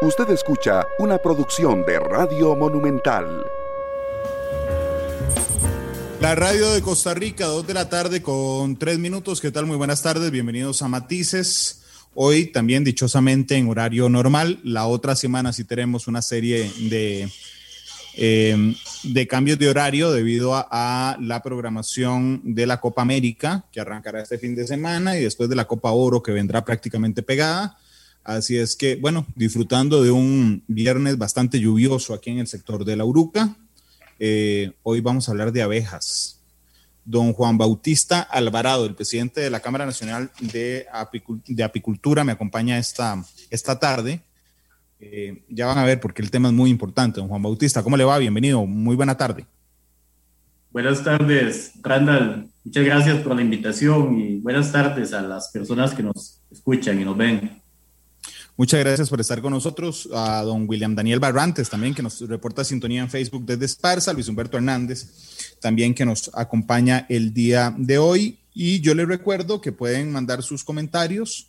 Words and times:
Usted 0.00 0.30
escucha 0.30 0.86
una 1.00 1.18
producción 1.18 1.84
de 1.84 1.98
Radio 1.98 2.54
Monumental. 2.54 3.44
La 6.20 6.36
radio 6.36 6.70
de 6.72 6.80
Costa 6.82 7.14
Rica, 7.14 7.46
dos 7.46 7.66
de 7.66 7.74
la 7.74 7.88
tarde 7.88 8.22
con 8.22 8.78
tres 8.78 9.00
minutos. 9.00 9.40
¿Qué 9.40 9.50
tal? 9.50 9.66
Muy 9.66 9.76
buenas 9.76 10.00
tardes. 10.00 10.30
Bienvenidos 10.30 10.82
a 10.82 10.88
Matices. 10.88 11.82
Hoy 12.14 12.46
también 12.46 12.84
dichosamente 12.84 13.56
en 13.56 13.68
horario 13.68 14.08
normal. 14.08 14.60
La 14.62 14.86
otra 14.86 15.16
semana 15.16 15.52
sí 15.52 15.64
tenemos 15.64 16.06
una 16.06 16.22
serie 16.22 16.70
de, 16.88 17.28
eh, 18.14 18.74
de 19.02 19.26
cambios 19.26 19.58
de 19.58 19.68
horario 19.68 20.12
debido 20.12 20.54
a, 20.54 20.68
a, 20.70 21.16
la 21.20 21.42
programación 21.42 22.40
de 22.44 22.68
la 22.68 22.80
Copa 22.80 23.02
América 23.02 23.64
que 23.72 23.80
arrancará 23.80 24.22
este 24.22 24.38
fin 24.38 24.54
de 24.54 24.64
semana 24.64 25.18
y 25.18 25.24
después 25.24 25.50
de 25.50 25.56
la 25.56 25.66
Copa 25.66 25.90
Oro 25.90 26.22
que 26.22 26.30
vendrá 26.30 26.64
prácticamente 26.64 27.24
pegada. 27.24 27.76
Así 28.28 28.58
es 28.58 28.76
que, 28.76 28.96
bueno, 28.96 29.26
disfrutando 29.36 30.02
de 30.02 30.10
un 30.10 30.62
viernes 30.66 31.16
bastante 31.16 31.60
lluvioso 31.60 32.12
aquí 32.12 32.28
en 32.28 32.40
el 32.40 32.46
sector 32.46 32.84
de 32.84 32.94
la 32.94 33.06
Uruca. 33.06 33.56
Eh, 34.18 34.72
hoy 34.82 35.00
vamos 35.00 35.26
a 35.26 35.32
hablar 35.32 35.50
de 35.50 35.62
abejas. 35.62 36.38
Don 37.06 37.32
Juan 37.32 37.56
Bautista 37.56 38.20
Alvarado, 38.20 38.84
el 38.84 38.94
presidente 38.94 39.40
de 39.40 39.48
la 39.48 39.60
Cámara 39.60 39.86
Nacional 39.86 40.30
de, 40.40 40.84
Apicul 40.92 41.40
de 41.46 41.64
Apicultura, 41.64 42.22
me 42.22 42.32
acompaña 42.32 42.76
esta, 42.76 43.24
esta 43.48 43.78
tarde. 43.78 44.20
Eh, 45.00 45.42
ya 45.48 45.64
van 45.64 45.78
a 45.78 45.86
ver 45.86 45.98
porque 45.98 46.20
el 46.20 46.30
tema 46.30 46.48
es 46.48 46.54
muy 46.54 46.68
importante. 46.68 47.20
Don 47.20 47.30
Juan 47.30 47.42
Bautista, 47.42 47.82
¿cómo 47.82 47.96
le 47.96 48.04
va? 48.04 48.18
Bienvenido. 48.18 48.66
Muy 48.66 48.94
buena 48.94 49.16
tarde. 49.16 49.46
Buenas 50.70 51.02
tardes, 51.02 51.72
Randall. 51.80 52.46
Muchas 52.62 52.84
gracias 52.84 53.22
por 53.22 53.34
la 53.34 53.40
invitación 53.40 54.20
y 54.20 54.36
buenas 54.40 54.70
tardes 54.70 55.14
a 55.14 55.22
las 55.22 55.48
personas 55.48 55.94
que 55.94 56.02
nos 56.02 56.42
escuchan 56.50 57.00
y 57.00 57.06
nos 57.06 57.16
ven. 57.16 57.62
Muchas 58.58 58.80
gracias 58.80 59.08
por 59.08 59.20
estar 59.20 59.40
con 59.40 59.52
nosotros. 59.52 60.08
A 60.12 60.42
don 60.42 60.68
William 60.68 60.96
Daniel 60.96 61.20
Barrantes 61.20 61.70
también, 61.70 61.94
que 61.94 62.02
nos 62.02 62.20
reporta 62.22 62.64
sintonía 62.64 63.02
en 63.02 63.08
Facebook 63.08 63.46
desde 63.46 63.66
Esparza. 63.66 64.12
Luis 64.12 64.26
Humberto 64.26 64.56
Hernández, 64.56 65.06
también 65.60 65.94
que 65.94 66.04
nos 66.04 66.28
acompaña 66.34 67.06
el 67.08 67.32
día 67.32 67.72
de 67.78 67.98
hoy. 67.98 68.40
Y 68.52 68.80
yo 68.80 68.96
les 68.96 69.06
recuerdo 69.06 69.60
que 69.60 69.70
pueden 69.70 70.10
mandar 70.10 70.42
sus 70.42 70.64
comentarios, 70.64 71.46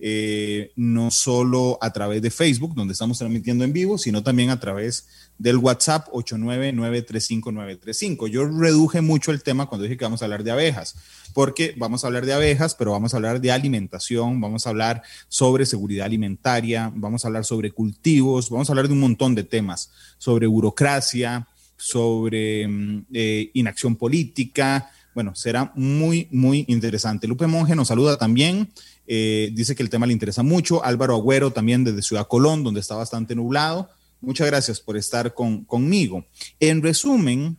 eh, 0.00 0.72
no 0.74 1.12
solo 1.12 1.78
a 1.80 1.92
través 1.92 2.22
de 2.22 2.32
Facebook, 2.32 2.74
donde 2.74 2.94
estamos 2.94 3.18
transmitiendo 3.18 3.62
en 3.62 3.72
vivo, 3.72 3.96
sino 3.96 4.24
también 4.24 4.50
a 4.50 4.58
través 4.58 5.06
del 5.38 5.58
WhatsApp 5.58 6.08
899-35935. 6.08 8.26
Yo 8.26 8.48
reduje 8.48 9.00
mucho 9.00 9.30
el 9.30 9.44
tema 9.44 9.66
cuando 9.66 9.84
dije 9.84 9.96
que 9.96 10.04
vamos 10.04 10.22
a 10.22 10.24
hablar 10.24 10.42
de 10.42 10.50
abejas, 10.50 10.96
porque 11.28 11.74
vamos 11.76 12.02
a 12.02 12.08
hablar 12.08 12.26
de 12.26 12.32
abejas, 12.32 12.74
pero 12.74 12.92
vamos 12.92 13.12
a 13.12 13.16
hablar 13.16 13.40
de 13.40 13.52
alimentación, 13.52 14.40
vamos 14.40 14.66
a 14.66 14.70
hablar 14.70 15.02
sobre 15.28 15.66
seguridad 15.66 16.06
alimentaria, 16.06 16.92
vamos 16.94 17.24
a 17.24 17.28
hablar 17.28 17.44
sobre 17.44 17.70
cultivos, 17.70 18.50
vamos 18.50 18.68
a 18.68 18.72
hablar 18.72 18.88
de 18.88 18.94
un 18.94 19.00
montón 19.00 19.34
de 19.34 19.44
temas, 19.44 19.90
sobre 20.18 20.46
burocracia, 20.46 21.46
sobre 21.76 22.68
eh, 23.12 23.50
inacción 23.54 23.96
política. 23.96 24.90
Bueno, 25.14 25.34
será 25.34 25.72
muy, 25.74 26.28
muy 26.30 26.64
interesante. 26.68 27.26
Lupe 27.26 27.46
Monge 27.46 27.74
nos 27.74 27.88
saluda 27.88 28.18
también. 28.18 28.68
Eh, 29.06 29.50
dice 29.54 29.74
que 29.74 29.82
el 29.82 29.90
tema 29.90 30.06
le 30.06 30.12
interesa 30.12 30.42
mucho. 30.42 30.84
Álvaro 30.84 31.14
Agüero 31.14 31.52
también 31.52 31.84
desde 31.84 32.02
Ciudad 32.02 32.28
Colón, 32.28 32.62
donde 32.62 32.80
está 32.80 32.94
bastante 32.94 33.34
nublado. 33.34 33.88
Muchas 34.20 34.46
gracias 34.46 34.80
por 34.80 34.96
estar 34.96 35.32
con, 35.32 35.64
conmigo. 35.64 36.26
En 36.60 36.82
resumen, 36.82 37.56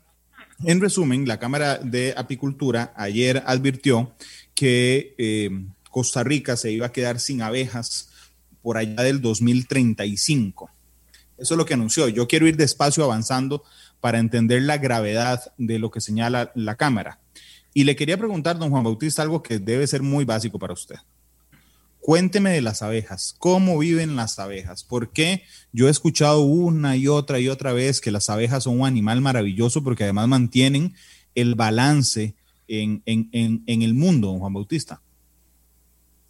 en 0.63 0.81
resumen, 0.81 1.27
la 1.27 1.39
Cámara 1.39 1.77
de 1.77 2.13
Apicultura 2.17 2.93
ayer 2.95 3.43
advirtió 3.45 4.13
que 4.55 5.15
eh, 5.17 5.49
Costa 5.89 6.23
Rica 6.23 6.57
se 6.57 6.71
iba 6.71 6.88
a 6.88 6.91
quedar 6.91 7.19
sin 7.19 7.41
abejas 7.41 8.09
por 8.61 8.77
allá 8.77 9.03
del 9.03 9.21
2035. 9.21 10.69
Eso 11.37 11.53
es 11.53 11.57
lo 11.57 11.65
que 11.65 11.73
anunció. 11.73 12.09
Yo 12.09 12.27
quiero 12.27 12.47
ir 12.47 12.57
despacio 12.57 13.03
avanzando 13.03 13.63
para 14.02 14.19
entender 14.19 14.61
la 14.63 14.77
gravedad 14.77 15.53
de 15.58 15.80
lo 15.80 15.92
que 15.92 16.02
señala 16.02 16.52
la 16.55 16.75
Cámara. 16.75 17.19
Y 17.73 17.86
le 17.86 17.95
quería 17.95 18.17
preguntar, 18.17 18.58
don 18.59 18.69
Juan 18.69 18.83
Bautista, 18.83 19.21
algo 19.21 19.42
que 19.42 19.59
debe 19.59 19.87
ser 19.87 20.02
muy 20.02 20.25
básico 20.25 20.59
para 20.59 20.73
usted. 20.73 20.98
Cuénteme 21.99 22.52
de 22.52 22.61
las 22.61 22.82
abejas, 22.82 23.36
cómo 23.37 23.77
viven 23.77 24.15
las 24.15 24.39
abejas, 24.39 24.83
porque 24.83 25.43
yo 25.73 25.87
he 25.87 25.92
escuchado 25.92 26.42
una 26.42 26.95
y 26.95 27.08
otra 27.08 27.39
y 27.39 27.49
otra 27.49 27.73
vez 27.73 27.99
que 28.02 28.11
las 28.11 28.30
abejas 28.30 28.64
son 28.64 28.80
un 28.80 28.87
animal 28.87 29.21
maravilloso 29.21 29.83
porque 29.83 30.04
además 30.04 30.27
mantienen 30.27 30.93
el 31.36 31.55
balance 31.55 32.36
en, 32.67 33.04
en, 33.05 33.30
en, 33.32 33.64
en 33.67 33.82
el 33.82 33.93
mundo, 33.93 34.32
Juan 34.39 34.54
Bautista. 34.54 35.02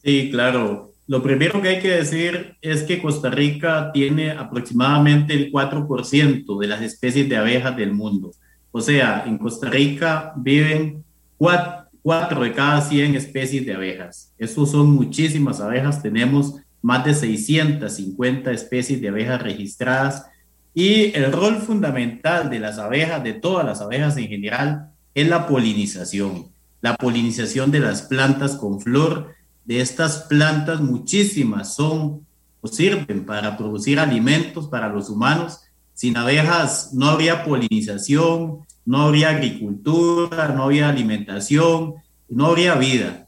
Sí, 0.03 0.29
claro. 0.31 0.93
Lo 1.07 1.23
primero 1.23 1.61
que 1.61 1.69
hay 1.69 1.81
que 1.81 1.89
decir 1.89 2.55
es 2.61 2.83
que 2.83 3.01
Costa 3.01 3.29
Rica 3.29 3.91
tiene 3.91 4.31
aproximadamente 4.31 5.33
el 5.33 5.51
4% 5.51 6.59
de 6.59 6.67
las 6.67 6.81
especies 6.81 7.27
de 7.27 7.35
abejas 7.35 7.75
del 7.75 7.93
mundo. 7.93 8.31
O 8.71 8.81
sea, 8.81 9.23
en 9.25 9.37
Costa 9.37 9.69
Rica 9.69 10.33
viven 10.35 11.03
cuatro 11.37 11.78
4 12.03 12.41
de 12.41 12.53
cada 12.53 12.81
100 12.81 13.15
especies 13.15 13.65
de 13.65 13.73
abejas. 13.73 14.33
Eso 14.37 14.65
son 14.65 14.91
muchísimas 14.91 15.59
abejas. 15.59 16.01
Tenemos 16.01 16.55
más 16.81 17.05
de 17.05 17.13
650 17.13 18.51
especies 18.51 19.01
de 19.01 19.09
abejas 19.09 19.41
registradas. 19.41 20.25
Y 20.73 21.15
el 21.15 21.31
rol 21.31 21.57
fundamental 21.57 22.49
de 22.49 22.59
las 22.59 22.77
abejas, 22.77 23.23
de 23.23 23.33
todas 23.33 23.65
las 23.65 23.81
abejas 23.81 24.17
en 24.17 24.27
general, 24.27 24.91
es 25.13 25.27
la 25.27 25.47
polinización. 25.47 26.47
La 26.81 26.95
polinización 26.95 27.71
de 27.71 27.79
las 27.79 28.03
plantas 28.03 28.55
con 28.55 28.79
flor. 28.79 29.33
De 29.65 29.81
estas 29.81 30.23
plantas, 30.29 30.81
muchísimas 30.81 31.75
son 31.75 32.25
o 32.61 32.67
sirven 32.67 33.25
para 33.25 33.57
producir 33.57 33.99
alimentos 33.99 34.67
para 34.67 34.89
los 34.89 35.09
humanos. 35.09 35.61
Sin 35.93 36.15
abejas 36.15 36.91
no 36.93 37.07
habría 37.07 37.43
polinización, 37.43 38.65
no 38.89 39.03
habría 39.03 39.29
agricultura, 39.29 40.47
no 40.47 40.63
habría 40.63 40.89
alimentación, 40.89 41.93
no 42.27 42.47
habría 42.47 42.73
vida. 42.73 43.27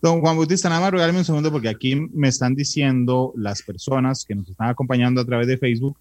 Don 0.00 0.20
Juan 0.20 0.36
Bautista, 0.36 0.68
nada 0.68 0.82
más 0.82 0.92
regálame 0.92 1.18
un 1.18 1.24
segundo 1.24 1.50
porque 1.50 1.68
aquí 1.68 1.96
me 1.96 2.28
están 2.28 2.54
diciendo 2.54 3.32
las 3.34 3.62
personas 3.62 4.24
que 4.24 4.36
nos 4.36 4.48
están 4.48 4.68
acompañando 4.68 5.20
a 5.20 5.24
través 5.24 5.48
de 5.48 5.58
Facebook 5.58 5.98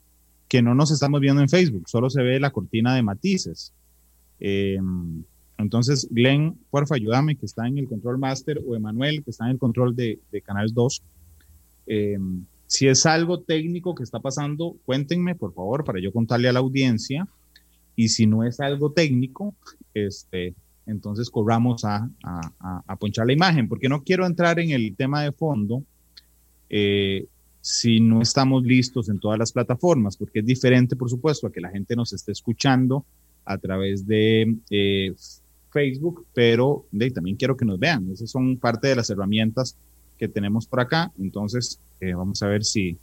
que 0.47 0.61
no 0.61 0.75
nos 0.75 0.91
estamos 0.91 1.21
viendo 1.21 1.41
en 1.41 1.49
Facebook, 1.49 1.89
solo 1.89 2.11
se 2.11 2.21
ve 2.21 2.39
la 2.39 2.51
cortina 2.51 2.93
de 2.93 3.01
matices. 3.01 3.73
Eh, 4.39 4.77
entonces, 5.57 6.07
Glenn, 6.11 6.55
porfa, 6.69 6.97
ayúdame, 6.97 7.35
que 7.35 7.47
está 7.47 7.67
en 7.67 7.79
el 7.79 7.87
control 7.87 8.19
master, 8.19 8.61
o 8.67 8.75
Emanuel, 8.75 9.23
que 9.23 9.31
está 9.31 9.45
en 9.45 9.51
el 9.53 9.57
control 9.57 9.95
de, 9.95 10.19
de 10.31 10.41
Canal 10.43 10.71
2. 10.71 11.01
Eh, 11.87 12.19
si 12.67 12.87
es 12.87 13.07
algo 13.07 13.39
técnico 13.39 13.95
que 13.95 14.03
está 14.03 14.19
pasando, 14.19 14.75
cuéntenme, 14.85 15.33
por 15.33 15.51
favor, 15.55 15.83
para 15.83 15.99
yo 15.99 16.13
contarle 16.13 16.47
a 16.47 16.53
la 16.53 16.59
audiencia 16.59 17.27
y 17.99 18.07
si 18.07 18.27
no 18.27 18.45
es 18.45 18.61
algo 18.61 18.93
técnico, 18.93 19.53
este, 19.93 20.53
entonces 20.85 21.29
corramos 21.29 21.83
a, 21.83 22.09
a, 22.23 22.81
a, 22.87 22.95
ponchar 22.95 23.27
la 23.27 23.33
imagen, 23.33 23.67
porque 23.67 23.89
no 23.89 24.03
quiero 24.03 24.25
entrar 24.25 24.57
en 24.57 24.69
el 24.69 24.95
tema 24.95 25.21
de 25.21 25.33
fondo 25.33 25.83
eh, 26.69 27.25
si 27.59 27.99
no 27.99 28.21
estamos 28.21 28.63
listos 28.63 29.09
en 29.09 29.19
todas 29.19 29.37
las 29.37 29.51
plataformas, 29.51 30.15
porque 30.15 30.39
es 30.39 30.45
diferente, 30.45 30.95
por 30.95 31.09
supuesto, 31.09 31.45
a 31.45 31.51
que 31.51 31.59
la 31.59 31.71
gente 31.71 31.93
nos 31.93 32.13
esté 32.13 32.31
escuchando 32.31 33.03
a 33.43 33.57
través 33.57 34.07
de 34.07 34.55
eh, 34.69 35.13
Facebook, 35.69 36.25
pero 36.33 36.85
de, 36.93 37.11
también 37.11 37.35
quiero 37.35 37.57
que 37.57 37.65
nos 37.65 37.79
vean. 37.79 38.09
Esas 38.13 38.31
son 38.31 38.55
parte 38.55 38.87
de 38.87 38.95
las 38.95 39.09
herramientas 39.09 39.75
que 40.17 40.29
tenemos 40.29 40.67
por 40.67 40.79
acá. 40.79 41.11
Entonces, 41.19 41.81
eh, 41.99 42.13
vamos 42.13 42.41
a 42.43 42.47
ver 42.47 42.63
si, 42.63 42.95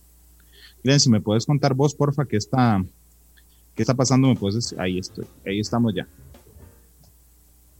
miren, 0.82 1.00
si 1.00 1.10
me 1.10 1.20
puedes 1.20 1.44
contar 1.44 1.74
vos, 1.74 1.94
porfa, 1.94 2.24
que 2.24 2.38
esta, 2.38 2.82
¿Qué 3.76 3.82
está 3.82 3.94
pasando? 3.94 4.28
¿Me 4.28 4.34
puedes 4.34 4.74
Ahí 4.78 4.98
estoy. 4.98 5.26
Ahí 5.44 5.60
estamos 5.60 5.94
ya. 5.94 6.08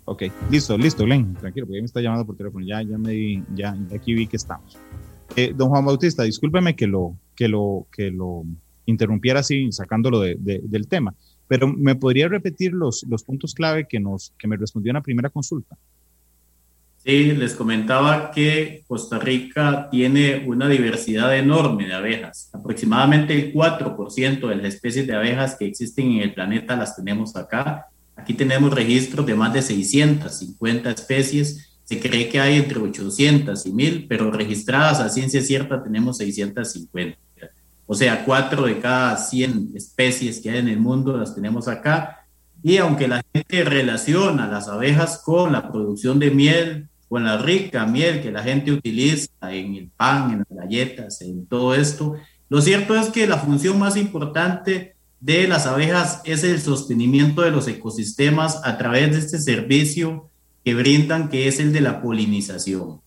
Ok, 0.05 0.25
listo, 0.51 0.77
listo, 0.77 1.05
Glenn. 1.05 1.35
Tranquilo, 1.35 1.67
porque 1.67 1.81
me 1.81 1.87
está 1.87 2.01
llamando 2.01 2.27
por 2.27 2.37
teléfono. 2.37 2.65
Ya, 2.65 2.83
ya 2.83 2.99
me 2.99 3.43
ya, 3.55 3.77
aquí 3.93 4.15
vi 4.15 4.27
que 4.27 4.37
estamos. 4.37 4.79
Eh, 5.35 5.53
don 5.57 5.71
Juan 5.71 5.85
Bautista, 5.85 6.23
discúlpeme 6.23 6.77
que 6.77 6.87
lo, 6.87 7.17
que 7.35 7.49
lo, 7.49 7.87
que 7.91 8.11
lo 8.11 8.45
interrumpiera 8.85 9.41
así, 9.41 9.73
sacándolo 9.73 10.21
de, 10.21 10.37
de, 10.39 10.61
del 10.63 10.87
tema. 10.87 11.15
Pero 11.49 11.67
¿me 11.67 11.97
podría 11.97 12.29
repetir 12.29 12.73
los, 12.73 13.05
los 13.09 13.25
puntos 13.25 13.55
clave 13.55 13.89
que, 13.89 13.99
nos, 13.99 14.33
que 14.39 14.47
me 14.47 14.57
respondió 14.57 14.91
en 14.91 14.95
la 14.95 15.03
primera 15.03 15.31
consulta? 15.31 15.77
Sí, 17.07 17.35
les 17.35 17.55
comentaba 17.55 18.33
que 18.33 18.83
Costa 18.89 19.21
Rica 19.21 19.87
tiene 19.93 20.43
una 20.45 20.69
diversidad 20.69 21.37
enorme 21.37 21.87
de 21.87 21.95
abejas. 21.95 22.51
Aproximadamente 22.53 23.33
el 23.33 23.55
4% 23.55 24.49
de 24.49 24.57
las 24.57 24.75
especies 24.75 25.07
de 25.07 25.15
abejas 25.15 25.55
que 25.55 25.67
existen 25.67 26.11
en 26.11 26.23
el 26.23 26.35
planeta 26.35 26.75
las 26.75 26.97
tenemos 26.97 27.37
acá. 27.37 27.87
Aquí 28.17 28.35
tenemos 28.35 28.75
registros 28.75 29.25
de 29.25 29.37
más 29.37 29.53
de 29.53 29.63
650 29.63 30.91
especies. 30.91 31.79
Se 31.85 32.01
cree 32.01 32.29
que 32.29 32.41
hay 32.41 32.57
entre 32.57 32.81
800 32.81 33.65
y 33.67 33.73
1000, 33.73 34.07
pero 34.09 34.33
registradas 34.33 34.99
a 34.99 35.09
ciencia 35.09 35.41
cierta 35.43 35.85
tenemos 35.85 36.17
650. 36.17 37.17
O 37.87 37.95
sea, 37.95 38.25
4 38.25 38.67
de 38.67 38.81
cada 38.81 39.17
100 39.17 39.75
especies 39.77 40.41
que 40.41 40.51
hay 40.51 40.59
en 40.59 40.67
el 40.67 40.81
mundo 40.81 41.17
las 41.17 41.37
tenemos 41.37 41.69
acá. 41.69 42.27
Y 42.65 42.79
aunque 42.79 43.07
la 43.07 43.23
gente 43.33 43.63
relaciona 43.63 44.49
las 44.49 44.67
abejas 44.67 45.23
con 45.25 45.53
la 45.53 45.71
producción 45.71 46.19
de 46.19 46.33
miel, 46.33 46.89
con 47.09 47.25
la 47.25 47.39
rica 47.39 47.87
miel 47.87 48.21
que 48.21 48.33
la 48.33 48.43
gente 48.43 48.73
utiliza 48.73 49.31
en 49.43 49.75
el 49.75 49.89
pan, 49.97 50.33
en 50.33 50.39
las 50.39 50.59
galletas, 50.59 51.21
en 51.23 51.47
todo 51.47 51.75
esto. 51.75 52.15
Lo 52.49 52.61
cierto 52.61 52.95
es 52.97 53.09
que 53.09 53.27
la 53.27 53.39
función 53.39 53.79
más 53.79 53.97
importante 53.97 54.97
de 55.21 55.49
las 55.49 55.67
abejas 55.67 56.21
es 56.25 56.45
el 56.45 56.61
sostenimiento 56.61 57.43
de 57.43 57.51
los 57.51 57.69
ecosistemas 57.69 58.61
a 58.65 58.79
través 58.79 59.13
de 59.13 59.19
este 59.19 59.39
servicio 59.39 60.31
que 60.65 60.75
brindan, 60.75 61.29
que 61.29 61.49
es 61.49 61.61
el 61.61 61.73
de 61.73 61.81
la 61.81 62.03
polinización. 62.03 63.01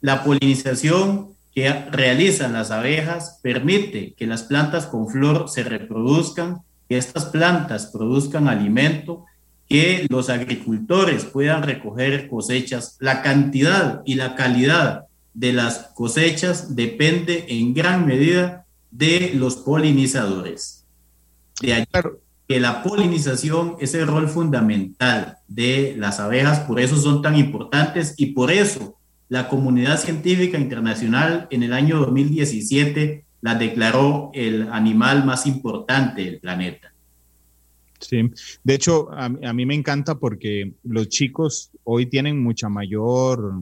La 0.00 0.24
polinización 0.24 1.32
que 1.54 1.70
realizan 1.90 2.52
las 2.52 2.70
abejas 2.70 3.38
permite 3.42 4.14
que 4.14 4.26
las 4.26 4.42
plantas 4.42 4.86
con 4.86 5.08
flor 5.08 5.48
se 5.48 5.62
reproduzcan, 5.62 6.62
que 6.88 6.96
estas 6.98 7.26
plantas 7.26 7.86
produzcan 7.86 8.48
alimento, 8.48 9.26
que 9.68 10.06
los 10.08 10.28
agricultores 10.28 11.24
puedan 11.24 11.62
recoger 11.62 12.28
cosechas. 12.28 12.96
La 13.00 13.22
cantidad 13.22 14.02
y 14.04 14.14
la 14.16 14.34
calidad 14.34 15.06
de 15.34 15.52
las 15.52 15.90
cosechas 15.94 16.76
depende 16.76 17.46
en 17.48 17.74
gran 17.74 18.06
medida 18.06 18.66
de 18.90 19.32
los 19.34 19.56
polinizadores. 19.56 20.84
De 21.60 21.74
allí 21.74 21.86
que 22.48 22.60
la 22.60 22.82
polinización 22.82 23.76
es 23.80 23.94
el 23.94 24.06
rol 24.06 24.28
fundamental 24.28 25.38
de 25.48 25.94
las 25.96 26.20
abejas, 26.20 26.60
por 26.60 26.80
eso 26.80 26.96
son 26.96 27.22
tan 27.22 27.36
importantes 27.36 28.14
y 28.18 28.26
por 28.26 28.50
eso 28.50 28.98
la 29.28 29.48
comunidad 29.48 29.98
científica 29.98 30.58
internacional 30.58 31.46
en 31.50 31.62
el 31.62 31.72
año 31.72 31.98
2017 32.00 33.24
la 33.40 33.54
declaró 33.54 34.30
el 34.34 34.68
animal 34.70 35.24
más 35.24 35.46
importante 35.46 36.24
del 36.24 36.40
planeta. 36.40 36.91
Sí, 38.02 38.30
de 38.64 38.74
hecho, 38.74 39.10
a, 39.12 39.28
mí 39.28 39.64
me 39.64 39.74
encanta 39.74 40.16
porque 40.16 40.72
los 40.82 41.08
chicos 41.08 41.70
hoy 41.84 42.06
tienen 42.06 42.42
mucha 42.42 42.68
mayor 42.68 43.54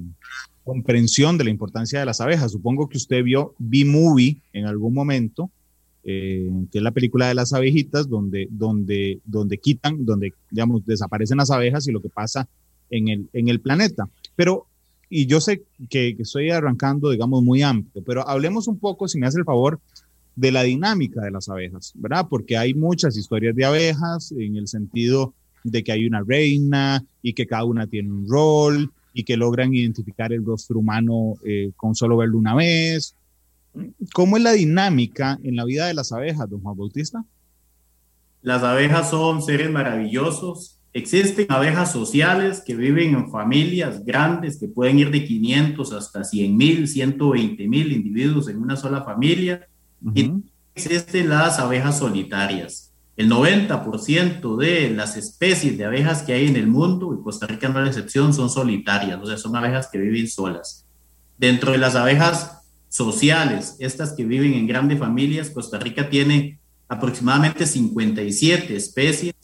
comprensión 0.64 1.36
de 1.36 1.44
la 1.44 1.50
importancia 1.50 2.00
de 2.00 2.06
las 2.06 2.22
abejas. 2.22 2.52
Supongo 2.52 2.88
que 2.88 2.96
usted 2.96 3.22
vio 3.22 3.54
B-Movie 3.58 4.40
en 4.54 4.66
algún 4.66 4.94
momento, 4.94 5.50
eh, 6.04 6.50
que 6.72 6.78
es 6.78 6.82
la 6.82 6.90
película 6.90 7.28
de 7.28 7.34
las 7.34 7.52
abejitas, 7.52 8.08
donde, 8.08 8.48
donde, 8.50 9.20
donde 9.26 9.58
quitan, 9.58 10.06
donde, 10.06 10.32
digamos, 10.50 10.86
desaparecen 10.86 11.36
las 11.36 11.50
abejas 11.50 11.86
y 11.86 11.92
lo 11.92 12.00
que 12.00 12.08
pasa 12.08 12.48
en 12.88 13.08
el, 13.08 13.28
en 13.34 13.48
el 13.48 13.60
planeta. 13.60 14.08
Pero 14.36 14.68
y 15.10 15.26
yo 15.26 15.40
sé 15.40 15.64
que, 15.90 16.16
estoy 16.18 16.50
arrancando, 16.50 17.10
digamos, 17.10 17.42
muy 17.42 17.62
amplio, 17.62 18.02
pero 18.06 18.26
hablemos 18.26 18.68
un 18.68 18.78
poco, 18.78 19.08
si 19.08 19.18
me 19.18 19.26
hace 19.26 19.40
el 19.40 19.44
favor, 19.44 19.80
de 20.40 20.52
la 20.52 20.62
dinámica 20.62 21.20
de 21.22 21.30
las 21.30 21.48
abejas, 21.48 21.92
¿verdad? 21.94 22.26
Porque 22.28 22.56
hay 22.56 22.74
muchas 22.74 23.16
historias 23.16 23.54
de 23.54 23.64
abejas 23.64 24.32
en 24.32 24.56
el 24.56 24.68
sentido 24.68 25.34
de 25.64 25.84
que 25.84 25.92
hay 25.92 26.06
una 26.06 26.22
reina 26.22 27.04
y 27.22 27.34
que 27.34 27.46
cada 27.46 27.64
una 27.64 27.86
tiene 27.86 28.10
un 28.10 28.26
rol 28.28 28.90
y 29.12 29.24
que 29.24 29.36
logran 29.36 29.74
identificar 29.74 30.32
el 30.32 30.44
rostro 30.44 30.78
humano 30.78 31.34
eh, 31.44 31.72
con 31.76 31.94
solo 31.94 32.16
verlo 32.16 32.38
una 32.38 32.54
vez. 32.54 33.14
¿Cómo 34.14 34.36
es 34.36 34.42
la 34.42 34.52
dinámica 34.52 35.38
en 35.42 35.56
la 35.56 35.64
vida 35.64 35.86
de 35.86 35.94
las 35.94 36.12
abejas, 36.12 36.48
don 36.48 36.60
Juan 36.60 36.76
Bautista? 36.76 37.24
Las 38.42 38.62
abejas 38.62 39.10
son 39.10 39.42
seres 39.42 39.70
maravillosos 39.70 40.80
Existen 40.92 41.46
abejas 41.50 41.92
sociales 41.92 42.64
que 42.66 42.74
viven 42.74 43.14
en 43.14 43.30
familias 43.30 44.04
grandes 44.04 44.58
que 44.58 44.66
pueden 44.66 44.98
ir 44.98 45.12
de 45.12 45.24
500 45.24 45.92
hasta 45.92 46.24
100 46.24 46.56
mil, 46.56 46.88
120 46.88 47.68
mil 47.68 47.92
individuos 47.92 48.48
en 48.48 48.60
una 48.60 48.74
sola 48.74 49.04
familia. 49.04 49.68
Y 50.14 50.32
existen 50.74 51.28
las 51.28 51.58
abejas 51.58 51.98
solitarias. 51.98 52.92
El 53.16 53.30
90% 53.30 54.56
de 54.56 54.90
las 54.90 55.16
especies 55.16 55.76
de 55.76 55.84
abejas 55.84 56.22
que 56.22 56.32
hay 56.32 56.46
en 56.46 56.56
el 56.56 56.66
mundo, 56.66 57.14
y 57.14 57.22
Costa 57.22 57.46
Rica 57.46 57.68
no 57.68 57.78
es 57.78 57.84
la 57.84 57.90
excepción, 57.90 58.32
son 58.32 58.48
solitarias, 58.48 59.20
o 59.22 59.26
sea, 59.26 59.36
son 59.36 59.56
abejas 59.56 59.88
que 59.92 59.98
viven 59.98 60.28
solas. 60.28 60.86
Dentro 61.36 61.72
de 61.72 61.78
las 61.78 61.96
abejas 61.96 62.62
sociales, 62.88 63.76
estas 63.78 64.12
que 64.12 64.24
viven 64.24 64.54
en 64.54 64.66
grandes 64.66 64.98
familias, 64.98 65.50
Costa 65.50 65.78
Rica 65.78 66.08
tiene 66.08 66.58
aproximadamente 66.88 67.66
57 67.66 68.74
especies 68.74 69.34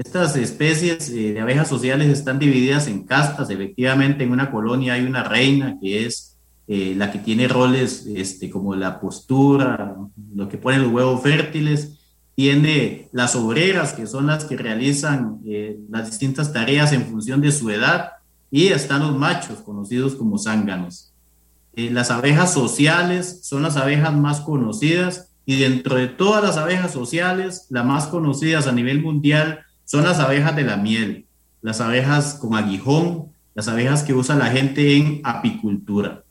estas 0.00 0.34
especies 0.36 1.10
eh, 1.10 1.34
de 1.34 1.40
abejas 1.40 1.68
sociales 1.68 2.08
están 2.08 2.38
divididas 2.38 2.86
en 2.86 3.04
castas. 3.04 3.50
Efectivamente, 3.50 4.24
en 4.24 4.30
una 4.30 4.50
colonia 4.50 4.94
hay 4.94 5.04
una 5.04 5.24
reina 5.24 5.76
que 5.78 6.06
es 6.06 6.29
eh, 6.72 6.94
la 6.96 7.10
que 7.10 7.18
tiene 7.18 7.48
roles 7.48 8.06
este, 8.14 8.48
como 8.48 8.76
la 8.76 9.00
postura, 9.00 9.96
lo 10.36 10.48
que 10.48 10.56
ponen 10.56 10.82
los 10.82 10.92
huevos 10.92 11.20
fértiles. 11.20 11.98
Tiene 12.36 13.08
las 13.10 13.34
obreras, 13.34 13.92
que 13.92 14.06
son 14.06 14.28
las 14.28 14.44
que 14.44 14.56
realizan 14.56 15.40
eh, 15.44 15.80
las 15.90 16.06
distintas 16.06 16.52
tareas 16.52 16.92
en 16.92 17.06
función 17.06 17.40
de 17.40 17.50
su 17.50 17.70
edad. 17.70 18.12
Y 18.52 18.68
están 18.68 19.00
los 19.00 19.16
machos, 19.16 19.58
conocidos 19.62 20.14
como 20.14 20.38
zánganos. 20.38 21.12
las 21.74 22.12
abejas 22.12 22.54
sociales 22.54 23.40
son 23.42 23.64
las 23.64 23.76
abejas 23.76 24.14
más 24.14 24.40
conocidas 24.40 25.32
y 25.44 25.58
dentro 25.58 25.96
de 25.96 26.06
todas 26.06 26.44
las 26.44 26.56
abejas 26.56 26.92
sociales, 26.92 27.66
las 27.70 27.84
más 27.84 28.06
conocidas 28.06 28.68
a 28.68 28.72
nivel 28.72 29.02
mundial 29.02 29.64
son 29.86 30.04
las 30.04 30.20
abejas 30.20 30.54
de 30.54 30.62
la 30.62 30.76
miel, 30.76 31.26
las 31.62 31.80
abejas 31.80 32.34
con 32.34 32.54
aguijón, 32.54 33.32
las 33.56 33.66
abejas 33.66 34.04
que 34.04 34.14
usa 34.14 34.36
la 34.36 34.52
gente 34.52 34.96
en 34.96 35.20
apicultura. 35.24 36.22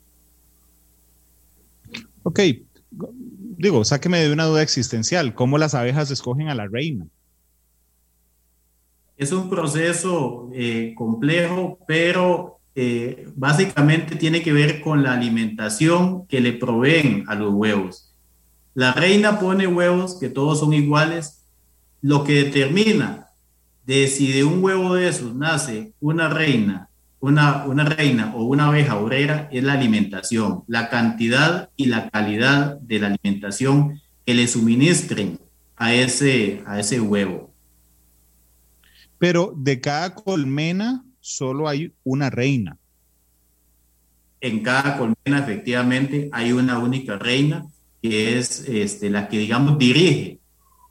Ok, 2.24 2.40
digo, 3.58 3.84
sáqueme 3.86 4.20
de 4.20 4.34
una 4.34 4.46
duda 4.46 4.62
existencial, 4.62 5.34
¿cómo 5.34 5.58
las 5.58 5.76
abejas 5.76 6.12
escogen 6.12 6.50
a 6.50 6.56
la 6.56 6.68
reina? 6.68 7.06
Es 9.18 9.32
un 9.32 9.50
proceso 9.50 10.50
eh, 10.54 10.94
complejo, 10.96 11.80
pero 11.88 12.60
eh, 12.76 13.28
básicamente 13.36 14.16
tiene 14.16 14.42
que 14.42 14.54
ver 14.54 14.82
con 14.82 15.04
la 15.04 15.14
alimentación 15.14 16.26
que 16.28 16.40
le 16.40 16.54
proveen 16.54 17.26
a 17.28 17.36
los 17.36 17.54
huevos. 17.54 18.14
La 18.74 18.94
reina 18.94 19.40
pone 19.40 19.68
huevos 19.68 20.18
que 20.20 20.30
todos 20.30 20.60
son 20.60 20.74
iguales, 20.74 21.44
lo 22.02 22.24
que 22.24 22.46
determina 22.46 23.28
de 23.86 24.08
si 24.08 24.32
de 24.32 24.44
un 24.44 24.64
huevo 24.64 24.94
de 24.94 25.10
esos 25.10 25.36
nace 25.36 25.94
una 26.00 26.30
reina, 26.30 26.89
una, 27.20 27.66
una 27.66 27.84
reina 27.84 28.34
o 28.36 28.44
una 28.44 28.68
abeja 28.68 28.98
obrera, 28.98 29.50
es 29.52 29.64
la 29.64 29.74
alimentación, 29.74 30.64
la 30.68 30.90
cantidad 30.90 31.70
y 31.76 31.86
la 31.86 32.10
calidad 32.10 32.80
de 32.80 33.00
la 33.00 33.08
alimentación 33.08 34.02
que 34.26 34.34
le 34.34 34.48
suministren 34.48 35.40
a 35.76 35.94
ese, 35.94 36.64
a 36.66 36.80
ese 36.80 37.00
huevo. 37.02 37.54
Pero 39.18 39.54
de 39.56 39.82
cada 39.82 40.16
colmena 40.16 41.04
solo 41.20 41.68
hay 41.68 41.94
una 42.04 42.30
reina. 42.30 42.78
En 44.42 44.64
cada 44.64 44.98
colmena 44.98 45.40
efectivamente 45.40 46.30
hay 46.32 46.54
una 46.54 46.80
única 46.80 47.18
reina 47.18 47.66
que 48.02 48.40
es 48.40 48.66
este, 48.70 49.10
la 49.10 49.28
que 49.28 49.38
digamos 49.38 49.78
dirige, 49.78 50.40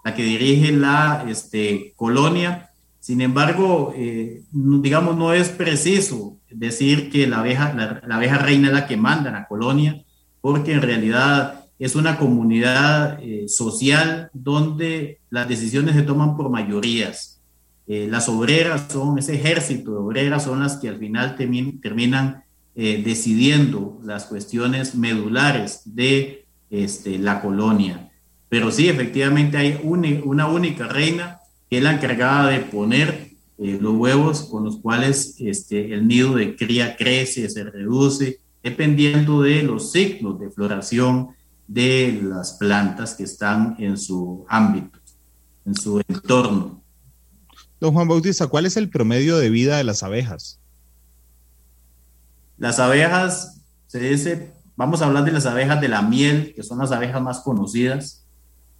la 0.04 0.14
que 0.14 0.22
dirige 0.22 0.72
la 0.72 1.24
este, 1.26 1.94
colonia 1.96 2.67
sin 3.08 3.22
embargo, 3.22 3.94
eh, 3.96 4.42
digamos, 4.52 5.16
no 5.16 5.32
es 5.32 5.48
preciso 5.48 6.36
decir 6.50 7.10
que 7.10 7.26
la 7.26 7.38
abeja, 7.38 7.72
la, 7.72 8.14
abeja 8.14 8.36
reina 8.36 8.68
es 8.68 8.74
la 8.74 8.86
que 8.86 8.98
manda 8.98 9.30
en 9.30 9.36
la 9.36 9.48
colonia, 9.48 10.04
porque 10.42 10.74
en 10.74 10.82
realidad 10.82 11.64
es 11.78 11.96
una 11.96 12.18
comunidad 12.18 13.18
eh, 13.22 13.48
social 13.48 14.28
donde 14.34 15.20
las 15.30 15.48
decisiones 15.48 15.94
se 15.94 16.02
toman 16.02 16.36
por 16.36 16.50
mayorías. 16.50 17.40
Eh, 17.86 18.08
las 18.10 18.28
obreras 18.28 18.88
son, 18.92 19.18
ese 19.18 19.36
ejército 19.36 19.92
de 19.92 19.96
obreras 19.96 20.44
son 20.44 20.60
las 20.60 20.76
que 20.76 20.90
al 20.90 20.98
final 20.98 21.34
terminan 21.34 22.44
decidiendo 22.74 23.98
las 24.04 24.26
cuestiones 24.26 24.94
medulares 24.94 25.80
de 25.86 26.44
este, 26.68 27.18
la 27.18 27.40
colonia. 27.40 28.12
Pero 28.50 28.70
sí, 28.70 28.88
efectivamente 28.88 29.56
hay 29.56 29.80
una 29.82 30.46
única 30.46 30.86
reina 30.86 31.37
que 31.68 31.78
es 31.78 31.82
la 31.82 31.92
encargada 31.94 32.48
de 32.50 32.60
poner 32.60 33.32
eh, 33.58 33.78
los 33.80 33.94
huevos 33.96 34.42
con 34.44 34.64
los 34.64 34.78
cuales 34.78 35.34
este, 35.38 35.92
el 35.92 36.06
nido 36.06 36.34
de 36.34 36.56
cría 36.56 36.96
crece, 36.96 37.48
se 37.50 37.64
reduce, 37.64 38.40
dependiendo 38.62 39.42
de 39.42 39.62
los 39.62 39.92
ciclos 39.92 40.38
de 40.38 40.50
floración 40.50 41.30
de 41.66 42.20
las 42.22 42.52
plantas 42.52 43.14
que 43.14 43.24
están 43.24 43.76
en 43.78 43.98
su 43.98 44.44
ámbito, 44.48 44.98
en 45.66 45.74
su 45.74 46.00
entorno. 46.08 46.82
Don 47.80 47.92
Juan 47.92 48.08
Bautista, 48.08 48.46
¿cuál 48.46 48.66
es 48.66 48.76
el 48.76 48.88
promedio 48.88 49.38
de 49.38 49.50
vida 49.50 49.76
de 49.76 49.84
las 49.84 50.02
abejas? 50.02 50.58
Las 52.56 52.78
abejas, 52.80 53.60
se 53.86 54.00
dice, 54.00 54.52
vamos 54.76 55.02
a 55.02 55.06
hablar 55.06 55.24
de 55.24 55.32
las 55.32 55.46
abejas 55.46 55.80
de 55.80 55.88
la 55.88 56.02
miel, 56.02 56.52
que 56.54 56.62
son 56.62 56.78
las 56.78 56.90
abejas 56.90 57.22
más 57.22 57.40
conocidas. 57.40 58.24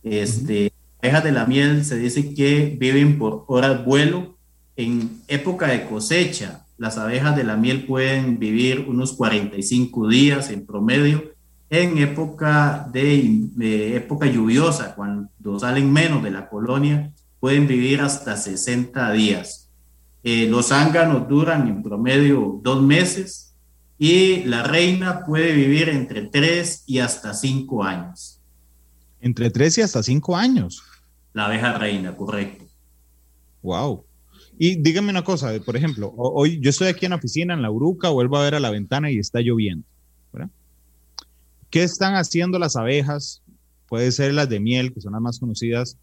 Este, 0.02 0.73
abejas 1.09 1.25
de 1.25 1.33
la 1.33 1.47
miel 1.47 1.87
se 1.87 1.97
dice 1.97 2.35
que 2.35 2.77
viven 2.79 3.19
por 3.19 3.45
horas 3.49 3.83
vuelo. 3.83 4.37
En 4.77 5.23
época 5.27 5.69
de 5.69 5.87
cosecha, 5.87 6.67
las 6.77 6.99
abejas 6.99 7.35
de 7.35 7.45
la 7.45 7.57
miel 7.57 7.87
pueden 7.87 8.38
vivir 8.38 8.85
unos 8.87 9.15
45 9.15 10.07
días 10.09 10.50
en 10.50 10.67
promedio. 10.67 11.33
En 11.71 11.97
época 11.97 12.87
de, 12.93 13.97
época 13.97 14.27
lluviosa, 14.27 14.95
cuando 14.95 15.59
salen 15.59 15.91
menos 15.91 16.23
de 16.23 16.31
la 16.31 16.49
colonia, 16.50 17.11
pueden 17.41 17.67
vivir 17.67 18.03
hasta 18.03 18.37
60 18.37 19.11
días. 19.12 19.71
Eh, 20.23 20.47
los 20.49 20.69
zánganos 20.69 21.27
duran 21.27 21.69
en 21.69 21.83
promedio 21.83 22.61
dos 22.62 22.83
meses 22.83 23.55
y 23.99 24.45
la 24.45 24.62
reina 24.62 25.25
puede 25.25 25.53
vivir 25.53 25.88
entre 25.88 26.27
3 26.27 26.85
y 26.87 26.99
hasta 26.99 27.33
5 27.33 27.83
años. 27.83 28.41
Entre 29.21 29.50
3 29.50 29.79
y 29.79 29.83
hasta 29.83 30.03
5 30.03 30.37
años. 30.37 30.83
La 31.38 31.45
abeja 31.45 31.78
reina, 31.78 32.16
correcto. 32.16 32.64
Wow. 33.62 34.04
Y 34.59 34.75
dígame 34.83 35.11
una 35.11 35.23
cosa, 35.23 35.52
por 35.64 35.76
ejemplo, 35.76 36.12
hoy 36.16 36.59
yo 36.61 36.71
estoy 36.71 36.88
aquí 36.88 37.07
en 37.07 37.11
la 37.11 37.16
oficina, 37.16 37.54
en 37.54 37.62
la 37.62 37.71
Uruca, 37.71 38.09
vuelvo 38.09 38.38
a 38.38 38.42
ver 38.42 38.57
a 38.57 38.59
la 38.59 38.73
ventana 38.73 39.09
y 39.09 39.18
está 39.18 39.40
lloviendo. 39.40 39.87
¿Qué 41.71 41.85
están 41.85 42.14
haciendo 42.14 42.59
las 42.59 42.75
abejas? 42.75 43.40
Puede 43.87 44.11
ser 44.11 44.35
las 44.35 44.49
de 44.49 44.59
miel, 44.59 44.92
que 44.92 45.00
son 45.00 45.12
las 45.12 45.23
más 45.23 45.38
conocidas, 45.38 45.97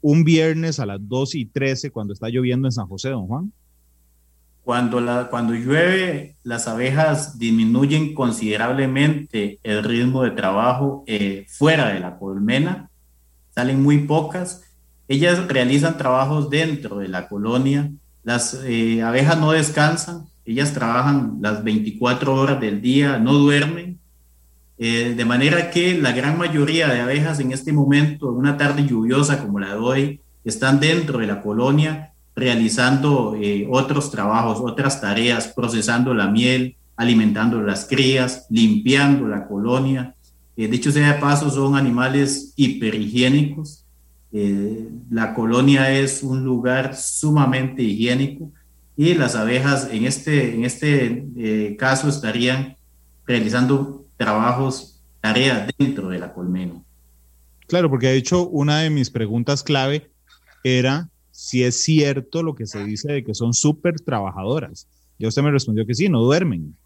un 0.00 0.22
viernes 0.22 0.78
a 0.78 0.86
las 0.86 1.00
2 1.00 1.34
y 1.34 1.46
13 1.46 1.90
cuando 1.90 2.12
está 2.12 2.28
lloviendo 2.28 2.68
en 2.68 2.72
San 2.72 2.86
José, 2.86 3.08
don 3.08 3.26
Juan. 3.26 3.52
Cuando, 4.62 5.00
la, 5.00 5.28
cuando 5.28 5.54
llueve, 5.54 6.36
las 6.44 6.68
abejas 6.68 7.36
disminuyen 7.36 8.14
considerablemente 8.14 9.58
el 9.64 9.82
ritmo 9.82 10.22
de 10.22 10.30
trabajo 10.30 11.02
eh, 11.08 11.46
fuera 11.48 11.92
de 11.92 11.98
la 11.98 12.16
colmena, 12.16 12.90
salen 13.56 13.82
muy 13.82 14.00
pocas. 14.00 14.62
Ellas 15.08 15.48
realizan 15.48 15.96
trabajos 15.96 16.50
dentro 16.50 16.98
de 16.98 17.08
la 17.08 17.26
colonia. 17.26 17.90
Las 18.22 18.60
eh, 18.64 19.02
abejas 19.02 19.38
no 19.38 19.52
descansan, 19.52 20.26
ellas 20.44 20.74
trabajan 20.74 21.38
las 21.40 21.64
24 21.64 22.34
horas 22.34 22.60
del 22.60 22.82
día, 22.82 23.18
no 23.18 23.32
duermen. 23.34 23.98
Eh, 24.78 25.14
de 25.16 25.24
manera 25.24 25.70
que 25.70 25.96
la 25.96 26.12
gran 26.12 26.36
mayoría 26.36 26.88
de 26.88 27.00
abejas 27.00 27.40
en 27.40 27.52
este 27.52 27.72
momento, 27.72 28.30
en 28.30 28.36
una 28.36 28.58
tarde 28.58 28.86
lluviosa 28.86 29.40
como 29.40 29.58
la 29.58 29.68
de 29.68 29.78
hoy, 29.78 30.20
están 30.44 30.78
dentro 30.78 31.18
de 31.18 31.26
la 31.26 31.40
colonia 31.40 32.12
realizando 32.34 33.38
eh, 33.40 33.66
otros 33.70 34.10
trabajos, 34.10 34.58
otras 34.60 35.00
tareas, 35.00 35.48
procesando 35.48 36.12
la 36.12 36.26
miel, 36.26 36.76
alimentando 36.94 37.62
las 37.62 37.86
crías, 37.86 38.46
limpiando 38.50 39.26
la 39.26 39.46
colonia. 39.46 40.14
Eh, 40.56 40.68
dicho 40.68 40.90
sea 40.90 41.14
de 41.14 41.20
paso, 41.20 41.50
son 41.50 41.76
animales 41.76 42.52
hiperhigiénicos. 42.56 43.84
Eh, 44.32 44.88
la 45.10 45.34
colonia 45.34 45.90
es 45.92 46.22
un 46.22 46.44
lugar 46.44 46.96
sumamente 46.96 47.82
higiénico 47.82 48.50
y 48.96 49.14
las 49.14 49.34
abejas 49.34 49.88
en 49.90 50.04
este, 50.04 50.54
en 50.54 50.64
este 50.64 51.76
caso 51.78 52.08
estarían 52.08 52.76
realizando 53.26 54.04
trabajos, 54.16 55.00
tareas 55.20 55.70
dentro 55.78 56.08
de 56.08 56.18
la 56.18 56.32
colmena. 56.32 56.82
Claro, 57.66 57.90
porque 57.90 58.08
de 58.08 58.16
hecho 58.16 58.48
una 58.48 58.80
de 58.80 58.90
mis 58.90 59.10
preguntas 59.10 59.62
clave 59.62 60.10
era 60.64 61.08
si 61.30 61.62
es 61.62 61.82
cierto 61.82 62.42
lo 62.42 62.54
que 62.54 62.66
se 62.66 62.82
dice 62.84 63.12
de 63.12 63.24
que 63.24 63.34
son 63.34 63.52
súper 63.52 64.00
trabajadoras. 64.00 64.88
Ya 65.18 65.28
usted 65.28 65.42
me 65.42 65.50
respondió 65.50 65.86
que 65.86 65.94
sí, 65.94 66.08
no 66.08 66.20
duermen. 66.22 66.76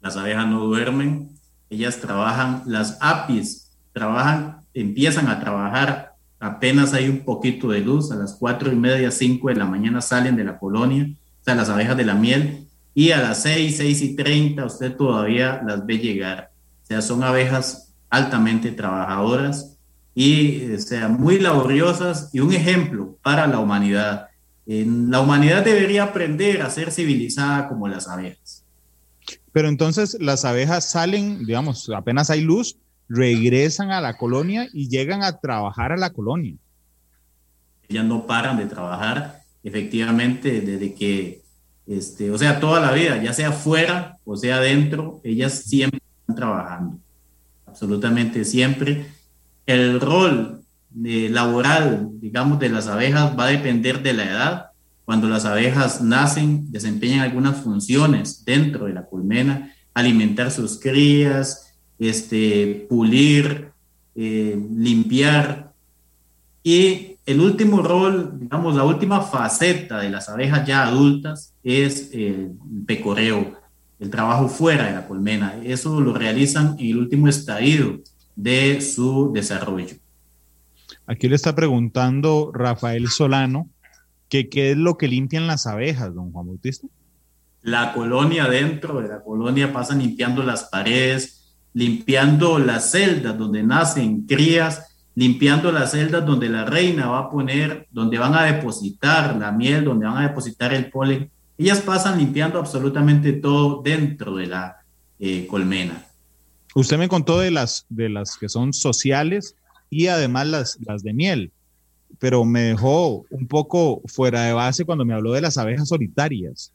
Las 0.00 0.16
abejas 0.16 0.46
no 0.48 0.64
duermen, 0.64 1.30
ellas 1.74 1.98
trabajan, 2.00 2.62
las 2.66 2.98
apis 3.00 3.70
trabajan, 3.92 4.60
empiezan 4.72 5.28
a 5.28 5.40
trabajar 5.40 6.14
apenas 6.44 6.92
hay 6.92 7.08
un 7.08 7.20
poquito 7.20 7.68
de 7.68 7.80
luz, 7.80 8.12
a 8.12 8.16
las 8.16 8.34
cuatro 8.34 8.70
y 8.70 8.76
media, 8.76 9.10
cinco 9.10 9.48
de 9.48 9.54
la 9.54 9.64
mañana 9.64 10.02
salen 10.02 10.36
de 10.36 10.44
la 10.44 10.58
colonia, 10.58 11.08
o 11.10 11.44
sea, 11.44 11.54
las 11.54 11.70
abejas 11.70 11.96
de 11.96 12.04
la 12.04 12.14
miel, 12.14 12.66
y 12.94 13.12
a 13.12 13.20
las 13.20 13.42
seis, 13.42 13.78
seis 13.78 14.02
y 14.02 14.14
treinta 14.14 14.66
usted 14.66 14.94
todavía 14.94 15.62
las 15.66 15.84
ve 15.86 15.98
llegar. 15.98 16.50
O 16.82 16.86
sea, 16.86 17.00
son 17.00 17.22
abejas 17.22 17.94
altamente 18.10 18.72
trabajadoras 18.72 19.78
y 20.14 20.60
eh, 20.60 20.78
sean 20.78 21.18
muy 21.18 21.38
laboriosas 21.38 22.30
y 22.32 22.40
un 22.40 22.52
ejemplo 22.52 23.16
para 23.22 23.46
la 23.46 23.58
humanidad. 23.58 24.28
la 24.66 25.20
humanidad 25.20 25.64
debería 25.64 26.04
aprender 26.04 26.62
a 26.62 26.70
ser 26.70 26.90
civilizada 26.92 27.68
como 27.68 27.88
las 27.88 28.06
abejas. 28.06 28.43
Pero 29.54 29.68
entonces 29.68 30.16
las 30.20 30.44
abejas 30.44 30.90
salen, 30.90 31.46
digamos, 31.46 31.88
apenas 31.94 32.28
hay 32.28 32.40
luz, 32.40 32.76
regresan 33.08 33.92
a 33.92 34.00
la 34.00 34.16
colonia 34.16 34.66
y 34.72 34.88
llegan 34.88 35.22
a 35.22 35.38
trabajar 35.38 35.92
a 35.92 35.96
la 35.96 36.10
colonia. 36.10 36.56
Ellas 37.88 38.04
no 38.04 38.26
paran 38.26 38.56
de 38.56 38.66
trabajar, 38.66 39.42
efectivamente, 39.62 40.60
desde 40.60 40.92
que, 40.94 41.42
este, 41.86 42.32
o 42.32 42.36
sea, 42.36 42.58
toda 42.58 42.80
la 42.80 42.90
vida, 42.90 43.22
ya 43.22 43.32
sea 43.32 43.52
fuera 43.52 44.16
o 44.24 44.36
sea 44.36 44.58
dentro, 44.58 45.20
ellas 45.22 45.52
siempre 45.52 46.00
están 46.20 46.34
trabajando, 46.34 46.98
absolutamente 47.64 48.44
siempre 48.44 49.06
el 49.66 50.00
rol 50.00 50.62
laboral, 50.96 52.08
digamos, 52.14 52.58
de 52.58 52.70
las 52.70 52.88
abejas 52.88 53.38
va 53.38 53.44
a 53.44 53.50
depender 53.50 54.02
de 54.02 54.14
la 54.14 54.24
edad. 54.24 54.66
Cuando 55.04 55.28
las 55.28 55.44
abejas 55.44 56.00
nacen, 56.00 56.70
desempeñan 56.72 57.20
algunas 57.20 57.60
funciones 57.60 58.44
dentro 58.44 58.86
de 58.86 58.94
la 58.94 59.04
colmena, 59.04 59.74
alimentar 59.92 60.50
sus 60.50 60.80
crías, 60.80 61.74
este, 61.98 62.86
pulir, 62.88 63.70
eh, 64.14 64.58
limpiar. 64.74 65.72
Y 66.62 67.18
el 67.26 67.40
último 67.40 67.82
rol, 67.82 68.38
digamos, 68.40 68.74
la 68.76 68.84
última 68.84 69.20
faceta 69.20 69.98
de 69.98 70.10
las 70.10 70.28
abejas 70.28 70.66
ya 70.66 70.86
adultas 70.86 71.52
es 71.62 72.10
el 72.12 72.52
pecoreo, 72.86 73.58
el 74.00 74.10
trabajo 74.10 74.48
fuera 74.48 74.86
de 74.86 74.92
la 74.92 75.06
colmena. 75.06 75.54
Eso 75.62 76.00
lo 76.00 76.14
realizan 76.14 76.76
en 76.78 76.86
el 76.86 76.98
último 76.98 77.28
estadio 77.28 78.00
de 78.34 78.80
su 78.80 79.32
desarrollo. 79.32 79.96
Aquí 81.06 81.28
le 81.28 81.36
está 81.36 81.54
preguntando 81.54 82.50
Rafael 82.52 83.08
Solano 83.08 83.68
qué 84.42 84.72
es 84.72 84.76
lo 84.76 84.96
que 84.96 85.08
limpian 85.08 85.46
las 85.46 85.66
abejas, 85.66 86.14
don 86.14 86.32
Juan 86.32 86.46
Bautista. 86.46 86.86
La 87.62 87.92
colonia 87.94 88.46
dentro 88.46 89.00
de 89.00 89.08
la 89.08 89.22
colonia 89.22 89.72
pasan 89.72 90.00
limpiando 90.00 90.42
las 90.42 90.64
paredes, 90.64 91.56
limpiando 91.72 92.58
las 92.58 92.90
celdas 92.90 93.38
donde 93.38 93.62
nacen 93.62 94.26
crías, 94.26 94.94
limpiando 95.14 95.72
las 95.72 95.92
celdas 95.92 96.26
donde 96.26 96.48
la 96.48 96.64
reina 96.64 97.08
va 97.08 97.20
a 97.20 97.30
poner, 97.30 97.86
donde 97.90 98.18
van 98.18 98.34
a 98.34 98.42
depositar 98.44 99.36
la 99.36 99.52
miel, 99.52 99.84
donde 99.84 100.06
van 100.06 100.18
a 100.18 100.28
depositar 100.28 100.74
el 100.74 100.90
polen. 100.90 101.30
Ellas 101.56 101.80
pasan 101.80 102.18
limpiando 102.18 102.58
absolutamente 102.58 103.32
todo 103.32 103.82
dentro 103.82 104.36
de 104.36 104.46
la 104.46 104.76
eh, 105.18 105.46
colmena. 105.46 106.04
Usted 106.74 106.98
me 106.98 107.08
contó 107.08 107.38
de 107.38 107.52
las, 107.52 107.86
de 107.88 108.08
las 108.08 108.36
que 108.36 108.48
son 108.48 108.72
sociales 108.72 109.54
y 109.88 110.08
además 110.08 110.46
las, 110.48 110.78
las 110.84 111.02
de 111.04 111.14
miel, 111.14 111.52
pero 112.18 112.44
me 112.44 112.62
dejó 112.62 113.24
un 113.30 113.46
poco 113.46 114.02
fuera 114.06 114.42
de 114.44 114.52
base 114.52 114.84
cuando 114.84 115.04
me 115.04 115.14
habló 115.14 115.32
de 115.32 115.40
las 115.40 115.58
abejas 115.58 115.88
solitarias. 115.88 116.72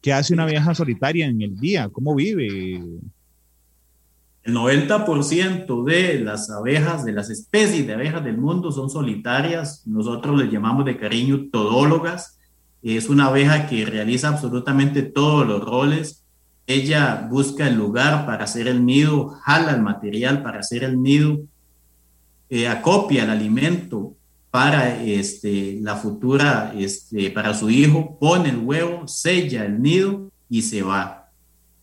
¿Qué 0.00 0.12
hace 0.12 0.34
una 0.34 0.42
abeja 0.44 0.74
solitaria 0.74 1.26
en 1.26 1.40
el 1.42 1.56
día? 1.56 1.88
¿Cómo 1.88 2.14
vive? 2.14 2.82
El 4.42 4.54
90% 4.54 5.84
de 5.84 6.20
las 6.20 6.50
abejas, 6.50 7.04
de 7.04 7.12
las 7.12 7.30
especies 7.30 7.86
de 7.86 7.94
abejas 7.94 8.22
del 8.22 8.36
mundo 8.36 8.70
son 8.70 8.90
solitarias. 8.90 9.86
Nosotros 9.86 10.38
les 10.38 10.52
llamamos 10.52 10.84
de 10.84 10.98
cariño 10.98 11.48
todólogas. 11.50 12.38
Es 12.82 13.08
una 13.08 13.26
abeja 13.26 13.66
que 13.66 13.86
realiza 13.86 14.28
absolutamente 14.28 15.02
todos 15.02 15.46
los 15.46 15.64
roles 15.64 16.24
ella 16.66 17.26
busca 17.30 17.68
el 17.68 17.74
lugar 17.74 18.24
para 18.24 18.44
hacer 18.44 18.68
el 18.68 18.86
nido, 18.86 19.28
jala 19.42 19.72
el 19.72 19.82
material 19.82 20.42
para 20.42 20.60
hacer 20.60 20.82
el 20.82 21.02
nido, 21.02 21.40
eh, 22.48 22.68
acopia 22.68 23.24
el 23.24 23.30
alimento 23.30 24.14
para 24.54 25.02
este, 25.02 25.80
la 25.80 25.96
futura, 25.96 26.72
este, 26.78 27.28
para 27.32 27.54
su 27.54 27.70
hijo, 27.70 28.16
pone 28.20 28.50
el 28.50 28.58
huevo, 28.58 29.08
sella 29.08 29.64
el 29.64 29.82
nido 29.82 30.30
y 30.48 30.62
se 30.62 30.84
va. 30.84 31.32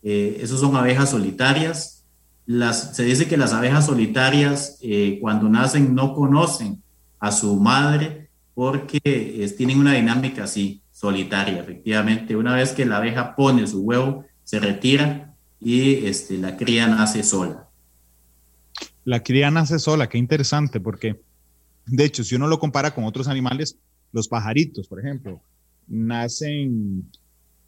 Eh, 0.02 0.38
esos 0.40 0.62
son 0.62 0.78
abejas 0.78 1.10
solitarias. 1.10 2.06
Las, 2.46 2.96
se 2.96 3.04
dice 3.04 3.28
que 3.28 3.36
las 3.36 3.52
abejas 3.52 3.88
solitarias 3.88 4.78
eh, 4.82 5.18
cuando 5.20 5.50
nacen 5.50 5.94
no 5.94 6.14
conocen 6.14 6.82
a 7.20 7.34
su 7.34 7.58
madre 7.58 8.30
porque 8.54 9.02
tienen 9.58 9.78
una 9.78 9.96
dinámica 9.96 10.46
así, 10.46 10.82
solitaria, 10.94 11.60
efectivamente. 11.60 12.38
Una 12.38 12.56
vez 12.56 12.72
que 12.72 12.86
la 12.86 13.00
abeja 13.00 13.36
pone 13.36 13.68
su 13.68 13.82
huevo, 13.82 14.24
se 14.46 14.62
retira 14.62 15.36
y 15.60 16.06
este, 16.06 16.38
la 16.38 16.56
cría 16.56 16.88
nace 16.88 17.22
sola. 17.24 17.68
La 19.04 19.24
cría 19.24 19.52
nace 19.52 19.78
sola, 19.78 20.08
qué 20.08 20.18
interesante, 20.18 20.80
porque 20.80 21.20
de 21.86 22.06
hecho, 22.06 22.24
si 22.24 22.36
uno 22.36 22.48
lo 22.48 22.60
compara 22.60 22.94
con 22.94 23.04
otros 23.04 23.28
animales, 23.28 23.78
los 24.12 24.28
pajaritos, 24.28 24.88
por 24.88 25.00
ejemplo, 25.00 25.42
nacen, 25.88 27.10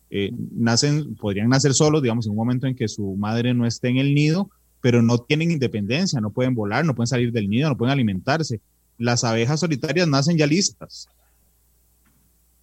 eh, 0.10 0.32
nacen, 0.52 1.16
podrían 1.16 1.50
nacer 1.50 1.74
solos, 1.74 2.02
digamos, 2.02 2.26
en 2.26 2.32
un 2.32 2.38
momento 2.38 2.68
en 2.68 2.76
que 2.76 2.88
su 2.88 3.16
madre 3.16 3.54
no 3.54 3.66
esté 3.66 3.90
en 3.90 3.98
el 3.98 4.14
nido, 4.14 4.50
pero 4.82 5.02
no 5.02 5.18
tienen 5.18 5.52
independencia, 5.52 6.20
no 6.20 6.32
pueden 6.32 6.56
volar, 6.56 6.86
no 6.86 6.94
pueden 6.94 7.08
salir 7.08 7.32
del 7.32 7.50
nido, 7.50 7.70
no 7.70 7.78
pueden 7.78 7.94
alimentarse. 7.94 8.60
Las 8.98 9.24
abejas 9.24 9.60
solitarias 9.60 10.08
nacen 10.08 10.38
ya 10.38 10.46
listas. 10.46 11.08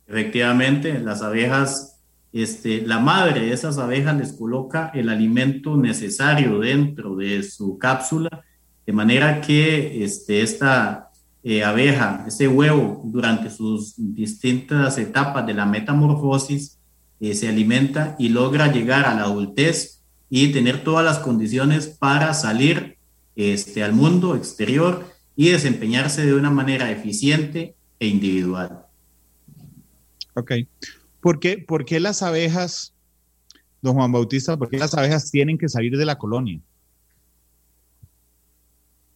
Efectivamente, 0.06 0.98
las 1.00 1.22
abejas 1.22 2.00
este, 2.32 2.82
la 2.86 3.00
madre 3.00 3.40
de 3.40 3.52
esas 3.52 3.78
abejas 3.78 4.16
les 4.16 4.32
coloca 4.32 4.92
el 4.94 5.08
alimento 5.08 5.76
necesario 5.76 6.60
dentro 6.60 7.16
de 7.16 7.42
su 7.42 7.76
cápsula, 7.78 8.44
de 8.86 8.92
manera 8.92 9.40
que 9.40 10.04
este, 10.04 10.42
esta 10.42 11.09
eh, 11.42 11.64
abeja, 11.64 12.24
ese 12.26 12.48
huevo, 12.48 13.00
durante 13.04 13.50
sus 13.50 13.94
distintas 13.96 14.98
etapas 14.98 15.46
de 15.46 15.54
la 15.54 15.64
metamorfosis, 15.64 16.78
eh, 17.20 17.34
se 17.34 17.48
alimenta 17.48 18.16
y 18.18 18.28
logra 18.28 18.72
llegar 18.72 19.06
a 19.06 19.14
la 19.14 19.22
adultez 19.22 20.02
y 20.28 20.52
tener 20.52 20.84
todas 20.84 21.04
las 21.04 21.18
condiciones 21.18 21.88
para 21.88 22.34
salir 22.34 22.98
este, 23.36 23.82
al 23.82 23.92
mundo 23.92 24.36
exterior 24.36 25.06
y 25.34 25.48
desempeñarse 25.48 26.24
de 26.24 26.34
una 26.34 26.50
manera 26.50 26.90
eficiente 26.90 27.74
e 27.98 28.06
individual. 28.06 28.86
Ok. 30.34 30.52
¿Por 31.20 31.40
qué, 31.40 31.58
¿Por 31.58 31.84
qué 31.84 32.00
las 32.00 32.22
abejas, 32.22 32.94
don 33.82 33.94
Juan 33.94 34.12
Bautista, 34.12 34.56
por 34.56 34.68
qué 34.68 34.78
las 34.78 34.94
abejas 34.94 35.30
tienen 35.30 35.58
que 35.58 35.68
salir 35.68 35.96
de 35.96 36.04
la 36.04 36.16
colonia? 36.16 36.60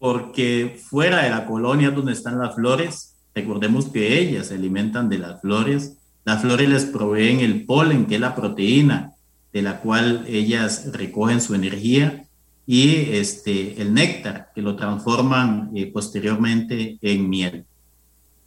Porque 0.05 0.79
fuera 0.87 1.23
de 1.23 1.31
la 1.31 1.47
colonia 1.47 1.91
donde 1.91 2.13
están 2.13 2.39
las 2.39 2.57
flores, 2.57 3.15
recordemos 3.35 3.87
que 3.87 4.19
ellas 4.19 4.49
se 4.49 4.57
alimentan 4.57 5.09
de 5.09 5.17
las 5.17 5.41
flores, 5.41 5.97
las 6.27 6.43
flores 6.43 6.69
les 6.69 6.85
proveen 6.85 7.41
el 7.41 7.65
polen, 7.65 8.05
que 8.05 8.17
es 8.17 8.21
la 8.21 8.35
proteína 8.35 9.15
de 9.51 9.63
la 9.63 9.81
cual 9.81 10.27
ellas 10.29 10.93
recogen 10.93 11.41
su 11.41 11.55
energía, 11.55 12.27
y 12.67 13.13
este, 13.13 13.81
el 13.81 13.95
néctar, 13.95 14.51
que 14.55 14.61
lo 14.61 14.77
transforman 14.77 15.71
eh, 15.75 15.87
posteriormente 15.91 16.99
en 17.01 17.31
miel. 17.31 17.65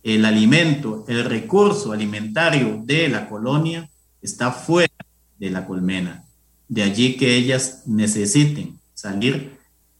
El 0.03 0.25
alimento, 0.25 1.05
el 1.07 1.25
recurso 1.25 1.91
alimentario 1.91 2.83
de 2.85 3.09
la 3.09 3.27
colonia 3.27 3.89
está 4.21 4.51
fuera 4.51 4.93
de 5.39 5.49
la 5.49 5.65
colmena. 5.65 6.23
De 6.67 6.83
allí 6.83 7.17
que 7.17 7.35
ellas 7.35 7.81
necesiten 7.87 8.77
salir 8.93 9.56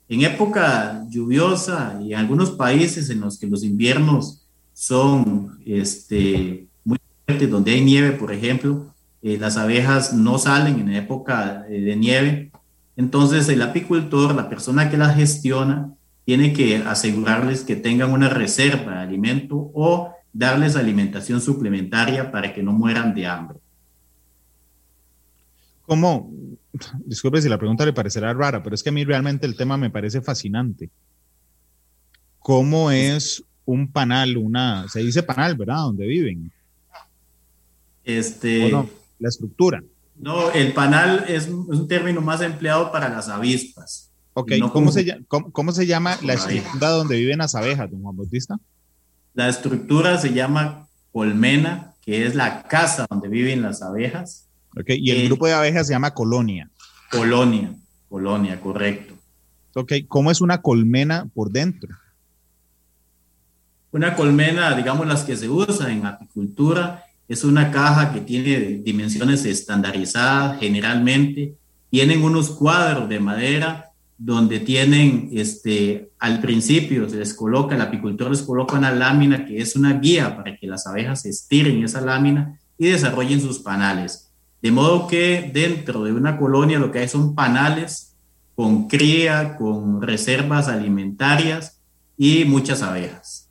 en 0.10 0.22
época 0.22 1.06
lluviosa 1.10 2.00
y 2.02 2.14
en 2.14 2.20
algunos 2.20 2.52
países 2.52 3.10
en 3.10 3.22
los 3.22 3.38
que 3.38 3.48
los 3.48 3.64
inviernos 3.64 4.48
son 4.74 5.60
este, 5.66 6.68
muy 6.86 6.98
fuertes, 7.26 7.50
donde 7.50 7.72
hay 7.72 7.82
nieve, 7.82 8.12
por 8.12 8.32
ejemplo, 8.32 8.94
eh, 9.22 9.38
las 9.38 9.58
abejas 9.58 10.14
no 10.14 10.38
salen 10.38 10.80
en 10.80 10.94
época 10.94 11.66
eh, 11.70 11.82
de 11.82 11.96
nieve. 11.96 12.52
Entonces 12.96 13.50
el 13.50 13.62
apicultor, 13.62 14.34
la 14.34 14.50
persona 14.50 14.90
que 14.90 14.98
las 14.98 15.16
gestiona, 15.16 15.94
tiene 16.26 16.54
que 16.54 16.78
asegurarles 16.78 17.62
que 17.64 17.76
tengan 17.76 18.12
una 18.12 18.30
reserva 18.30 18.94
de 18.94 19.00
alimento 19.00 19.72
o 19.74 20.14
darles 20.34 20.76
alimentación 20.76 21.42
suplementaria 21.42 22.32
para 22.32 22.54
que 22.54 22.62
no 22.62 22.74
mueran 22.74 23.14
de 23.14 23.28
hambre. 23.28 23.60
¿Cómo? 25.88 26.30
Disculpe 27.06 27.42
si 27.42 27.48
la 27.48 27.58
pregunta 27.58 27.86
le 27.86 27.94
parecerá 27.94 28.34
rara, 28.34 28.62
pero 28.62 28.76
es 28.76 28.84
que 28.84 28.90
a 28.90 28.92
mí 28.92 29.06
realmente 29.06 29.48
el 29.48 29.56
tema 29.56 29.78
me 29.78 29.90
parece 29.90 30.22
fascinante. 30.22 30.90
¿Cómo 32.40 32.92
es 32.92 33.42
un 33.66 33.90
panal, 33.92 34.36
una, 34.36 34.88
se 34.90 35.00
dice 35.00 35.24
panal, 35.24 35.56
¿verdad? 35.56 35.78
Donde 35.78 36.06
viven. 36.06 36.52
Este. 38.04 38.70
la 38.70 39.30
estructura. 39.30 39.82
No, 40.18 40.52
el 40.52 40.74
panal 40.74 41.24
es 41.30 41.48
un, 41.48 41.88
término 41.88 42.20
más 42.20 42.42
empleado 42.42 42.92
para 42.92 43.08
las 43.08 43.30
avispas. 43.30 44.12
Ok, 44.34 44.52
¿Cómo, 44.72 44.92
se, 44.92 45.24
cómo, 45.28 45.72
se 45.72 45.86
llama 45.88 46.18
la 46.22 46.34
estructura 46.34 46.90
donde 46.90 47.18
viven 47.18 47.38
las 47.38 47.56
abejas, 47.56 47.90
don 47.90 48.02
Juan 48.02 48.16
Bautista? 48.16 48.60
La 49.34 49.48
estructura 49.48 50.18
se 50.18 50.34
llama 50.34 50.88
colmena, 51.14 51.94
que 52.02 52.26
es 52.26 52.36
la 52.36 52.64
casa 52.64 53.08
donde 53.10 53.30
viven 53.30 53.62
las 53.62 53.82
abejas. 53.82 54.47
Ok, 54.80 54.90
y 54.90 55.12
el 55.12 55.18
eh, 55.18 55.26
grupo 55.26 55.48
de 55.48 55.54
abejas 55.54 55.88
se 55.88 55.94
llama 55.94 56.14
colonia. 56.14 56.70
Colonia, 57.10 57.74
colonia, 58.10 58.60
correcto. 58.60 59.16
Ok, 59.74 59.94
¿cómo 60.08 60.32
es 60.32 60.42
una 60.42 60.62
colmena 60.62 61.28
por 61.34 61.52
dentro? 61.52 61.96
Una 63.92 64.16
colmena, 64.16 64.76
digamos 64.76 65.08
las 65.08 65.24
que 65.24 65.36
se 65.36 65.50
usan 65.50 65.92
en 65.92 66.06
apicultura, 66.06 67.04
es 67.28 67.44
una 67.44 67.72
caja 67.72 68.14
que 68.14 68.22
tiene 68.22 68.82
dimensiones 68.84 69.46
estandarizadas 69.46 70.60
generalmente. 70.60 71.56
Tienen 71.90 72.24
unos 72.24 72.52
cuadros 72.52 73.10
de 73.10 73.20
madera 73.20 73.92
donde 74.18 74.60
tienen, 74.60 75.30
este, 75.34 76.12
al 76.20 76.42
principio 76.42 77.08
se 77.10 77.18
les 77.18 77.34
coloca, 77.34 77.76
el 77.76 77.82
apicultor 77.82 78.32
les 78.32 78.42
coloca 78.42 78.78
una 78.78 78.92
lámina 78.92 79.46
que 79.46 79.60
es 79.60 79.76
una 79.76 80.00
guía 80.00 80.36
para 80.36 80.58
que 80.58 80.68
las 80.68 80.88
abejas 80.88 81.26
estiren 81.26 81.84
esa 81.84 82.02
lámina 82.02 82.60
y 82.78 82.88
desarrollen 82.88 83.42
sus 83.42 83.60
panales. 83.60 84.27
De 84.62 84.72
modo 84.72 85.08
que 85.08 85.52
dentro 85.54 86.04
de 86.04 86.14
una 86.14 86.38
colonia 86.38 86.80
lo 86.80 86.92
que 86.92 87.00
hay 87.00 87.08
son 87.08 87.36
panales 87.36 88.16
con 88.56 88.88
cría, 88.88 89.56
con 89.56 90.02
reservas 90.02 90.68
alimentarias 90.68 91.80
y 92.18 92.44
muchas 92.46 92.82
abejas. 92.82 93.48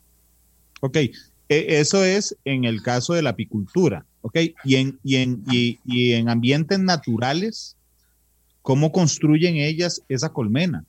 Ok, 0.80 0.96
e, 0.96 1.12
eso 1.48 2.04
es 2.04 2.36
en 2.44 2.64
el 2.64 2.82
caso 2.82 3.14
de 3.14 3.22
la 3.22 3.30
apicultura, 3.30 4.04
¿ok? 4.22 4.36
Y 4.64 4.74
en, 4.74 4.98
y 5.04 5.16
en, 5.16 5.44
y, 5.48 6.12
en 6.12 6.28
ambientes 6.28 6.80
naturales, 6.80 7.76
¿cómo 8.62 8.90
construyen 8.90 9.56
ellas 9.56 10.02
esa 10.08 10.30
colmena? 10.30 10.84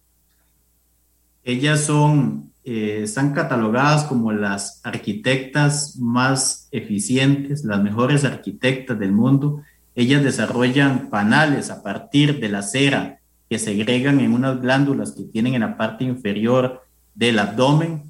Ellas 1.43 1.81
son, 1.81 2.51
eh, 2.65 3.01
están 3.03 3.33
catalogadas 3.33 4.05
como 4.05 4.31
las 4.31 4.81
arquitectas 4.83 5.95
más 5.97 6.67
eficientes, 6.71 7.63
las 7.63 7.81
mejores 7.81 8.25
arquitectas 8.25 8.97
del 8.97 9.11
mundo. 9.11 9.61
Ellas 9.97 10.23
desarrollan 10.23 11.09
panales 11.09 11.69
a 11.69 11.83
partir 11.83 12.39
de 12.39 12.47
la 12.47 12.61
cera 12.61 13.19
que 13.49 13.59
segregan 13.59 14.21
en 14.21 14.31
unas 14.31 14.61
glándulas 14.61 15.11
que 15.11 15.23
tienen 15.23 15.55
en 15.55 15.61
la 15.61 15.75
parte 15.75 16.05
inferior 16.05 16.85
del 17.13 17.39
abdomen 17.39 18.07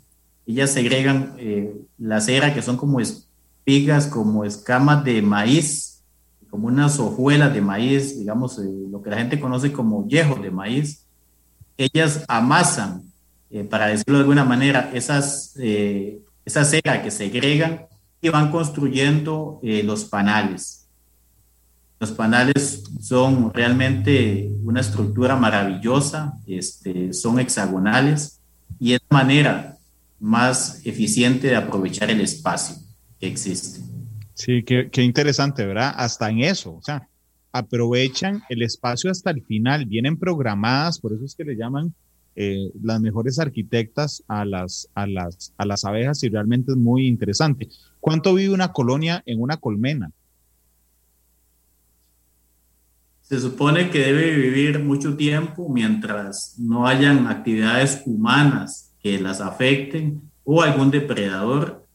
ellas 0.48 0.72
segregan 0.72 1.34
eh, 1.38 1.76
la 1.98 2.22
cera, 2.22 2.54
que 2.54 2.62
son 2.62 2.78
como 2.78 3.02
espigas, 3.02 4.08
como 4.08 4.46
escamas 4.46 5.04
de 5.04 5.22
maíz, 5.22 6.02
como 6.50 6.68
unas 6.68 6.98
hojuelas 7.00 7.54
de 7.54 7.60
maíz, 7.60 8.18
digamos, 8.18 8.58
eh, 8.58 8.64
lo 8.90 9.02
que 9.02 9.10
la 9.10 9.18
gente 9.18 9.42
conoce 9.42 9.74
como 9.74 10.08
yejos 10.08 10.42
de 10.42 10.50
maíz. 10.50 11.06
Ellas 11.78 12.24
amasan, 12.30 13.04
eh, 13.50 13.66
para 13.66 13.88
decirlo 13.88 14.20
de 14.20 14.22
alguna 14.22 14.46
manera, 14.46 14.90
esas, 14.94 15.54
esa 15.58 16.64
cera 16.64 17.04
que 17.04 17.12
segregan 17.12 17.86
y 18.22 18.30
van 18.30 18.50
construyendo 18.50 19.60
los 19.62 20.06
panales. 20.06 20.87
Los 22.00 22.12
panales 22.12 22.84
son 23.02 23.52
realmente 23.54 24.52
una 24.64 24.82
estructura 24.82 25.36
maravillosa, 25.36 26.34
este, 26.46 27.12
son 27.14 27.40
hexagonales 27.40 28.40
y 28.80 28.94
es 28.94 29.00
manera 29.10 29.78
más 30.20 30.86
eficiente 30.86 31.48
de 31.48 31.56
aprovechar 31.56 32.10
el 32.12 32.22
espacio 32.22 32.76
que 33.20 33.28
existe. 33.28 33.82
Sí, 34.34 34.64
qué, 34.64 35.02
interesante, 35.02 35.66
¿verdad? 35.66 35.94
Hasta 35.96 36.30
en 36.30 36.40
eso, 36.40 36.76
o 36.76 36.82
sea, 36.84 37.08
aprovechan 37.52 38.44
el 38.50 38.62
espacio 38.62 39.10
hasta 39.10 39.32
el 39.32 39.42
final, 39.42 39.86
vienen 39.86 40.18
programadas, 40.18 41.00
por 41.00 41.14
eso 41.14 41.26
es 41.26 41.34
que 41.34 41.44
le 41.44 41.56
llaman 41.56 41.96
eh, 42.36 42.70
las 42.84 43.02
mejores 43.02 43.40
arquitectas 43.40 44.24
a 44.28 44.46
las, 44.46 44.88
a, 44.94 45.08
las, 45.08 45.54
a 45.58 45.66
las 45.66 45.84
abejas 45.86 46.22
y 46.24 46.30
realmente 46.30 46.74
es 46.74 46.78
muy 46.78 47.08
interesante. 47.08 47.68
¿Cuánto 48.00 48.36
vive 48.36 48.54
una 48.54 48.72
colonia 48.72 49.24
en 49.26 49.42
una 49.42 49.58
colmena? 49.58 50.12
Se 53.28 53.42
supone 53.42 53.90
que 53.90 54.00
debe 54.00 54.34
vivir 54.36 54.80
mucho 54.80 55.18
tiempo 55.18 55.68
mientras 55.68 56.56
no 56.58 56.88
hayan 56.88 57.28
actividades 57.28 58.04
humanas 58.06 58.94
que 59.04 59.20
las 59.20 59.42
afecten 59.42 60.22
o 60.46 60.62
algún 60.62 60.92
depredador, 60.92 61.86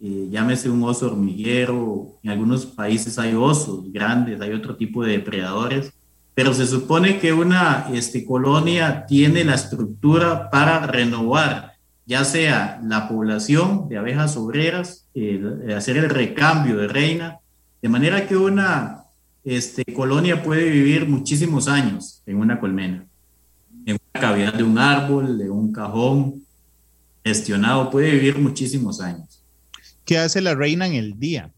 eh, 0.00 0.26
llámese 0.32 0.68
un 0.68 0.82
oso 0.82 1.06
hormiguero, 1.06 2.18
en 2.24 2.30
algunos 2.32 2.66
países 2.66 3.20
hay 3.20 3.34
osos 3.36 3.92
grandes, 3.92 4.40
hay 4.40 4.52
otro 4.52 4.74
tipo 4.74 5.04
de 5.04 5.12
depredadores, 5.12 5.92
pero 6.34 6.52
se 6.54 6.66
supone 6.66 7.20
que 7.20 7.32
una 7.32 7.86
este, 7.92 8.24
colonia 8.24 9.06
tiene 9.06 9.44
la 9.44 9.54
estructura 9.54 10.50
para 10.50 10.88
renovar, 10.88 11.74
ya 12.04 12.24
sea 12.24 12.80
la 12.82 13.08
población 13.08 13.88
de 13.88 13.98
abejas 13.98 14.36
obreras, 14.36 15.06
hacer 15.76 15.98
el 15.98 16.10
recambio 16.10 16.76
de 16.78 16.88
reina, 16.88 17.38
de 17.80 17.88
manera 17.88 18.26
que 18.26 18.36
una 18.36 18.99
este, 19.44 19.84
colonia 19.84 20.42
puede 20.42 20.70
vivir 20.70 21.08
muchísimos 21.08 21.68
años 21.68 22.22
en 22.26 22.36
una 22.36 22.60
colmena, 22.60 23.06
en 23.86 23.98
una 24.12 24.20
cavidad 24.20 24.54
de 24.54 24.62
un 24.62 24.78
árbol, 24.78 25.38
de 25.38 25.50
un 25.50 25.72
cajón, 25.72 26.42
gestionado, 27.24 27.90
puede 27.90 28.10
vivir 28.12 28.38
muchísimos 28.38 29.00
años. 29.00 29.42
¿Qué 30.04 30.18
hace 30.18 30.40
la 30.40 30.54
reina 30.54 30.86
en 30.86 30.94
el 30.94 31.18
día? 31.18 31.52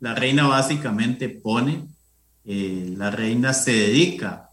La 0.00 0.14
reina 0.14 0.46
básicamente 0.46 1.28
pone, 1.28 1.86
eh, 2.44 2.94
la 2.96 3.10
reina 3.10 3.52
se 3.52 3.72
dedica, 3.72 4.50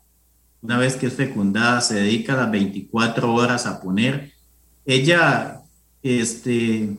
una 0.61 0.77
vez 0.77 0.95
que 0.95 1.07
es 1.07 1.13
fecundada, 1.13 1.81
se 1.81 1.95
dedica 1.95 2.35
las 2.35 2.51
24 2.51 3.33
horas 3.33 3.65
a 3.65 3.81
poner. 3.81 4.33
Ella 4.85 5.61
este, 6.03 6.97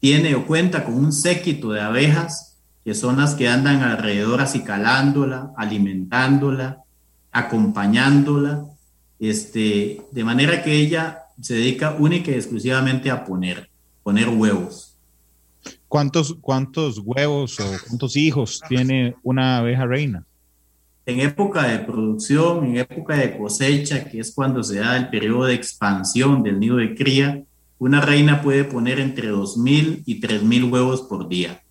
tiene 0.00 0.34
o 0.34 0.46
cuenta 0.46 0.84
con 0.84 0.94
un 0.94 1.12
séquito 1.12 1.72
de 1.72 1.80
abejas 1.80 2.55
que 2.86 2.94
son 2.94 3.16
las 3.16 3.34
que 3.34 3.48
andan 3.48 3.82
alrededor 3.82 4.40
acicalándola, 4.40 5.50
alimentándola, 5.56 6.84
acompañándola, 7.32 8.64
este, 9.18 10.02
de 10.12 10.24
manera 10.24 10.62
que 10.62 10.72
ella 10.72 11.24
se 11.40 11.54
dedica 11.54 11.96
única 11.98 12.30
y 12.30 12.34
exclusivamente 12.34 13.10
a 13.10 13.24
poner, 13.24 13.68
poner 14.04 14.28
huevos. 14.28 14.94
¿Cuántos, 15.88 16.36
cuántos 16.40 17.00
huevos 17.04 17.58
o 17.58 17.64
cuántos 17.88 18.16
hijos 18.16 18.62
tiene 18.68 19.16
una 19.24 19.58
abeja 19.58 19.84
reina? 19.84 20.24
en 21.06 21.20
época 21.20 21.66
de 21.66 21.80
producción, 21.80 22.66
en 22.66 22.76
época 22.76 23.16
de 23.16 23.36
cosecha, 23.36 24.04
que 24.04 24.20
es 24.20 24.32
cuando 24.32 24.62
se 24.62 24.78
da 24.78 24.96
el 24.96 25.08
periodo 25.08 25.46
de 25.46 25.54
expansión 25.54 26.44
del 26.44 26.60
nido 26.60 26.76
de 26.76 26.94
cría, 26.94 27.42
una 27.78 28.00
reina 28.00 28.42
puede 28.42 28.62
poner 28.62 29.00
entre 29.00 29.32
2.000 29.32 30.02
y 30.06 30.20
3.000 30.20 30.70
huevos 30.70 31.02
por 31.02 31.28
día. 31.28 31.62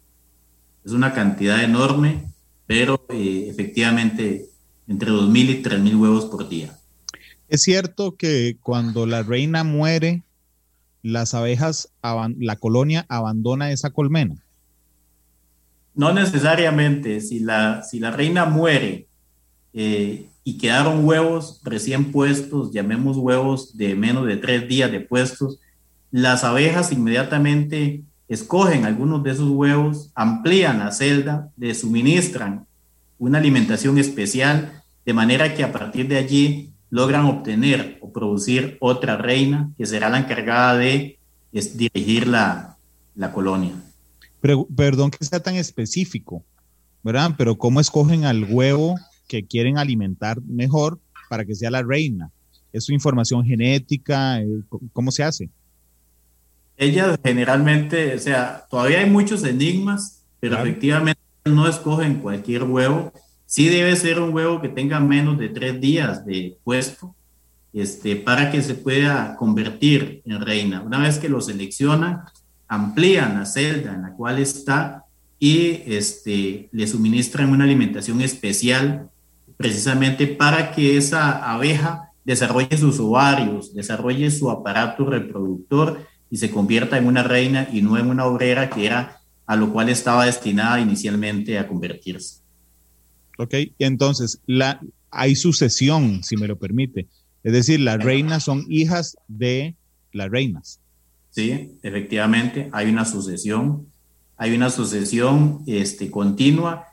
Es 0.85 0.91
una 0.91 1.13
cantidad 1.13 1.63
enorme, 1.63 2.23
pero 2.67 3.05
eh, 3.09 3.47
efectivamente 3.49 4.45
entre 4.87 5.09
2.000 5.09 5.49
y 5.49 5.63
3.000 5.63 5.99
huevos 5.99 6.25
por 6.25 6.47
día. 6.47 6.77
Es 7.47 7.63
cierto 7.63 8.15
que 8.15 8.57
cuando 8.61 9.05
la 9.05 9.23
reina 9.23 9.63
muere, 9.63 10.23
las 11.01 11.33
abejas, 11.33 11.89
la 12.01 12.55
colonia 12.55 13.05
abandona 13.09 13.71
esa 13.71 13.89
colmena. 13.91 14.35
No 15.93 16.13
necesariamente. 16.13 17.21
Si 17.21 17.39
la, 17.39 17.83
si 17.83 17.99
la 17.99 18.11
reina 18.11 18.45
muere 18.45 19.07
eh, 19.73 20.27
y 20.43 20.57
quedaron 20.57 21.05
huevos 21.05 21.61
recién 21.63 22.11
puestos, 22.11 22.71
llamemos 22.71 23.17
huevos 23.17 23.77
de 23.77 23.95
menos 23.95 24.27
de 24.27 24.37
tres 24.37 24.67
días 24.67 24.91
de 24.91 24.99
puestos, 24.99 25.59
las 26.11 26.43
abejas 26.43 26.91
inmediatamente 26.91 28.03
escogen 28.27 28.85
algunos 28.85 29.23
de 29.23 29.31
esos 29.31 29.49
huevos, 29.49 30.11
amplían 30.15 30.79
la 30.79 30.91
celda, 30.91 31.51
le 31.57 31.73
suministran 31.75 32.65
una 33.17 33.37
alimentación 33.37 33.97
especial, 33.97 34.83
de 35.05 35.13
manera 35.13 35.53
que 35.53 35.63
a 35.63 35.71
partir 35.71 36.07
de 36.07 36.17
allí 36.17 36.71
logran 36.89 37.25
obtener 37.25 37.97
o 38.01 38.11
producir 38.11 38.77
otra 38.79 39.17
reina 39.17 39.71
que 39.77 39.85
será 39.85 40.09
la 40.09 40.19
encargada 40.19 40.77
de 40.77 41.19
dirigir 41.51 42.27
la, 42.27 42.77
la 43.15 43.31
colonia. 43.31 43.73
Pero, 44.41 44.67
perdón 44.75 45.11
que 45.11 45.23
sea 45.23 45.39
tan 45.39 45.55
específico, 45.55 46.43
¿verdad? 47.03 47.31
Pero 47.37 47.57
¿cómo 47.57 47.79
escogen 47.79 48.25
al 48.25 48.43
huevo 48.43 48.95
que 49.27 49.45
quieren 49.45 49.77
alimentar 49.77 50.41
mejor 50.41 50.99
para 51.29 51.45
que 51.45 51.55
sea 51.55 51.71
la 51.71 51.83
reina? 51.83 52.31
¿Es 52.71 52.85
su 52.85 52.93
información 52.93 53.43
genética? 53.45 54.41
Eh, 54.41 54.47
¿Cómo 54.91 55.11
se 55.11 55.23
hace? 55.23 55.49
Ellas 56.77 57.17
generalmente, 57.23 58.15
o 58.15 58.19
sea, 58.19 58.65
todavía 58.69 58.99
hay 58.99 59.09
muchos 59.09 59.43
enigmas, 59.43 60.25
pero 60.39 60.57
efectivamente 60.57 61.21
no 61.45 61.67
escogen 61.67 62.15
cualquier 62.15 62.63
huevo. 62.63 63.13
Sí 63.45 63.69
debe 63.69 63.95
ser 63.95 64.19
un 64.19 64.33
huevo 64.33 64.61
que 64.61 64.69
tenga 64.69 64.99
menos 64.99 65.37
de 65.37 65.49
tres 65.49 65.79
días 65.79 66.25
de 66.25 66.57
puesto 66.63 67.15
este, 67.71 68.15
para 68.15 68.51
que 68.51 68.61
se 68.61 68.75
pueda 68.75 69.35
convertir 69.35 70.21
en 70.25 70.41
reina. 70.41 70.81
Una 70.81 70.99
vez 70.99 71.19
que 71.19 71.29
lo 71.29 71.41
seleccionan, 71.41 72.21
amplían 72.67 73.39
la 73.39 73.45
celda 73.45 73.93
en 73.93 74.01
la 74.01 74.13
cual 74.13 74.39
está 74.39 75.03
y 75.39 75.83
este, 75.85 76.69
le 76.71 76.87
suministran 76.87 77.49
una 77.49 77.65
alimentación 77.65 78.21
especial 78.21 79.09
precisamente 79.57 80.27
para 80.27 80.71
que 80.71 80.97
esa 80.97 81.53
abeja 81.53 82.11
desarrolle 82.23 82.77
sus 82.77 82.99
ovarios, 82.99 83.73
desarrolle 83.73 84.31
su 84.31 84.49
aparato 84.49 85.05
reproductor 85.05 85.99
y 86.29 86.37
se 86.37 86.51
convierta 86.51 86.97
en 86.97 87.07
una 87.07 87.23
reina 87.23 87.67
y 87.71 87.81
no 87.81 87.97
en 87.97 88.07
una 88.07 88.25
obrera 88.25 88.69
que 88.69 88.85
era 88.85 89.21
a 89.45 89.55
lo 89.55 89.71
cual 89.71 89.89
estaba 89.89 90.25
destinada 90.25 90.79
inicialmente 90.79 91.59
a 91.59 91.67
convertirse. 91.67 92.41
Ok, 93.37 93.53
entonces 93.79 94.39
la, 94.45 94.81
hay 95.11 95.35
sucesión, 95.35 96.23
si 96.23 96.37
me 96.37 96.47
lo 96.47 96.57
permite. 96.57 97.07
Es 97.43 97.53
decir, 97.53 97.79
las 97.79 98.03
reinas 98.03 98.43
son 98.43 98.65
hijas 98.69 99.17
de 99.27 99.75
las 100.11 100.29
reinas. 100.29 100.79
Sí, 101.29 101.73
efectivamente, 101.83 102.69
hay 102.71 102.89
una 102.89 103.05
sucesión, 103.05 103.87
hay 104.37 104.55
una 104.55 104.69
sucesión 104.69 105.61
este, 105.67 106.09
continua. 106.09 106.87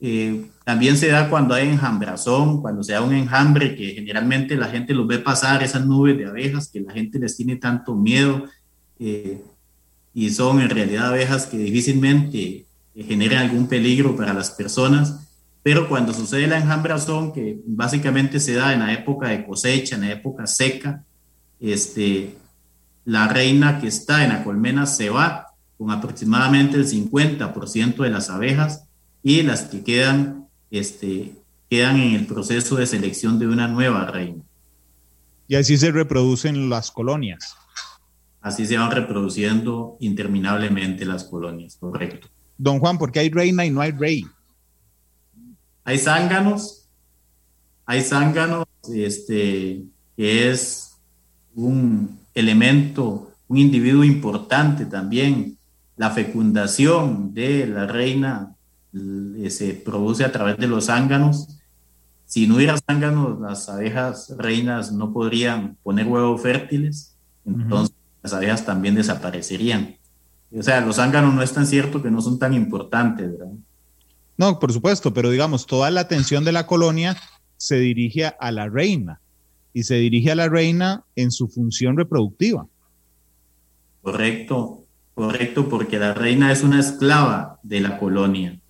Eh, 0.00 0.46
también 0.64 0.96
se 0.96 1.08
da 1.08 1.28
cuando 1.28 1.54
hay 1.54 1.68
enjambrazón, 1.68 2.62
cuando 2.62 2.82
se 2.84 2.92
da 2.92 3.02
un 3.02 3.12
enjambre 3.12 3.74
que 3.74 3.94
generalmente 3.94 4.56
la 4.56 4.68
gente 4.68 4.94
los 4.94 5.06
ve 5.06 5.18
pasar, 5.18 5.62
esas 5.62 5.84
nubes 5.84 6.16
de 6.16 6.26
abejas 6.26 6.68
que 6.68 6.80
la 6.80 6.92
gente 6.92 7.18
les 7.18 7.36
tiene 7.36 7.56
tanto 7.56 7.94
miedo 7.96 8.44
eh, 8.98 9.42
y 10.14 10.30
son 10.30 10.60
en 10.60 10.70
realidad 10.70 11.08
abejas 11.08 11.46
que 11.46 11.58
difícilmente 11.58 12.66
generan 12.94 13.44
algún 13.44 13.68
peligro 13.68 14.16
para 14.16 14.34
las 14.34 14.50
personas. 14.50 15.28
Pero 15.62 15.88
cuando 15.88 16.12
sucede 16.12 16.46
la 16.46 16.58
enjambrazón, 16.58 17.32
que 17.32 17.60
básicamente 17.66 18.40
se 18.40 18.54
da 18.54 18.72
en 18.72 18.80
la 18.80 18.92
época 18.92 19.28
de 19.28 19.44
cosecha, 19.44 19.96
en 19.96 20.02
la 20.02 20.12
época 20.12 20.46
seca, 20.46 21.04
este, 21.60 22.34
la 23.04 23.28
reina 23.28 23.80
que 23.80 23.88
está 23.88 24.24
en 24.24 24.30
la 24.30 24.44
colmena 24.44 24.86
se 24.86 25.10
va 25.10 25.48
con 25.76 25.90
aproximadamente 25.90 26.76
el 26.76 26.86
50% 26.86 27.96
de 28.02 28.10
las 28.10 28.30
abejas 28.30 28.84
y 29.22 29.42
las 29.42 29.62
que 29.62 29.82
quedan, 29.82 30.46
este, 30.70 31.32
quedan 31.70 31.96
en 32.00 32.14
el 32.14 32.26
proceso 32.26 32.76
de 32.76 32.86
selección 32.86 33.38
de 33.38 33.46
una 33.46 33.68
nueva 33.68 34.06
reina. 34.06 34.42
Y 35.46 35.54
así 35.54 35.78
se 35.78 35.90
reproducen 35.92 36.68
las 36.68 36.90
colonias. 36.90 37.56
Así 38.40 38.66
se 38.66 38.78
van 38.78 38.90
reproduciendo 38.90 39.96
interminablemente 40.00 41.04
las 41.04 41.24
colonias, 41.24 41.76
correcto. 41.76 42.28
Don 42.56 42.78
Juan, 42.78 42.98
¿por 42.98 43.12
qué 43.12 43.20
hay 43.20 43.30
reina 43.30 43.64
y 43.64 43.70
no 43.70 43.80
hay 43.80 43.92
rey? 43.92 44.24
Hay 45.84 45.98
zánganos, 45.98 46.88
hay 47.86 48.02
zánganos, 48.02 48.66
este, 48.92 49.84
que 50.16 50.50
es 50.50 50.96
un, 51.54 52.18
elemento, 52.38 53.32
un 53.48 53.58
individuo 53.58 54.04
importante 54.04 54.86
también. 54.86 55.58
La 55.96 56.10
fecundación 56.10 57.34
de 57.34 57.66
la 57.66 57.86
reina 57.86 58.54
eh, 58.92 59.50
se 59.50 59.74
produce 59.74 60.24
a 60.24 60.32
través 60.32 60.56
de 60.58 60.68
los 60.68 60.86
zánganos. 60.86 61.48
Si 62.24 62.46
no 62.46 62.56
hubiera 62.56 62.78
zánganos, 62.78 63.40
las 63.40 63.68
abejas 63.68 64.34
reinas 64.36 64.92
no 64.92 65.12
podrían 65.12 65.76
poner 65.82 66.06
huevos 66.06 66.42
fértiles, 66.42 67.16
entonces 67.44 67.96
las 68.28 68.36
abejas 68.36 68.66
también 68.66 68.94
desaparecerían. 68.94 69.96
O 70.56 70.62
sea, 70.62 70.80
los 70.80 70.96
zánganos 70.96 71.34
no 71.34 71.42
es 71.42 71.52
tan 71.52 71.66
cierto 71.66 72.02
que 72.02 72.10
no 72.10 72.20
son 72.20 72.38
tan 72.38 72.52
importantes, 72.54 73.30
¿verdad? 73.32 73.54
No, 74.36 74.58
por 74.58 74.72
supuesto, 74.72 75.12
pero 75.12 75.30
digamos, 75.30 75.66
toda 75.66 75.90
la 75.90 76.00
atención 76.00 76.44
de 76.44 76.52
la 76.52 76.66
colonia 76.66 77.16
se 77.56 77.76
dirige 77.76 78.26
a 78.26 78.52
la 78.52 78.68
reina 78.68 79.20
y 79.72 79.82
se 79.82 79.96
dirige 79.96 80.30
a 80.30 80.36
la 80.36 80.48
reina 80.48 81.04
en 81.16 81.30
su 81.30 81.48
función 81.48 81.96
reproductiva. 81.96 82.66
Correcto, 84.02 84.84
correcto, 85.14 85.68
porque 85.68 85.98
la 85.98 86.14
reina 86.14 86.52
es 86.52 86.62
una 86.62 86.80
esclava 86.80 87.58
de 87.62 87.80
la 87.80 87.98
colonia. 87.98 88.60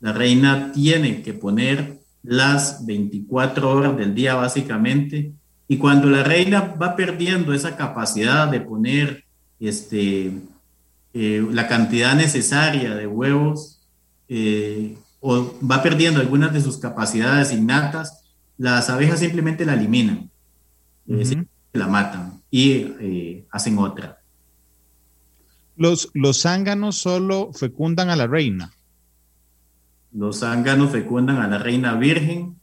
La 0.00 0.12
reina 0.12 0.72
tiene 0.72 1.22
que 1.22 1.34
poner 1.34 1.98
las 2.22 2.86
24 2.86 3.70
horas 3.70 3.96
del 3.96 4.14
día 4.14 4.34
básicamente 4.34 5.32
y 5.68 5.78
cuando 5.78 6.08
la 6.08 6.22
reina 6.22 6.74
va 6.80 6.96
perdiendo 6.96 7.52
esa 7.52 7.76
capacidad 7.76 8.48
de 8.48 8.60
poner 8.60 9.24
este, 9.58 10.32
eh, 11.12 11.46
la 11.50 11.66
cantidad 11.66 12.14
necesaria 12.14 12.94
de 12.94 13.06
huevos 13.06 13.80
eh, 14.28 14.96
o 15.20 15.54
va 15.68 15.82
perdiendo 15.82 16.20
algunas 16.20 16.52
de 16.52 16.60
sus 16.60 16.78
capacidades 16.78 17.52
innatas, 17.52 18.24
las 18.58 18.90
abejas 18.90 19.20
simplemente 19.20 19.64
la 19.64 19.74
eliminan 19.74 20.30
la 21.76 21.86
matan 21.86 22.42
y 22.50 22.72
eh, 23.00 23.46
hacen 23.50 23.78
otra. 23.78 24.18
Los, 25.76 26.10
los 26.14 26.42
zánganos 26.42 26.96
solo 26.96 27.52
fecundan 27.52 28.08
a 28.08 28.16
la 28.16 28.26
reina. 28.26 28.72
Los 30.12 30.40
zánganos 30.40 30.90
fecundan 30.90 31.36
a 31.36 31.48
la 31.48 31.58
reina 31.58 31.94
virgen. 31.94 32.56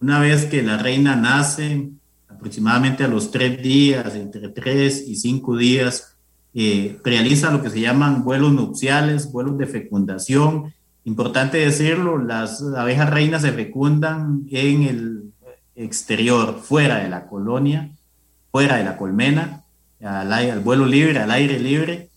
Una 0.00 0.18
vez 0.18 0.46
que 0.46 0.62
la 0.62 0.78
reina 0.78 1.14
nace, 1.14 1.90
aproximadamente 2.34 3.04
a 3.04 3.08
los 3.08 3.30
tres 3.30 3.62
días, 3.62 4.14
entre 4.14 4.48
tres 4.48 5.04
y 5.06 5.16
cinco 5.16 5.56
días, 5.56 6.16
eh, 6.52 6.98
realiza 7.02 7.50
lo 7.50 7.62
que 7.62 7.70
se 7.70 7.80
llaman 7.80 8.24
vuelos 8.24 8.52
nupciales, 8.52 9.32
vuelos 9.32 9.58
de 9.58 9.66
fecundación. 9.66 10.72
Importante 11.04 11.58
decirlo, 11.58 12.18
las 12.18 12.62
abejas 12.62 13.10
reinas 13.10 13.42
se 13.42 13.52
fecundan 13.52 14.46
en 14.50 14.82
el 14.84 15.32
exterior, 15.74 16.60
fuera 16.62 16.98
de 16.98 17.08
la 17.08 17.26
colonia, 17.26 17.90
fuera 18.52 18.76
de 18.76 18.84
la 18.84 18.96
colmena, 18.96 19.64
al, 20.00 20.60
vuelo 20.60 20.86
libre, 20.86 21.18
al 21.18 21.30
aire 21.30 21.58
libre, 21.58 22.08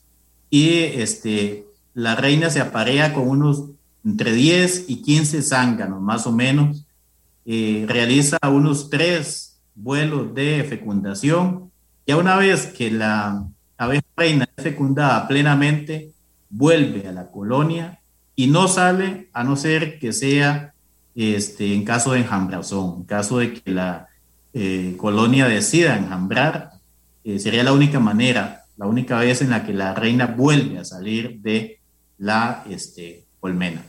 y 0.49 0.79
este, 0.79 1.65
la 1.93 2.15
reina 2.15 2.49
se 2.49 2.59
aparea 2.59 3.13
con 3.13 3.27
unos 3.27 3.65
entre 4.05 4.31
10 4.31 4.85
y 4.87 5.01
15 5.01 5.41
zánganos, 5.41 6.01
más 6.01 6.27
o 6.27 6.31
menos, 6.31 6.85
eh, 7.45 7.85
realiza 7.87 8.37
unos 8.47 8.89
tres 8.89 9.56
vuelos 9.77 10.33
de 10.33 10.65
fecundación, 10.67 11.71
y 12.05 12.13
una 12.13 12.35
vez 12.35 12.67
que 12.67 12.89
la 12.89 13.45
abeja 13.77 14.05
reina 14.15 14.49
es 14.57 14.63
fecundada 14.63 15.27
plenamente, 15.27 16.11
vuelve 16.49 17.07
a 17.07 17.11
la 17.11 17.29
colonia 17.29 17.99
y 18.35 18.47
no 18.47 18.67
sale 18.67 19.29
a 19.33 19.43
no 19.43 19.55
ser 19.55 19.99
que 19.99 20.13
sea 20.13 20.73
este, 21.15 21.73
en 21.73 21.83
caso 21.83 22.13
de 22.13 22.19
enjambrazón, 22.19 22.97
en 22.97 23.03
caso 23.03 23.39
de 23.39 23.53
que 23.53 23.71
la 23.71 24.07
eh, 24.53 24.95
colonia 24.97 25.47
decida 25.47 25.97
enjambrar, 25.97 26.71
eh, 27.23 27.39
sería 27.39 27.63
la 27.63 27.73
única 27.73 27.99
manera, 27.99 28.63
la 28.77 28.85
única 28.85 29.19
vez 29.19 29.41
en 29.41 29.49
la 29.49 29.65
que 29.65 29.73
la 29.73 29.93
reina 29.93 30.27
vuelve 30.27 30.79
a 30.79 30.85
salir 30.85 31.39
de 31.41 31.79
la 32.17 32.63
este, 32.69 33.25
colmena. 33.39 33.83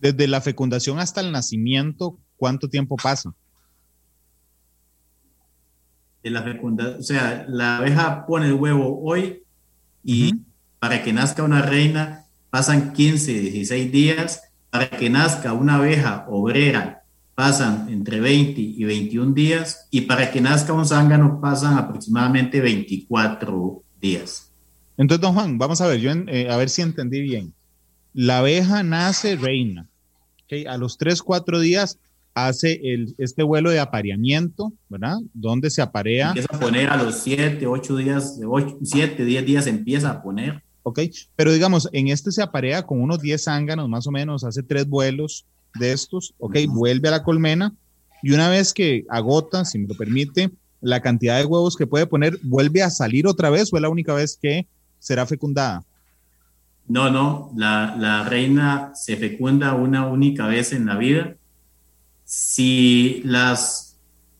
Desde 0.00 0.28
la 0.28 0.40
fecundación 0.40 0.98
hasta 0.98 1.20
el 1.20 1.32
nacimiento, 1.32 2.18
¿cuánto 2.36 2.68
tiempo 2.68 2.96
pasa? 2.96 3.32
De 6.28 6.34
la 6.34 6.42
fecundación, 6.42 7.00
o 7.00 7.02
sea, 7.02 7.46
la 7.48 7.78
abeja 7.78 8.26
pone 8.26 8.48
el 8.48 8.52
huevo 8.52 9.00
hoy 9.02 9.44
y 10.04 10.34
para 10.78 11.02
que 11.02 11.10
nazca 11.10 11.42
una 11.42 11.62
reina 11.62 12.26
pasan 12.50 12.92
15, 12.92 13.32
16 13.32 13.90
días. 13.90 14.42
Para 14.68 14.90
que 14.90 15.08
nazca 15.08 15.54
una 15.54 15.76
abeja 15.76 16.26
obrera 16.28 17.02
pasan 17.34 17.88
entre 17.88 18.20
20 18.20 18.60
y 18.60 18.84
21 18.84 19.32
días. 19.32 19.88
Y 19.90 20.02
para 20.02 20.30
que 20.30 20.42
nazca 20.42 20.74
un 20.74 20.84
zángano 20.84 21.40
pasan 21.40 21.78
aproximadamente 21.78 22.60
24 22.60 23.82
días. 23.98 24.52
Entonces, 24.98 25.22
don 25.22 25.32
Juan, 25.32 25.56
vamos 25.56 25.80
a 25.80 25.86
ver, 25.86 25.98
yo 25.98 26.10
eh, 26.10 26.50
a 26.50 26.58
ver 26.58 26.68
si 26.68 26.82
entendí 26.82 27.22
bien. 27.22 27.54
La 28.12 28.40
abeja 28.40 28.82
nace 28.82 29.36
reina. 29.36 29.88
A 30.68 30.76
los 30.76 30.98
3, 30.98 31.22
4 31.22 31.58
días 31.60 31.98
hace 32.46 32.80
el, 32.82 33.14
este 33.18 33.42
vuelo 33.42 33.70
de 33.70 33.80
apareamiento, 33.80 34.72
¿verdad? 34.88 35.16
Donde 35.34 35.70
se 35.70 35.82
aparea. 35.82 36.28
Empieza 36.28 36.54
a 36.54 36.60
poner 36.60 36.88
a 36.90 37.02
los 37.02 37.16
7, 37.16 37.66
8 37.66 37.96
días, 37.96 38.38
7, 38.82 39.24
10 39.24 39.46
días 39.46 39.66
empieza 39.66 40.10
a 40.10 40.22
poner. 40.22 40.62
Ok, 40.82 41.00
pero 41.36 41.52
digamos, 41.52 41.88
en 41.92 42.08
este 42.08 42.32
se 42.32 42.42
aparea 42.42 42.82
con 42.82 43.00
unos 43.00 43.20
10 43.20 43.44
zánganos 43.44 43.88
más 43.88 44.06
o 44.06 44.10
menos, 44.10 44.44
hace 44.44 44.62
tres 44.62 44.88
vuelos 44.88 45.44
de 45.78 45.92
estos, 45.92 46.34
ok, 46.38 46.56
vuelve 46.68 47.08
a 47.08 47.10
la 47.10 47.22
colmena 47.22 47.74
y 48.22 48.32
una 48.32 48.48
vez 48.48 48.72
que 48.72 49.04
agota, 49.08 49.64
si 49.64 49.78
me 49.78 49.86
lo 49.86 49.94
permite, 49.94 50.50
la 50.80 51.00
cantidad 51.00 51.38
de 51.38 51.44
huevos 51.44 51.76
que 51.76 51.86
puede 51.86 52.06
poner, 52.06 52.38
¿vuelve 52.42 52.82
a 52.82 52.90
salir 52.90 53.26
otra 53.26 53.50
vez 53.50 53.72
o 53.72 53.76
es 53.76 53.82
la 53.82 53.88
única 53.88 54.14
vez 54.14 54.38
que 54.40 54.66
será 54.98 55.26
fecundada? 55.26 55.82
No, 56.86 57.10
no, 57.10 57.52
la, 57.54 57.94
la 57.98 58.24
reina 58.24 58.92
se 58.94 59.16
fecunda 59.16 59.74
una 59.74 60.06
única 60.06 60.46
vez 60.46 60.72
en 60.72 60.86
la 60.86 60.96
vida. 60.96 61.36
Si 62.30 63.22
las 63.24 63.98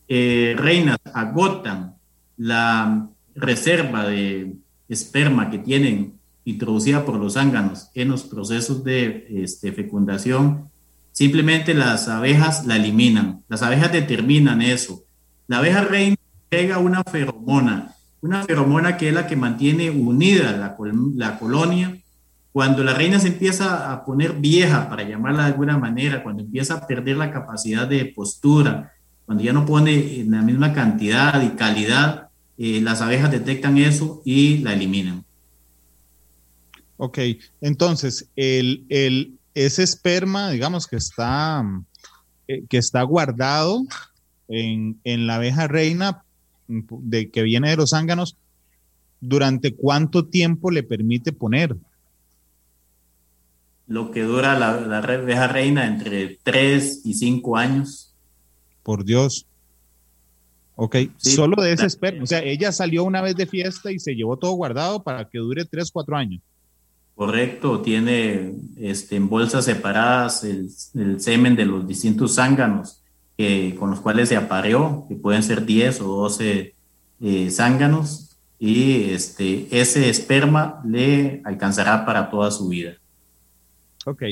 eh, 0.09 0.55
reinas 0.59 0.99
agotan 1.15 1.97
la 2.37 3.09
reserva 3.35 4.07
de 4.07 4.57
esperma 4.91 5.49
que 5.49 5.59
tienen 5.59 6.19
introducida 6.45 7.07
por 7.07 7.15
los 7.15 7.33
zánganos 7.33 7.89
en 7.95 8.09
los 8.09 8.25
procesos 8.25 8.85
de 8.85 9.43
este, 9.43 9.73
fecundación, 9.73 10.69
simplemente 11.13 11.73
las 11.73 12.09
abejas 12.09 12.67
la 12.67 12.77
eliminan. 12.77 13.43
Las 13.49 13.63
abejas 13.63 13.91
determinan 13.91 14.61
eso. 14.61 15.05
La 15.47 15.57
abeja 15.57 15.81
reina 15.81 16.17
pega 16.51 16.77
una 16.77 17.03
feromona, 17.05 17.95
una 18.21 18.45
feromona 18.45 18.99
que 18.99 19.09
es 19.09 19.15
la 19.15 19.27
que 19.27 19.37
mantiene 19.37 19.89
unida 19.89 20.53
la, 20.53 20.77
la 21.15 21.39
colonia. 21.39 21.97
Cuando 22.59 22.83
la 22.83 22.93
reina 22.93 23.21
se 23.21 23.29
empieza 23.29 23.93
a 23.93 24.05
poner 24.05 24.33
vieja, 24.33 24.89
para 24.89 25.09
llamarla 25.09 25.45
de 25.45 25.53
alguna 25.53 25.79
manera, 25.79 26.25
cuando 26.25 26.43
empieza 26.43 26.75
a 26.75 26.87
perder 26.89 27.17
la 27.17 27.31
capacidad 27.31 27.87
de 27.87 28.07
postura, 28.07 28.95
cuando 29.27 29.45
ya 29.45 29.53
no 29.53 29.65
pone 29.65 30.19
en 30.19 30.33
la 30.33 30.43
misma 30.43 30.73
cantidad 30.73 31.41
y 31.41 31.51
calidad, 31.51 32.31
eh, 32.57 32.81
las 32.81 33.01
abejas 33.01 33.31
detectan 33.31 33.79
eso 33.79 34.23
y 34.25 34.59
la 34.59 34.73
eliminan. 34.73 35.25
Ok, 36.97 37.21
entonces, 37.61 38.29
el, 38.35 38.85
el, 38.89 39.39
ese 39.55 39.85
esperma, 39.85 40.51
digamos 40.51 40.89
que 40.89 40.97
está, 40.97 41.65
eh, 42.49 42.65
que 42.69 42.79
está 42.79 43.05
guardado 43.05 43.87
en, 44.49 44.99
en, 45.05 45.29
la 45.29 45.37
abeja 45.37 45.69
reina 45.69 46.25
de, 46.67 47.31
que 47.31 47.43
viene 47.43 47.71
de 47.71 47.77
los 47.77 47.91
zánganos, 47.91 48.37
¿durante 49.21 49.77
cuánto 49.77 50.27
tiempo 50.27 50.73
le 50.73 50.83
permite 50.83 51.31
poner? 51.31 51.77
Lo 53.89 54.11
que 54.11 54.23
dura 54.23 54.59
la, 54.59 54.81
la 54.81 54.99
abeja 54.99 55.49
reina 55.49 55.87
entre 55.87 56.39
3 56.43 57.03
y 57.05 57.15
5 57.15 57.57
años. 57.57 58.15
Por 58.83 59.05
Dios. 59.05 59.47
Ok, 60.77 60.97
solo 61.17 61.61
de 61.61 61.73
ese 61.73 61.87
esperma. 61.87 62.23
O 62.23 62.27
sea, 62.27 62.41
ella 62.41 62.71
salió 62.71 63.03
una 63.03 63.21
vez 63.21 63.35
de 63.35 63.47
fiesta 63.47 63.91
y 63.91 63.99
se 63.99 64.15
llevó 64.15 64.37
todo 64.37 64.53
guardado 64.53 65.03
para 65.03 65.29
que 65.29 65.39
dure 65.39 65.65
3, 65.65 65.91
4 65.91 66.17
años. 66.17 66.41
Correcto, 67.17 67.81
tiene 67.81 68.55
este, 68.77 69.17
en 69.17 69.29
bolsas 69.29 69.65
separadas 69.65 70.45
el, 70.45 70.71
semen 71.21 71.57
de 71.57 71.65
los 71.65 71.89
distintos 71.89 72.37
zánganos 72.37 73.03
con 73.79 73.91
los 73.91 74.01
cuales 74.01 74.29
se 74.29 74.37
apareó, 74.37 75.05
que 75.09 75.15
pueden 75.15 75.43
ser 75.43 75.65
10 75.65 76.01
o 76.01 76.05
12 76.23 76.75
eh, 77.21 77.51
zánganos, 77.51 78.37
y 78.59 79.11
este, 79.11 79.67
ese 79.71 80.09
esperma 80.11 80.81
le 80.85 81.41
alcanzará 81.45 82.05
para 82.05 82.31
toda 82.31 82.51
su 82.51 82.69
vida. 82.69 82.95
Ok, 84.09 84.23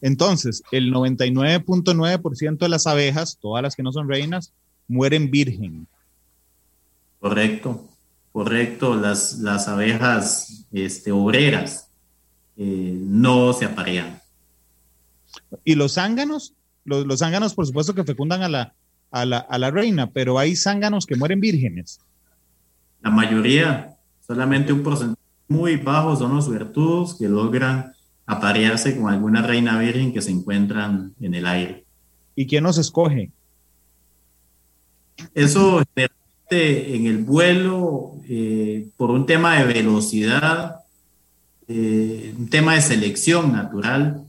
entonces 0.00 0.62
el 0.72 0.90
99.9% 0.90 2.58
de 2.58 2.68
las 2.68 2.86
abejas, 2.86 3.36
todas 3.38 3.62
las 3.62 3.76
que 3.76 3.82
no 3.82 3.92
son 3.92 4.08
reinas, 4.08 4.54
mueren 4.86 5.30
virgen. 5.30 5.86
Correcto, 7.20 7.86
correcto, 8.32 8.94
las, 8.96 9.38
las 9.40 9.68
abejas 9.68 10.64
este, 10.72 11.12
obreras 11.12 11.90
eh, 12.56 12.96
no 12.98 13.52
se 13.52 13.66
aparean. 13.66 14.18
¿Y 15.62 15.74
los 15.74 15.94
zánganos? 15.94 16.54
Los, 16.86 17.04
los, 17.04 17.18
zánganos, 17.18 17.52
por 17.52 17.66
supuesto, 17.66 17.94
que 17.94 18.04
fecundan 18.04 18.42
a 18.42 18.48
la, 18.48 18.74
a 19.10 19.26
la, 19.26 19.38
a 19.38 19.58
la 19.58 19.70
reina, 19.70 20.10
pero 20.10 20.38
hay 20.38 20.56
zánganos 20.56 21.04
que 21.04 21.16
mueren 21.16 21.40
vírgenes. 21.40 22.00
La 23.02 23.10
mayoría, 23.10 23.94
solamente 24.26 24.72
un 24.72 24.82
porcentaje 24.82 25.20
muy 25.48 25.76
bajo 25.76 26.16
son 26.16 26.34
los 26.34 26.46
suertudos 26.46 27.18
que 27.18 27.28
logran 27.28 27.92
aparearse 28.28 28.94
con 28.94 29.10
alguna 29.10 29.42
reina 29.42 29.78
virgen 29.78 30.12
que 30.12 30.20
se 30.20 30.30
encuentran 30.30 31.14
en 31.18 31.34
el 31.34 31.46
aire. 31.46 31.84
¿Y 32.36 32.46
quién 32.46 32.62
los 32.62 32.76
escoge? 32.76 33.32
Eso 35.34 35.82
en 36.50 37.06
el 37.06 37.18
vuelo, 37.18 38.12
eh, 38.28 38.86
por 38.96 39.10
un 39.10 39.26
tema 39.26 39.58
de 39.58 39.64
velocidad, 39.64 40.76
eh, 41.66 42.34
un 42.38 42.48
tema 42.48 42.74
de 42.74 42.82
selección 42.82 43.52
natural. 43.52 44.24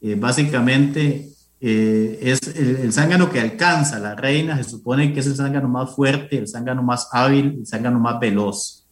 Eh, 0.00 0.16
básicamente 0.18 1.30
es 1.58 2.46
el, 2.54 2.92
zángano 2.92 3.30
que 3.30 3.40
alcanza 3.40 3.98
la 3.98 4.14
reina, 4.14 4.56
se 4.62 4.70
supone 4.70 5.12
que 5.12 5.20
es 5.20 5.26
el 5.26 5.34
zángano 5.34 5.68
más 5.68 5.96
fuerte, 5.96 6.38
el 6.38 6.46
zángano 6.46 6.82
más 6.82 7.08
hábil, 7.12 7.56
el 7.60 7.66
zángano 7.66 7.98
más 7.98 8.20
veloz. 8.20 8.86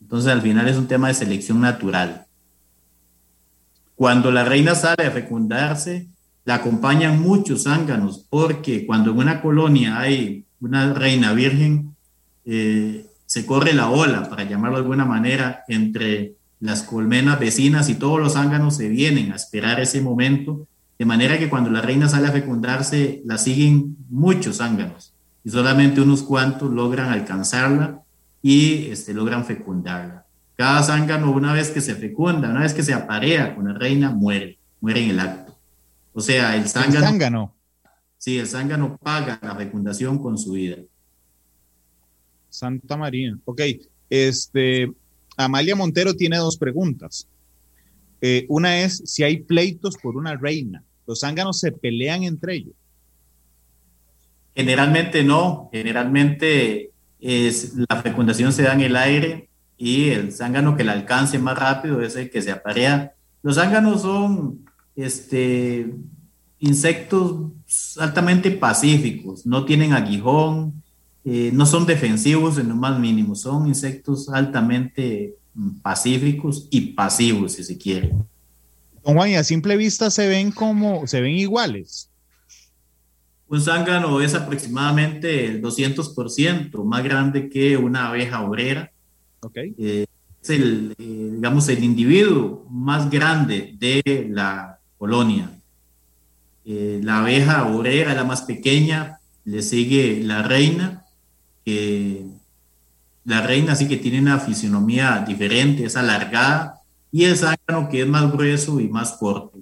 Entonces 0.00 0.30
al 0.30 0.40
final 0.40 0.68
es 0.68 0.76
un 0.76 0.86
tema 0.86 1.08
de 1.08 1.14
selección 1.14 1.60
natural. 1.60 2.25
Cuando 3.96 4.30
la 4.30 4.44
reina 4.44 4.74
sale 4.74 5.06
a 5.06 5.10
fecundarse, 5.10 6.06
la 6.44 6.56
acompañan 6.56 7.20
muchos 7.20 7.64
zánganos, 7.64 8.26
porque 8.30 8.86
cuando 8.86 9.10
en 9.10 9.18
una 9.18 9.42
colonia 9.42 9.98
hay 9.98 10.44
una 10.60 10.92
reina 10.92 11.32
virgen, 11.32 11.96
se 12.44 13.46
corre 13.46 13.72
la 13.72 13.90
ola, 13.90 14.28
para 14.28 14.44
llamarlo 14.44 14.76
de 14.76 14.82
alguna 14.82 15.04
manera, 15.04 15.64
entre 15.66 16.34
las 16.60 16.82
colmenas 16.82 17.40
vecinas 17.40 17.88
y 17.88 17.94
todos 17.96 18.20
los 18.20 18.34
zánganos 18.34 18.76
se 18.76 18.88
vienen 18.88 19.32
a 19.32 19.36
esperar 19.36 19.80
ese 19.80 20.00
momento, 20.00 20.68
de 20.98 21.04
manera 21.04 21.38
que 21.38 21.48
cuando 21.48 21.70
la 21.70 21.80
reina 21.80 22.08
sale 22.08 22.28
a 22.28 22.32
fecundarse, 22.32 23.22
la 23.24 23.38
siguen 23.38 23.96
muchos 24.08 24.58
zánganos 24.58 25.14
y 25.42 25.50
solamente 25.50 26.00
unos 26.00 26.22
cuantos 26.22 26.70
logran 26.70 27.08
alcanzarla 27.08 28.02
y 28.42 28.88
este, 28.90 29.14
logran 29.14 29.44
fecundarla. 29.44 30.25
Cada 30.56 30.82
zángano, 30.82 31.32
una 31.32 31.52
vez 31.52 31.70
que 31.70 31.82
se 31.82 31.94
fecunda, 31.94 32.48
una 32.48 32.62
vez 32.62 32.72
que 32.72 32.82
se 32.82 32.94
aparea 32.94 33.54
con 33.54 33.66
la 33.66 33.74
reina, 33.74 34.10
muere, 34.10 34.58
muere 34.80 35.04
en 35.04 35.10
el 35.10 35.20
acto. 35.20 35.54
O 36.14 36.20
sea, 36.20 36.56
el 36.56 36.66
zángano. 36.66 36.96
El 36.96 37.04
zángano. 37.04 37.56
Sí, 38.16 38.38
el 38.38 38.46
zángano 38.46 38.96
paga 38.96 39.38
la 39.42 39.54
fecundación 39.54 40.18
con 40.18 40.38
su 40.38 40.52
vida. 40.52 40.78
Santa 42.48 42.96
María. 42.96 43.36
Ok, 43.44 43.60
este, 44.08 44.90
Amalia 45.36 45.76
Montero 45.76 46.14
tiene 46.14 46.38
dos 46.38 46.56
preguntas. 46.56 47.28
Eh, 48.22 48.46
una 48.48 48.80
es 48.80 49.02
si 49.04 49.22
hay 49.24 49.42
pleitos 49.42 49.98
por 49.98 50.16
una 50.16 50.36
reina. 50.36 50.82
¿Los 51.06 51.20
zánganos 51.20 51.60
se 51.60 51.70
pelean 51.70 52.22
entre 52.22 52.54
ellos? 52.54 52.74
Generalmente 54.54 55.22
no. 55.22 55.68
Generalmente 55.70 56.92
es, 57.20 57.74
la 57.90 58.00
fecundación 58.00 58.54
se 58.54 58.62
da 58.62 58.72
en 58.72 58.80
el 58.80 58.96
aire 58.96 59.50
y 59.78 60.10
el 60.10 60.32
zángano 60.32 60.76
que 60.76 60.84
la 60.84 60.92
alcance 60.92 61.38
más 61.38 61.58
rápido 61.58 62.00
es 62.00 62.16
el 62.16 62.30
que 62.30 62.42
se 62.42 62.50
aparea. 62.50 63.14
Los 63.42 63.56
zánganos 63.56 64.02
son 64.02 64.64
este, 64.94 65.94
insectos 66.58 67.52
altamente 67.98 68.50
pacíficos, 68.50 69.44
no 69.46 69.64
tienen 69.64 69.92
aguijón, 69.92 70.82
eh, 71.24 71.50
no 71.52 71.66
son 71.66 71.86
defensivos 71.86 72.58
en 72.58 72.68
lo 72.68 72.76
más 72.76 72.98
mínimo, 72.98 73.34
son 73.34 73.66
insectos 73.66 74.28
altamente 74.28 75.34
mm, 75.54 75.80
pacíficos 75.80 76.68
y 76.70 76.92
pasivos, 76.92 77.52
si 77.52 77.64
se 77.64 77.76
quiere. 77.76 78.12
Don 79.04 79.14
Juan, 79.14 79.30
y 79.30 79.34
a 79.36 79.44
simple 79.44 79.76
vista 79.76 80.10
se 80.10 80.28
ven 80.28 80.50
como, 80.50 81.06
se 81.06 81.20
ven 81.20 81.34
iguales. 81.36 82.10
Un 83.48 83.60
zángano 83.60 84.20
es 84.20 84.34
aproximadamente 84.34 85.46
el 85.46 85.62
200% 85.62 86.84
más 86.84 87.04
grande 87.04 87.48
que 87.48 87.76
una 87.76 88.08
abeja 88.08 88.42
obrera. 88.42 88.90
Okay. 89.40 89.74
Eh, 89.78 90.06
es 90.42 90.50
el, 90.50 90.94
eh, 90.98 91.30
digamos, 91.34 91.68
el 91.68 91.82
individuo 91.82 92.66
más 92.70 93.10
grande 93.10 93.74
de 93.78 94.28
la 94.30 94.78
colonia. 94.98 95.50
Eh, 96.64 97.00
la 97.02 97.20
abeja 97.20 97.66
obrera, 97.68 98.14
la 98.14 98.24
más 98.24 98.42
pequeña, 98.42 99.20
le 99.44 99.62
sigue 99.62 100.22
la 100.22 100.42
reina, 100.42 101.04
que 101.64 102.24
la 103.24 103.40
reina 103.40 103.76
sí 103.76 103.86
que 103.88 103.96
tiene 103.96 104.20
una 104.20 104.38
fisionomía 104.38 105.24
diferente, 105.26 105.84
es 105.84 105.96
alargada, 105.96 106.80
y 107.12 107.24
el 107.24 107.36
zángano 107.36 107.88
que 107.88 108.02
es 108.02 108.06
más 108.06 108.30
grueso 108.32 108.80
y 108.80 108.88
más 108.88 109.12
corto. 109.12 109.58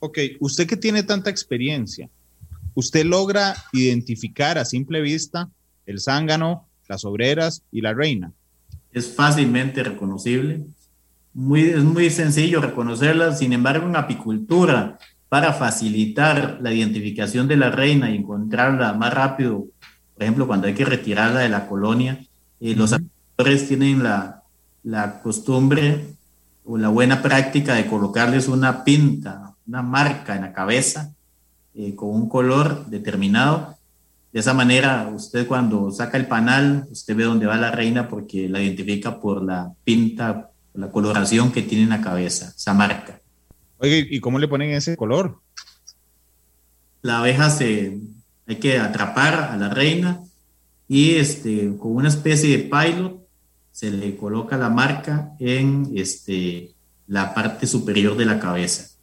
Ok, 0.00 0.18
usted 0.40 0.66
que 0.66 0.76
tiene 0.76 1.02
tanta 1.02 1.30
experiencia, 1.30 2.10
¿usted 2.74 3.04
logra 3.04 3.56
identificar 3.72 4.58
a 4.58 4.64
simple 4.64 5.00
vista 5.00 5.48
el 5.86 6.00
zángano, 6.00 6.66
las 6.94 7.04
obreras 7.04 7.62
y 7.72 7.80
la 7.80 7.92
reina? 7.92 8.32
Es 8.92 9.14
fácilmente 9.14 9.82
reconocible. 9.82 10.64
Muy, 11.32 11.62
es 11.62 11.82
muy 11.82 12.10
sencillo 12.10 12.60
reconocerlas. 12.60 13.40
Sin 13.40 13.52
embargo, 13.52 13.88
en 13.88 13.96
apicultura, 13.96 14.98
para 15.28 15.52
facilitar 15.52 16.58
la 16.62 16.72
identificación 16.72 17.48
de 17.48 17.56
la 17.56 17.70
reina 17.70 18.10
y 18.10 18.16
encontrarla 18.16 18.92
más 18.92 19.12
rápido, 19.12 19.66
por 20.14 20.22
ejemplo, 20.22 20.46
cuando 20.46 20.68
hay 20.68 20.74
que 20.74 20.84
retirarla 20.84 21.40
de 21.40 21.48
la 21.48 21.66
colonia, 21.66 22.24
eh, 22.60 22.76
los 22.76 22.92
apicultores 22.92 23.66
tienen 23.66 24.04
la, 24.04 24.44
la 24.84 25.20
costumbre 25.22 26.04
o 26.64 26.78
la 26.78 26.88
buena 26.88 27.20
práctica 27.20 27.74
de 27.74 27.86
colocarles 27.86 28.46
una 28.46 28.84
pinta, 28.84 29.54
una 29.66 29.82
marca 29.82 30.36
en 30.36 30.42
la 30.42 30.52
cabeza 30.52 31.12
eh, 31.74 31.96
con 31.96 32.10
un 32.10 32.28
color 32.28 32.86
determinado. 32.86 33.76
De 34.34 34.40
esa 34.40 34.52
manera, 34.52 35.12
usted 35.14 35.46
cuando 35.46 35.92
saca 35.92 36.18
el 36.18 36.26
panal, 36.26 36.88
usted 36.90 37.14
ve 37.14 37.22
dónde 37.22 37.46
va 37.46 37.56
la 37.56 37.70
reina 37.70 38.08
porque 38.08 38.48
la 38.48 38.60
identifica 38.60 39.20
por 39.20 39.44
la 39.44 39.72
pinta, 39.84 40.50
la 40.72 40.90
coloración 40.90 41.52
que 41.52 41.62
tiene 41.62 41.84
en 41.84 41.90
la 41.90 42.00
cabeza, 42.00 42.52
esa 42.56 42.74
marca. 42.74 43.20
Oye, 43.78 44.04
¿y 44.10 44.18
cómo 44.18 44.40
le 44.40 44.48
ponen 44.48 44.70
ese 44.70 44.96
color? 44.96 45.38
La 47.00 47.20
abeja 47.20 47.48
se, 47.48 48.00
hay 48.48 48.56
que 48.56 48.80
atrapar 48.80 49.34
a 49.52 49.56
la 49.56 49.68
reina 49.68 50.20
y 50.88 51.14
este, 51.14 51.76
con 51.78 51.94
una 51.94 52.08
especie 52.08 52.58
de 52.58 52.64
pilot 52.64 53.24
se 53.70 53.92
le 53.92 54.16
coloca 54.16 54.56
la 54.56 54.68
marca 54.68 55.30
en 55.38 55.92
este, 55.94 56.72
la 57.06 57.34
parte 57.34 57.68
superior 57.68 58.16
de 58.16 58.24
la 58.24 58.40
cabeza. 58.40 58.93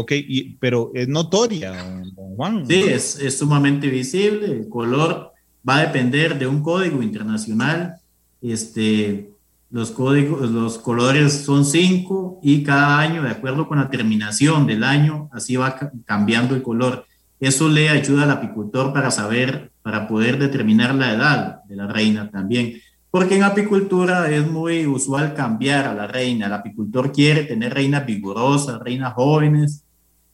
Ok, 0.00 0.12
pero 0.60 0.92
es 0.94 1.08
notoria, 1.08 1.72
don 2.14 2.36
Juan. 2.36 2.64
Sí, 2.64 2.84
es, 2.84 3.18
es, 3.18 3.36
sumamente 3.36 3.88
visible. 3.88 4.46
El 4.46 4.68
color 4.68 5.32
va 5.68 5.78
a 5.78 5.86
depender 5.86 6.38
de 6.38 6.46
un 6.46 6.62
código 6.62 7.02
internacional. 7.02 7.96
Este, 8.40 9.32
los 9.70 9.90
códigos, 9.90 10.48
los 10.52 10.78
colores 10.78 11.32
son 11.44 11.64
cinco 11.64 12.38
y 12.44 12.62
cada 12.62 13.00
año, 13.00 13.24
de 13.24 13.30
acuerdo 13.30 13.66
con 13.66 13.78
la 13.78 13.90
terminación 13.90 14.68
del 14.68 14.84
año, 14.84 15.28
así 15.32 15.56
va 15.56 15.76
cambiando 16.04 16.54
el 16.54 16.62
color. 16.62 17.04
Eso 17.40 17.68
le 17.68 17.88
ayuda 17.88 18.22
al 18.22 18.30
apicultor 18.30 18.92
para 18.92 19.10
saber, 19.10 19.72
para 19.82 20.06
poder 20.06 20.38
determinar 20.38 20.94
la 20.94 21.12
edad 21.12 21.64
de 21.64 21.74
la 21.74 21.88
reina 21.88 22.30
también. 22.30 22.80
Porque 23.10 23.34
en 23.34 23.42
apicultura 23.42 24.30
es 24.30 24.48
muy 24.48 24.86
usual 24.86 25.34
cambiar 25.34 25.86
a 25.86 25.94
la 25.94 26.06
reina. 26.06 26.46
El 26.46 26.52
apicultor 26.52 27.10
quiere 27.10 27.42
tener 27.42 27.74
reinas 27.74 28.06
vigorosas, 28.06 28.78
reinas 28.78 29.14
jóvenes, 29.14 29.82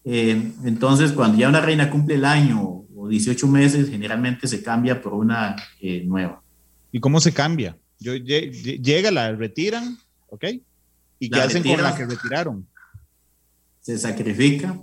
eh, 0.04 0.52
entonces, 0.64 1.12
cuando 1.12 1.38
ya 1.38 1.48
una 1.48 1.62
reina 1.62 1.90
cumple 1.90 2.16
el 2.16 2.26
año 2.26 2.84
o 2.94 3.08
18 3.08 3.48
meses, 3.48 3.88
generalmente 3.88 4.46
se 4.46 4.62
cambia 4.62 5.00
por 5.00 5.14
una 5.14 5.56
eh, 5.80 6.04
nueva. 6.04 6.42
¿Y 6.92 7.00
cómo 7.00 7.20
se 7.20 7.32
cambia? 7.32 7.76
Yo, 7.98 8.14
llega, 8.14 9.10
la 9.10 9.32
retiran, 9.32 9.98
¿ok? 10.28 10.44
¿Y 11.18 11.30
qué 11.30 11.40
hacen 11.40 11.62
con 11.62 11.82
la 11.82 11.96
que 11.96 12.04
retiraron? 12.04 12.66
Se 13.80 13.98
sacrifica, 13.98 14.78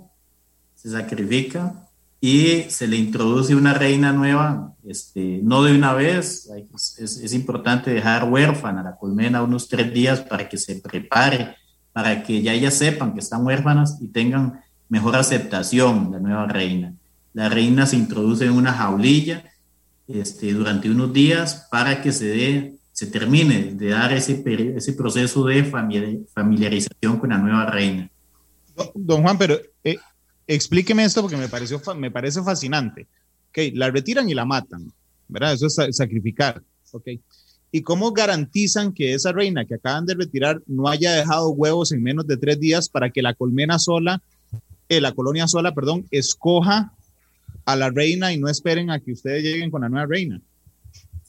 se 0.74 0.90
sacrifica 0.90 1.88
y 2.20 2.64
se 2.68 2.88
le 2.88 2.96
introduce 2.96 3.54
una 3.54 3.74
reina 3.74 4.12
nueva, 4.12 4.74
este, 4.84 5.40
no 5.42 5.62
de 5.62 5.74
una 5.74 5.92
vez, 5.92 6.50
es, 6.98 6.98
es 6.98 7.32
importante 7.32 7.92
dejar 7.92 8.28
huérfana 8.28 8.82
la 8.82 8.96
colmena 8.96 9.42
unos 9.42 9.68
tres 9.68 9.92
días 9.92 10.20
para 10.20 10.48
que 10.48 10.58
se 10.58 10.76
prepare, 10.76 11.56
para 11.92 12.22
que 12.24 12.42
ya 12.42 12.52
ellas 12.54 12.74
sepan 12.74 13.14
que 13.14 13.20
están 13.20 13.44
huérfanas 13.46 13.98
y 14.00 14.08
tengan 14.08 14.62
mejor 14.92 15.16
aceptación 15.16 16.10
la 16.12 16.20
nueva 16.20 16.46
reina. 16.46 16.94
La 17.32 17.48
reina 17.48 17.86
se 17.86 17.96
introduce 17.96 18.44
en 18.44 18.52
una 18.52 18.74
jaulilla 18.74 19.42
este, 20.06 20.52
durante 20.52 20.90
unos 20.90 21.14
días 21.14 21.66
para 21.70 22.02
que 22.02 22.12
se 22.12 22.26
dé, 22.26 22.74
se 22.92 23.06
termine 23.06 23.72
de 23.72 23.88
dar 23.88 24.12
ese, 24.12 24.44
ese 24.76 24.92
proceso 24.92 25.46
de 25.46 25.64
familiarización 25.64 27.18
con 27.18 27.30
la 27.30 27.38
nueva 27.38 27.64
reina. 27.70 28.10
Don 28.94 29.22
Juan, 29.22 29.38
pero 29.38 29.58
eh, 29.82 29.96
explíqueme 30.46 31.04
esto 31.04 31.22
porque 31.22 31.38
me, 31.38 31.48
pareció, 31.48 31.80
me 31.96 32.10
parece 32.10 32.42
fascinante. 32.42 33.06
Okay, 33.48 33.70
la 33.70 33.90
retiran 33.90 34.28
y 34.28 34.34
la 34.34 34.44
matan, 34.44 34.92
¿verdad? 35.26 35.54
Eso 35.54 35.68
es 35.68 35.96
sacrificar. 35.96 36.62
Okay. 36.90 37.18
¿Y 37.70 37.80
cómo 37.80 38.12
garantizan 38.12 38.92
que 38.92 39.14
esa 39.14 39.32
reina 39.32 39.64
que 39.64 39.76
acaban 39.76 40.04
de 40.04 40.12
retirar 40.12 40.60
no 40.66 40.86
haya 40.86 41.12
dejado 41.12 41.48
huevos 41.48 41.92
en 41.92 42.02
menos 42.02 42.26
de 42.26 42.36
tres 42.36 42.60
días 42.60 42.90
para 42.90 43.08
que 43.08 43.22
la 43.22 43.32
colmena 43.32 43.78
sola 43.78 44.22
eh, 44.92 45.00
la 45.00 45.12
colonia 45.12 45.48
sola, 45.48 45.72
perdón, 45.72 46.04
escoja 46.10 46.92
a 47.64 47.76
la 47.76 47.88
reina 47.88 48.30
y 48.30 48.38
no 48.38 48.48
esperen 48.48 48.90
a 48.90 49.00
que 49.00 49.12
ustedes 49.12 49.42
lleguen 49.42 49.70
con 49.70 49.80
la 49.80 49.88
nueva 49.88 50.04
reina. 50.04 50.38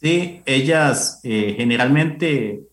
Sí, 0.02 0.42
ellas 0.46 1.22
eh, 1.24 1.54
generalmente 1.56 2.64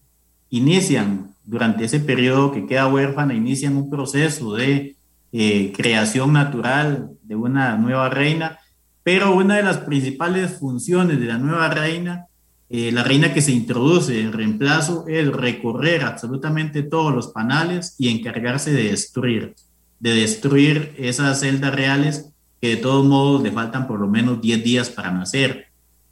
inician 0.48 1.32
durante 1.44 1.84
ese 1.84 2.00
periodo 2.00 2.50
que 2.50 2.66
queda 2.66 2.88
huérfana, 2.88 3.34
inician 3.34 3.76
un 3.76 3.88
proceso 3.88 4.54
de 4.54 4.96
eh, 5.32 5.72
creación 5.76 6.32
natural 6.32 7.10
de 7.22 7.36
una 7.36 7.76
nueva 7.76 8.08
reina, 8.08 8.58
pero 9.04 9.32
una 9.32 9.58
de 9.58 9.62
las 9.62 9.78
principales 9.78 10.58
funciones 10.58 11.20
de 11.20 11.26
la 11.26 11.38
nueva 11.38 11.68
reina, 11.68 12.26
la 12.68 13.02
reina 13.02 13.32
que 13.32 13.42
se 13.42 13.50
introduce 13.50 14.20
en 14.20 14.32
reemplazo, 14.32 15.04
es 15.08 15.26
recorrer 15.28 16.02
absolutamente 16.02 16.84
todos 16.84 17.12
los 17.12 17.28
panales 17.28 17.96
y 17.98 18.08
encargarse 18.08 18.72
de 18.72 18.90
destruir 18.90 19.54
de 20.00 20.14
destruir 20.14 20.94
esas 20.98 21.40
celdas 21.40 21.74
reales 21.74 22.30
que 22.60 22.70
de 22.70 22.76
todos 22.76 23.06
modos 23.06 23.42
le 23.42 23.52
faltan 23.52 23.86
por 23.86 24.00
lo 24.00 24.08
menos 24.08 24.40
10 24.40 24.64
días 24.64 24.90
para 24.90 25.10
nacer. 25.10 25.66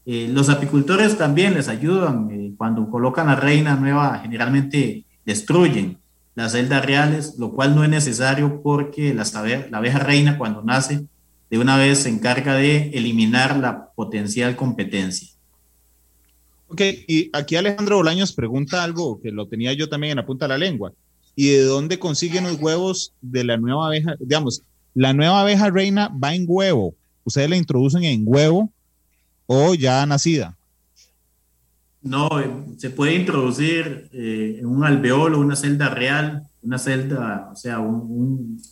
Eh, 0.06 0.28
los 0.30 0.48
apicultores 0.48 1.18
también 1.18 1.54
les 1.54 1.68
ayudan. 1.68 2.28
Eh, 2.30 2.52
cuando 2.56 2.88
colocan 2.88 3.28
a 3.28 3.36
reina 3.36 3.76
nueva, 3.76 4.20
generalmente 4.20 5.04
destruyen 5.24 5.98
las 6.34 6.52
celdas 6.52 6.84
reales, 6.84 7.34
lo 7.38 7.52
cual 7.52 7.74
no 7.74 7.82
es 7.82 7.90
necesario 7.90 8.62
porque 8.62 9.12
la, 9.12 9.24
la 9.70 9.78
abeja 9.78 9.98
reina 9.98 10.38
cuando 10.38 10.62
nace 10.62 11.04
de 11.50 11.58
una 11.58 11.76
vez 11.76 12.00
se 12.00 12.10
encarga 12.10 12.54
de 12.54 12.90
eliminar 12.90 13.56
la 13.56 13.90
potencial 13.90 14.54
competencia. 14.54 15.28
Ok, 16.68 16.82
y 17.06 17.30
aquí 17.32 17.56
Alejandro 17.56 17.96
Bolaños 17.96 18.32
pregunta 18.32 18.84
algo 18.84 19.18
que 19.20 19.32
lo 19.32 19.48
tenía 19.48 19.72
yo 19.72 19.88
también 19.88 20.12
en 20.12 20.16
la 20.18 20.26
punta 20.26 20.44
de 20.44 20.50
la 20.50 20.58
lengua 20.58 20.92
y 21.40 21.50
de 21.50 21.62
dónde 21.62 22.00
consiguen 22.00 22.42
los 22.42 22.60
huevos 22.60 23.14
de 23.20 23.44
la 23.44 23.56
nueva 23.56 23.86
abeja. 23.86 24.16
Digamos, 24.18 24.64
la 24.92 25.12
nueva 25.12 25.42
abeja 25.42 25.70
reina 25.70 26.08
va 26.08 26.34
en 26.34 26.46
huevo. 26.48 26.96
Ustedes 27.22 27.48
la 27.48 27.56
introducen 27.56 28.02
en 28.02 28.24
huevo 28.26 28.72
o 29.46 29.72
ya 29.74 30.04
nacida. 30.04 30.56
No, 32.02 32.28
se 32.76 32.90
puede 32.90 33.14
introducir 33.14 34.08
eh, 34.12 34.56
en 34.58 34.66
un 34.66 34.82
alveolo, 34.82 35.38
una 35.38 35.54
celda 35.54 35.90
real, 35.90 36.42
una 36.60 36.76
celda, 36.76 37.50
o 37.52 37.54
sea, 37.54 37.78
un, 37.78 37.94
un, 37.94 38.62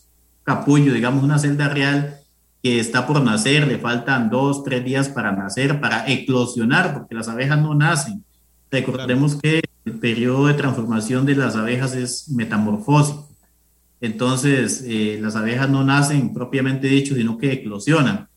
capullo, 0.42 0.92
digamos, 0.92 1.22
una 1.22 1.38
celda 1.38 1.68
real 1.68 2.16
que 2.64 2.80
está 2.80 3.06
por 3.06 3.22
nacer, 3.22 3.68
le 3.68 3.78
faltan 3.78 4.28
dos, 4.28 4.64
tres 4.64 4.84
días 4.84 5.08
para 5.08 5.30
nacer, 5.30 5.80
para 5.80 6.10
eclosionar, 6.10 6.94
porque 6.94 7.14
las 7.14 7.28
abejas 7.28 7.60
no 7.60 7.76
nacen. 7.76 8.24
Recordemos 8.70 9.36
que 9.36 9.62
el 9.84 9.98
periodo 9.98 10.46
de 10.46 10.54
transformación 10.54 11.24
de 11.24 11.36
las 11.36 11.56
abejas 11.56 11.94
es 11.94 12.28
metamorfósico. 12.28 13.28
Entonces, 14.00 14.84
eh, 14.86 15.18
las 15.20 15.36
abejas 15.36 15.70
no 15.70 15.84
nacen 15.84 16.34
propiamente 16.34 16.88
dicho, 16.88 17.14
sino 17.14 17.38
que 17.38 17.52
eclosionan. 17.52 18.28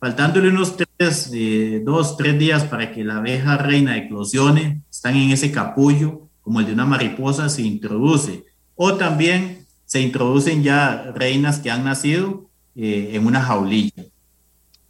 Faltándole 0.00 0.50
unos 0.50 0.76
tres, 0.76 1.30
eh, 1.32 1.82
dos, 1.84 2.16
tres 2.16 2.38
días 2.38 2.64
para 2.64 2.92
que 2.92 3.04
la 3.04 3.16
abeja 3.16 3.56
reina 3.56 3.96
eclosione, 3.96 4.82
están 4.90 5.16
en 5.16 5.30
ese 5.30 5.50
capullo, 5.50 6.28
como 6.42 6.60
el 6.60 6.66
de 6.66 6.72
una 6.72 6.86
mariposa, 6.86 7.48
se 7.48 7.62
introduce. 7.62 8.44
O 8.76 8.94
también 8.94 9.66
se 9.86 10.00
introducen 10.00 10.62
ya 10.62 11.12
reinas 11.14 11.58
que 11.58 11.70
han 11.70 11.84
nacido 11.84 12.48
eh, 12.76 13.10
en 13.14 13.26
una 13.26 13.42
jaulilla. 13.42 14.04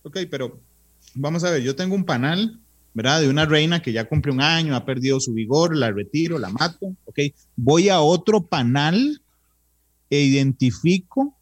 Ok, 0.02 0.18
pero 0.30 0.58
vamos 1.14 1.44
a 1.44 1.50
ver, 1.50 1.62
yo 1.62 1.76
tengo 1.76 1.94
un 1.94 2.04
panal 2.04 2.58
¿verdad? 2.98 3.20
De 3.20 3.28
una 3.28 3.46
reina 3.46 3.80
que 3.80 3.92
ya 3.92 4.08
cumple 4.08 4.32
un 4.32 4.40
año, 4.40 4.74
ha 4.74 4.84
perdido 4.84 5.20
su 5.20 5.32
vigor, 5.32 5.76
la 5.76 5.92
retiro, 5.92 6.36
la 6.36 6.50
mato, 6.50 6.96
¿ok? 7.04 7.20
Voy 7.54 7.88
a 7.90 8.00
otro 8.00 8.46
panal 8.46 9.22
e 10.10 10.20
identifico 10.20 11.36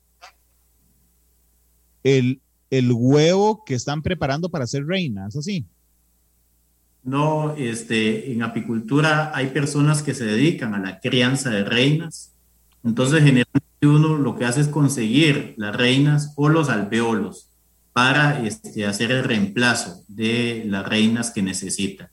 el, 2.05 2.43
el 2.69 2.93
huevo 2.93 3.65
que 3.65 3.75
están 3.75 4.03
preparando 4.03 4.51
para 4.51 4.67
ser 4.67 4.85
reina, 4.85 5.29
¿es 5.29 5.37
así? 5.37 5.65
No, 7.03 7.55
este, 7.57 8.33
en 8.33 8.43
apicultura 8.43 9.35
hay 9.35 9.47
personas 9.47 10.03
que 10.03 10.13
se 10.13 10.27
dedican 10.27 10.75
a 10.75 10.79
la 10.79 11.01
crianza 11.01 11.49
de 11.49 11.65
reinas. 11.65 12.35
Entonces, 12.85 13.21
generalmente 13.21 13.87
uno 13.87 14.19
lo 14.19 14.37
que 14.37 14.45
hace 14.45 14.61
es 14.61 14.69
conseguir 14.69 15.55
las 15.57 15.75
reinas 15.75 16.35
o 16.37 16.51
los 16.51 16.69
alveolos 16.69 17.46
para 17.97 18.47
este, 18.47 18.85
hacer 18.85 19.11
el 19.11 19.25
reemplazo 19.25 20.05
de 20.07 20.65
las 20.67 20.87
reinas 20.87 21.31
que 21.31 21.41
necesita. 21.41 22.11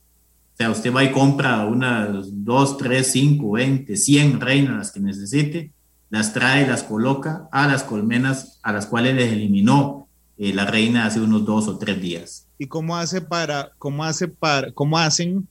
O 0.54 0.56
sea, 0.56 0.70
usted 0.70 0.90
va 0.90 1.04
y 1.04 1.12
compra 1.12 1.66
unas 1.66 2.26
2, 2.42 2.78
3, 2.78 3.06
5, 3.06 3.50
20, 3.52 3.94
100 3.94 4.40
reinas 4.40 4.78
las 4.78 4.92
que 4.92 5.00
necesite, 5.00 5.72
las 6.08 6.32
trae, 6.32 6.66
las 6.66 6.84
coloca 6.84 7.50
a 7.52 7.68
las 7.68 7.82
colmenas 7.82 8.60
a 8.62 8.72
las 8.72 8.86
cuales 8.86 9.14
les 9.14 9.30
eliminó 9.30 10.08
eh, 10.38 10.54
la 10.54 10.64
reina 10.64 11.04
hace 11.04 11.20
unos 11.20 11.44
dos 11.44 11.68
o 11.68 11.76
tres 11.76 12.00
días. 12.00 12.48
¿Y 12.56 12.64
cómo 12.66 12.96
hace 12.96 13.20
para, 13.20 13.72
cómo 13.76 14.04
hace 14.04 14.26
para, 14.26 14.72
cómo 14.72 14.96
hacen 14.96 15.46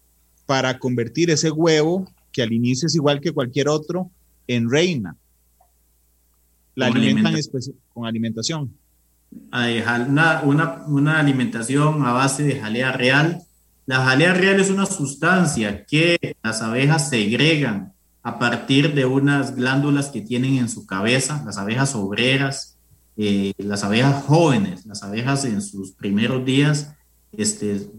para 0.48 0.80
convertir 0.80 1.30
ese 1.30 1.52
huevo 1.52 2.12
que 2.32 2.42
al 2.42 2.54
inicio 2.54 2.88
es 2.88 2.96
igual 2.96 3.22
que 3.22 3.34
cualquier 3.34 3.68
otro 3.68 4.10
en 4.48 4.68
reina? 4.68 5.16
La 6.74 6.88
alimentan 6.88 7.36
con 7.94 8.08
alimentación. 8.08 8.74
Una, 9.52 10.42
una, 10.44 10.84
una, 10.88 11.20
alimentación 11.20 12.06
a 12.06 12.12
base 12.12 12.44
de 12.44 12.60
jalea 12.60 12.92
real. 12.92 13.42
La 13.86 14.04
jalea 14.04 14.34
real 14.34 14.60
es 14.60 14.70
una 14.70 14.86
sustancia 14.86 15.86
que 15.86 16.36
las 16.44 16.62
abejas 16.62 17.10
segregan 17.10 17.94
a 18.24 18.40
partir 18.40 18.94
de 18.94 19.06
unas 19.06 19.56
glándulas 19.56 20.10
que 20.10 20.22
tienen 20.22 20.58
en 20.58 20.70
su 20.70 20.86
cabeza, 20.86 21.44
las 21.46 21.58
abejas 21.58 21.94
obreras, 21.94 22.78
eh, 23.18 23.54
las 23.58 23.84
abejas 23.84 24.24
jóvenes, 24.24 24.86
las 24.86 25.04
abejas 25.04 25.46
en 25.46 25.62
sus 25.62 25.92
primeros 25.92 26.46
días, 26.46 26.94
este, 27.34 27.90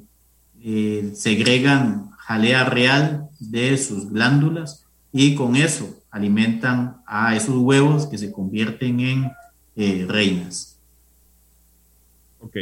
eh, 0.60 1.12
segregan 1.14 2.10
jalea 2.18 2.64
real 2.64 3.28
de 3.38 3.76
sus 3.76 4.10
glándulas 4.10 4.86
y 5.12 5.34
con 5.34 5.56
eso 5.56 5.88
alimentan 6.10 7.02
a 7.06 7.36
esos 7.36 7.56
huevos 7.56 8.06
que 8.06 8.18
se 8.18 8.32
convierten 8.32 9.00
en 9.00 9.32
eh, 9.76 10.06
reinas. 10.08 10.73
Ok. 12.44 12.56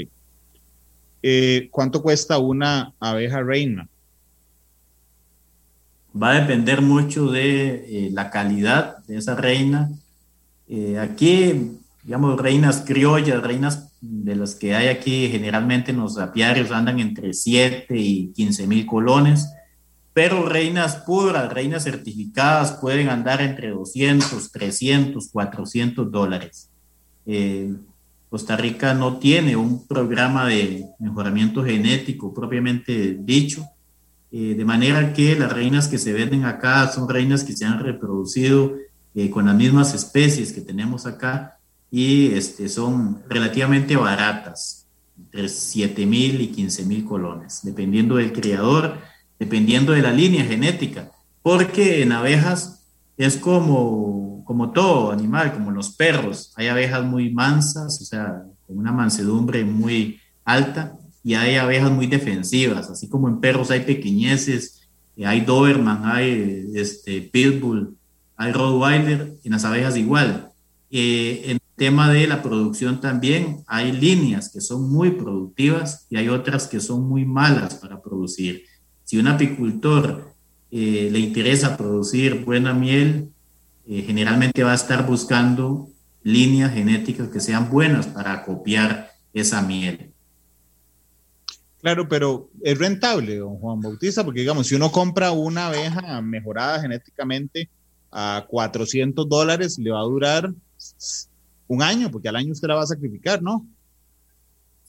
¿Cuánto 1.71 2.03
cuesta 2.03 2.39
una 2.39 2.95
abeja 2.99 3.43
reina? 3.43 3.89
Va 6.21 6.31
a 6.31 6.41
depender 6.41 6.83
mucho 6.83 7.31
de 7.31 8.09
la 8.13 8.31
calidad 8.31 8.99
de 9.07 9.17
esa 9.17 9.35
reina. 9.35 9.91
aquí 11.01 11.79
digamos, 12.03 12.39
reinas 12.41 12.83
criollas, 12.87 13.43
reinas 13.43 13.93
de 14.01 14.35
las 14.35 14.55
que 14.55 14.75
hay 14.75 14.89
aquí 14.89 15.29
generalmente 15.29 15.93
en 15.93 15.99
los 15.99 16.19
apiarios 16.19 16.73
andan 16.73 16.99
entre 16.99 17.33
7 17.33 17.97
y 17.97 18.33
15 18.33 18.67
mil 18.67 18.85
colones, 18.87 19.53
pero 20.13 20.47
reinas 20.47 20.97
puras, 20.97 21.53
reinas 21.53 21.85
certificadas 21.85 22.73
pueden 22.73 23.09
andar 23.09 23.41
entre 23.41 23.71
200, 23.71 24.51
300, 24.51 25.29
400 25.31 26.11
dólares. 26.11 26.71
Eh, 27.25 27.73
Costa 28.33 28.57
Rica 28.57 28.95
no 28.95 29.19
tiene 29.19 29.57
un 29.57 29.87
programa 29.87 30.47
de 30.47 30.87
mejoramiento 30.99 31.63
genético 31.63 32.33
propiamente 32.33 33.19
dicho, 33.21 33.69
eh, 34.31 34.55
de 34.57 34.65
manera 34.65 35.13
que 35.13 35.37
las 35.37 35.53
reinas 35.53 35.87
que 35.87 35.99
se 35.99 36.15
venden 36.15 36.47
acá 36.47 36.91
son 36.91 37.11
reinas 37.11 37.45
que 37.45 37.53
se 37.53 37.67
han 37.67 37.81
reproducido 37.81 38.73
eh, 39.15 39.29
con 39.29 39.45
las 39.45 39.55
mismas 39.55 39.93
especies 39.93 40.55
que 40.55 40.63
tenemos 40.63 41.05
acá 41.05 41.59
y 41.91 42.29
este, 42.29 42.71
son 42.71 43.21
relativamente 43.29 43.97
baratas, 43.97 44.87
entre 45.19 45.51
7 45.51 46.07
mil 46.07 46.41
y 46.41 46.47
15 46.53 46.87
mil 46.87 47.05
colones, 47.05 47.61
dependiendo 47.63 48.17
del 48.17 48.33
criador, 48.33 48.97
dependiendo 49.39 49.93
de 49.93 50.01
la 50.01 50.11
línea 50.11 50.47
genética, 50.47 51.11
porque 51.43 52.01
en 52.01 52.13
abejas 52.13 52.83
es 53.19 53.37
como, 53.37 54.42
como 54.53 54.71
todo 54.71 55.13
animal, 55.13 55.55
como 55.55 55.71
los 55.71 55.95
perros, 55.97 56.53
hay 56.57 56.67
abejas 56.67 57.03
muy 57.07 57.33
mansas, 57.33 58.03
o 58.03 58.05
sea, 58.05 58.45
con 58.67 58.77
una 58.77 58.93
mansedumbre 58.93 59.65
muy 59.65 60.21
alta, 60.45 60.99
y 61.25 61.33
hay 61.33 61.55
abejas 61.55 61.91
muy 61.91 62.07
defensivas, 62.07 62.91
así 62.91 63.09
como 63.09 63.29
en 63.29 63.41
perros 63.41 63.71
hay 63.71 63.81
pequeñeces, 63.81 64.83
hay 65.25 65.41
Doberman, 65.41 66.03
hay 66.05 66.67
este, 66.75 67.23
Pitbull, 67.23 67.97
hay 68.37 68.53
Rottweiler, 68.53 69.39
en 69.43 69.53
las 69.53 69.65
abejas 69.65 69.97
igual. 69.97 70.51
Eh, 70.91 71.45
en 71.47 71.59
tema 71.75 72.13
de 72.13 72.27
la 72.27 72.43
producción 72.43 73.01
también, 73.01 73.65
hay 73.67 73.91
líneas 73.91 74.51
que 74.51 74.61
son 74.61 74.93
muy 74.93 75.13
productivas 75.13 76.07
y 76.11 76.19
hay 76.19 76.29
otras 76.29 76.69
que 76.69 76.81
son 76.81 77.09
muy 77.09 77.25
malas 77.25 77.77
para 77.77 78.03
producir. 78.03 78.65
Si 79.05 79.17
un 79.17 79.29
apicultor 79.29 80.35
eh, 80.71 81.09
le 81.11 81.21
interesa 81.21 81.79
producir 81.79 82.45
buena 82.45 82.75
miel, 82.75 83.32
eh, 83.89 84.03
generalmente 84.03 84.63
va 84.63 84.73
a 84.73 84.77
estar 84.77 85.07
buscando 85.07 85.89
líneas 86.23 86.73
genéticas 86.73 87.29
que 87.29 87.41
sean 87.41 87.71
buenas 87.71 88.07
para 88.07 88.45
copiar 88.45 89.11
esa 89.33 89.63
miel. 89.63 90.13
Claro, 91.81 92.09
pero 92.09 92.49
es 92.63 92.79
rentable, 92.79 93.39
don 93.39 93.57
Juan 93.57 93.81
Bautista, 93.81 94.25
porque 94.25 94.41
digamos, 94.41 94.69
si 94.69 94.77
uno 94.77 94.93
compra 94.93 95.33
una 95.33 95.67
abeja 95.67 96.23
mejorada 96.23 96.81
genéticamente 96.81 97.69
a 98.13 98.45
400 98.49 99.29
dólares, 99.29 99.79
le 99.79 99.91
va 99.91 100.01
a 100.01 100.05
durar 100.05 100.53
un 101.67 101.83
año, 101.83 102.09
porque 102.11 102.29
al 102.29 102.37
año 102.37 102.53
usted 102.53 102.69
la 102.69 102.77
va 102.77 102.83
a 102.83 102.87
sacrificar, 102.87 103.43
¿no? 103.43 103.67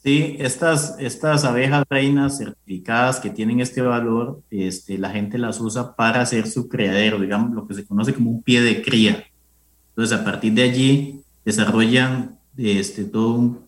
Sí, 0.03 0.35
estas, 0.39 0.97
estas 0.99 1.45
abejas 1.45 1.85
reinas 1.89 2.37
certificadas 2.37 3.21
que 3.21 3.29
tienen 3.29 3.61
este 3.61 3.81
valor, 3.81 4.41
este, 4.49 4.97
la 4.97 5.11
gente 5.11 5.37
las 5.37 5.61
usa 5.61 5.95
para 5.95 6.19
hacer 6.19 6.47
su 6.47 6.67
criadero, 6.67 7.21
digamos, 7.21 7.51
lo 7.51 7.65
que 7.65 7.73
se 7.73 7.85
conoce 7.85 8.13
como 8.13 8.29
un 8.29 8.43
pie 8.43 8.61
de 8.61 8.81
cría. 8.81 9.23
Entonces, 9.89 10.19
a 10.19 10.25
partir 10.25 10.53
de 10.53 10.63
allí, 10.63 11.21
desarrollan 11.45 12.37
este, 12.57 13.05
todo 13.05 13.35
un 13.35 13.59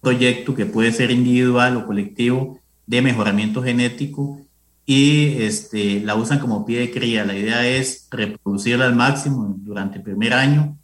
proyecto 0.00 0.56
que 0.56 0.66
puede 0.66 0.90
ser 0.90 1.12
individual 1.12 1.76
o 1.76 1.86
colectivo 1.86 2.58
de 2.86 3.02
mejoramiento 3.02 3.62
genético 3.62 4.40
y 4.86 5.40
este, 5.42 6.00
la 6.00 6.16
usan 6.16 6.40
como 6.40 6.66
pie 6.66 6.80
de 6.80 6.90
cría. 6.90 7.24
La 7.24 7.36
idea 7.36 7.64
es 7.64 8.08
reproducirla 8.10 8.86
al 8.86 8.96
máximo 8.96 9.54
durante 9.58 9.98
el 9.98 10.02
primer 10.02 10.32
año, 10.32 10.76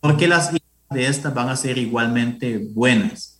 porque 0.00 0.28
las 0.28 0.52
de 0.52 0.60
estas 1.06 1.32
van 1.32 1.48
a 1.48 1.56
ser 1.56 1.78
igualmente 1.78 2.58
buenas. 2.74 3.31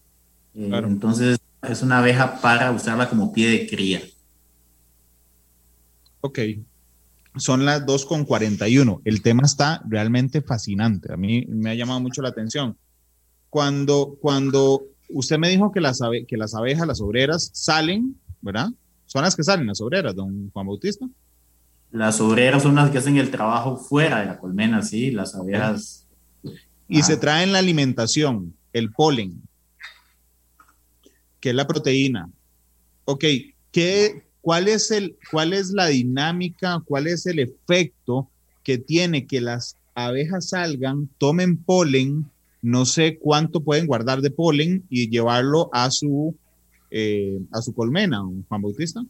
Eh, 0.55 0.71
entonces, 0.73 1.39
es 1.63 1.83
una 1.83 1.99
abeja 1.99 2.41
para 2.41 2.71
usarla 2.73 3.09
como 3.09 3.33
pie 3.33 3.49
de 3.51 3.67
cría. 3.67 4.03
Ok. 6.21 6.39
Son 7.37 7.65
las 7.65 7.87
2.41. 7.87 9.01
El 9.05 9.23
tema 9.23 9.45
está 9.45 9.83
realmente 9.89 10.43
fascinante. 10.43 11.13
A 11.13 11.17
mí 11.17 11.47
me 11.49 11.71
ha 11.71 11.75
llamado 11.75 12.01
mucho 12.01 12.21
la 12.21 12.29
atención. 12.29 12.77
Cuando, 13.49 14.17
cuando 14.21 14.85
usted 15.09 15.39
me 15.39 15.49
dijo 15.49 15.73
que 15.73 15.81
las, 15.81 16.01
que 16.29 16.37
las 16.37 16.55
abejas, 16.55 16.87
las 16.87 17.01
obreras, 17.01 17.51
salen, 17.55 18.17
¿verdad? 18.41 18.69
Son 19.07 19.23
las 19.23 19.37
que 19.37 19.43
salen, 19.43 19.67
las 19.67 19.81
obreras, 19.81 20.15
don 20.15 20.51
Juan 20.51 20.67
Bautista. 20.67 21.07
Las 21.91 22.21
obreras 22.21 22.63
son 22.63 22.75
las 22.75 22.91
que 22.91 22.99
hacen 22.99 23.17
el 23.19 23.31
trabajo 23.31 23.77
fuera 23.77 24.21
de 24.21 24.27
la 24.27 24.39
colmena, 24.39 24.83
sí. 24.83 25.11
Las 25.11 25.35
abejas 25.35 26.03
y 26.93 27.03
se 27.03 27.17
traen 27.17 27.53
la 27.53 27.59
alimentación, 27.59 28.55
el 28.75 28.93
polen, 28.93 29.43
que 31.43 31.51
es 31.51 31.55
la 31.55 31.67
proteína. 31.67 32.31
Ok, 33.05 33.25
¿qué, 33.73 34.25
cuál, 34.41 34.69
es 34.69 34.91
el, 34.93 35.17
¿cuál 35.31 35.53
es 35.53 35.73
la 35.73 35.89
dinámica, 35.89 36.81
cuál 36.87 37.09
es 37.09 37.27
el 37.27 37.41
efecto 37.41 38.31
que 38.63 38.79
tiene 38.79 39.27
que 39.27 39.41
las 39.41 39.77
abejas 39.95 40.51
salgan, 40.51 41.11
tomen 41.19 41.57
polen, 41.59 42.31
no 42.63 42.87
sé 42.87 43.19
cuánto 43.19 43.61
pueden 43.61 43.87
guardar 43.87 44.23
de 44.23 44.31
polen 44.31 44.85
y 44.89 45.11
llevarlo 45.11 45.69
a 45.73 45.91
su, 45.91 46.35
eh, 46.93 47.41
a 47.51 47.61
su 47.61 47.75
colmena, 47.75 48.23
Juan 48.49 48.63
Bautista? 48.63 49.05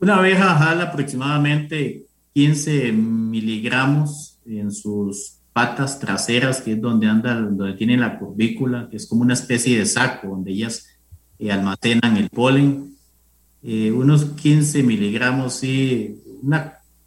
Una 0.00 0.18
abeja 0.18 0.54
jala 0.58 0.84
aproximadamente 0.84 2.04
15 2.34 2.92
miligramos 2.92 4.38
en 4.44 4.70
sus 4.70 5.38
patas 5.52 5.98
traseras, 5.98 6.62
que 6.62 6.72
es 6.72 6.80
donde 6.80 7.06
anda, 7.06 7.34
donde 7.34 7.74
tiene 7.74 7.96
la 7.96 8.18
curvícula, 8.18 8.88
que 8.90 8.96
es 8.96 9.06
como 9.06 9.22
una 9.22 9.34
especie 9.34 9.78
de 9.78 9.86
saco 9.86 10.28
donde 10.28 10.52
ellas 10.52 10.86
eh, 11.38 11.52
almacenan 11.52 12.16
el 12.16 12.30
polen. 12.30 12.96
Eh, 13.62 13.92
unos 13.92 14.24
15 14.24 14.82
miligramos, 14.82 15.54
sí, 15.54 16.20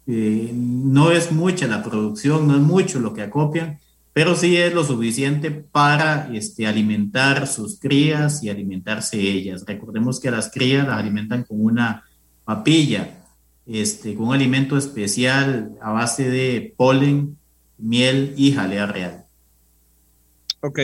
eh, 0.06 0.50
no 0.54 1.10
es 1.10 1.32
mucha 1.32 1.66
la 1.66 1.82
producción, 1.82 2.46
no 2.46 2.54
es 2.54 2.62
mucho 2.62 3.00
lo 3.00 3.12
que 3.12 3.22
acopian, 3.22 3.78
pero 4.12 4.34
sí 4.34 4.56
es 4.56 4.72
lo 4.72 4.84
suficiente 4.84 5.50
para 5.50 6.30
este, 6.32 6.66
alimentar 6.66 7.46
sus 7.46 7.78
crías 7.78 8.42
y 8.42 8.48
alimentarse 8.48 9.20
ellas. 9.20 9.64
Recordemos 9.66 10.20
que 10.20 10.30
las 10.30 10.50
crías 10.50 10.86
las 10.86 10.98
alimentan 10.98 11.44
con 11.44 11.62
una 11.62 12.04
papilla, 12.44 13.24
este, 13.66 14.14
con 14.14 14.28
un 14.28 14.34
alimento 14.34 14.78
especial 14.78 15.72
a 15.82 15.90
base 15.90 16.30
de 16.30 16.72
polen 16.76 17.35
miel 17.78 18.34
y 18.36 18.52
jalea 18.52 18.86
real. 18.86 19.24
Ok. 20.60 20.80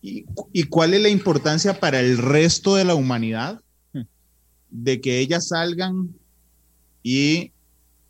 ¿Y, 0.00 0.24
cuál 0.64 0.94
es 0.94 1.02
la 1.02 1.08
importancia 1.08 1.78
para 1.78 2.00
el 2.00 2.18
resto 2.18 2.74
de 2.74 2.84
la 2.84 2.94
humanidad 2.94 3.60
de 4.70 5.00
que 5.00 5.20
ellas 5.20 5.48
salgan 5.48 6.08
y 7.02 7.52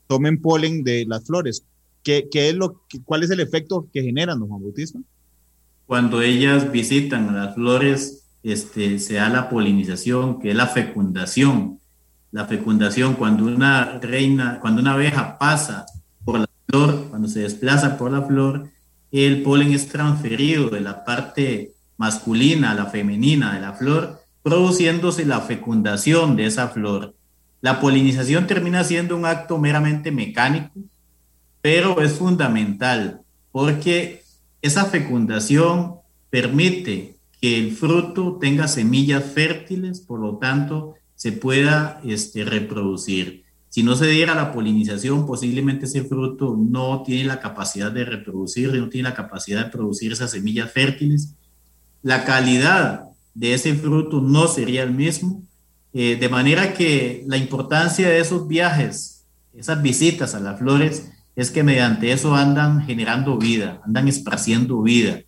tomen 0.07 0.41
polen 0.41 0.85
de 0.85 1.05
las 1.07 1.27
flores? 1.27 1.65
¿qué, 2.03 2.29
qué 2.31 2.51
es 2.51 2.55
lo, 2.55 2.83
¿cuál 3.05 3.23
es 3.23 3.31
el 3.31 3.41
efecto 3.41 3.89
que 3.93 4.03
generan, 4.03 4.39
don 4.39 4.49
Juan 4.49 4.63
Bautista? 4.63 4.99
Cuando 5.87 6.23
ellas 6.23 6.71
visitan 6.71 7.35
las 7.35 7.55
flores, 7.55 8.25
este, 8.43 8.99
se 8.99 9.15
da 9.15 9.29
la 9.29 9.49
polinización, 9.49 10.41
que 10.41 10.51
es 10.51 10.57
la 10.57 10.67
fecundación. 10.67 11.79
La 12.31 12.47
fecundación, 12.47 13.15
cuando 13.15 13.45
una 13.45 13.99
reina, 13.99 14.59
cuando 14.61 14.81
una 14.81 14.95
abeja 14.95 15.39
pasa 15.39 15.85
flor, 16.73 17.09
cuando 17.11 17.29
se 17.29 17.41
desplaza 17.41 17.99
por 17.99 18.11
la 18.11 18.23
flor, 18.23 18.69
el 19.11 19.43
polen 19.43 19.73
es 19.73 19.89
transferido 19.89 20.71
de 20.71 20.81
la 20.81 21.05
parte 21.05 21.73
masculina 21.99 22.71
a 22.71 22.75
la 22.75 22.87
femenina 22.87 23.55
de 23.55 23.61
la 23.61 23.75
flor, 23.75 24.23
produciéndose 24.43 25.27
la 25.27 25.41
fecundación 25.43 26.35
de 26.35 26.47
esa 26.47 26.69
flor. 26.69 27.15
La 27.61 27.79
polinización 27.79 28.47
termina 28.47 28.85
siendo 28.85 29.17
un 29.17 29.27
acto 29.27 29.59
meramente 29.59 30.11
mecánico, 30.11 30.73
pero 31.61 32.01
es 32.01 32.15
fundamental 32.15 33.21
porque 33.53 34.23
esa 34.63 34.87
fecundación 34.87 35.97
permite 36.31 37.17
que 37.41 37.59
el 37.59 37.77
fruto 37.77 38.39
tenga 38.41 38.67
semillas 38.67 39.25
fértiles, 39.25 40.01
por 40.01 40.21
lo 40.21 40.39
tanto, 40.39 40.95
se 41.17 41.33
pueda 41.33 42.01
este, 42.03 42.45
reproducir. 42.45 43.42
Si 43.73 43.83
no 43.83 43.97
se 43.97 44.07
diera 44.07 44.35
la 44.35 44.53
polinización, 44.53 45.25
posiblemente 45.27 45.87
ese 45.87 46.05
fruto 46.05 46.55
no 46.59 47.03
tiene 47.03 47.25
la 47.25 47.41
capacidad 47.41 47.91
de 47.91 48.05
reproducir, 48.05 48.71
no 48.75 48.91
tiene 48.91 49.09
la 49.09 49.15
capacidad 49.15 49.65
de 49.65 49.71
producir 49.71 50.13
esas 50.13 50.33
semillas 50.33 50.71
fértiles. 50.71 51.35
La 52.03 52.27
calidad 52.27 53.05
de 53.33 53.55
ese 53.55 53.75
fruto 53.75 54.21
no 54.21 54.47
sería 54.47 54.83
el 54.83 54.93
mismo. 54.93 55.43
Eh, 55.95 56.17
de 56.21 56.29
manera 56.29 56.75
que 56.75 57.25
la 57.27 57.39
importancia 57.39 58.11
de 58.11 58.21
esos 58.21 58.47
viajes, 58.47 59.25
esas 59.55 59.81
visitas 59.81 60.35
a 60.35 60.41
las 60.41 60.59
flores, 60.59 61.11
es 61.35 61.51
que 61.51 61.63
mediante 61.63 62.13
eso 62.13 62.35
andan 62.35 62.85
generando 62.85 63.39
vida, 63.39 63.81
andan 63.87 64.07
esparciendo 64.07 64.83
vida 64.83 65.23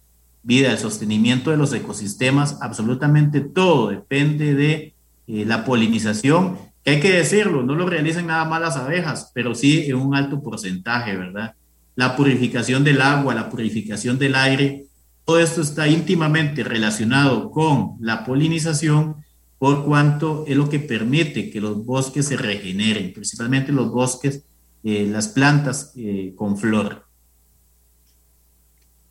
vida, 0.44 0.70
el 0.70 0.78
sostenimiento 0.78 1.50
de 1.50 1.56
los 1.56 1.72
ecosistemas, 1.72 2.58
absolutamente 2.60 3.40
todo 3.40 3.88
depende 3.88 4.54
de 4.54 4.94
eh, 5.26 5.44
la 5.46 5.64
polinización, 5.64 6.58
que 6.84 6.90
hay 6.90 7.00
que 7.00 7.12
decirlo, 7.12 7.62
no 7.62 7.74
lo 7.74 7.88
realizan 7.88 8.26
nada 8.26 8.44
más 8.44 8.60
las 8.60 8.76
abejas, 8.76 9.30
pero 9.34 9.54
sí 9.54 9.86
en 9.86 9.96
un 9.96 10.14
alto 10.14 10.42
porcentaje, 10.42 11.16
¿verdad? 11.16 11.54
La 11.96 12.14
purificación 12.14 12.84
del 12.84 13.00
agua, 13.00 13.34
la 13.34 13.48
purificación 13.48 14.18
del 14.18 14.34
aire, 14.34 14.84
todo 15.24 15.40
esto 15.40 15.62
está 15.62 15.88
íntimamente 15.88 16.62
relacionado 16.62 17.50
con 17.50 17.96
la 18.00 18.24
polinización, 18.24 19.16
por 19.58 19.86
cuanto 19.86 20.44
es 20.46 20.56
lo 20.56 20.68
que 20.68 20.78
permite 20.78 21.48
que 21.48 21.60
los 21.60 21.86
bosques 21.86 22.26
se 22.26 22.36
regeneren, 22.36 23.14
principalmente 23.14 23.72
los 23.72 23.90
bosques, 23.90 24.42
eh, 24.82 25.08
las 25.10 25.28
plantas 25.28 25.92
eh, 25.96 26.34
con 26.36 26.58
flor. 26.58 27.06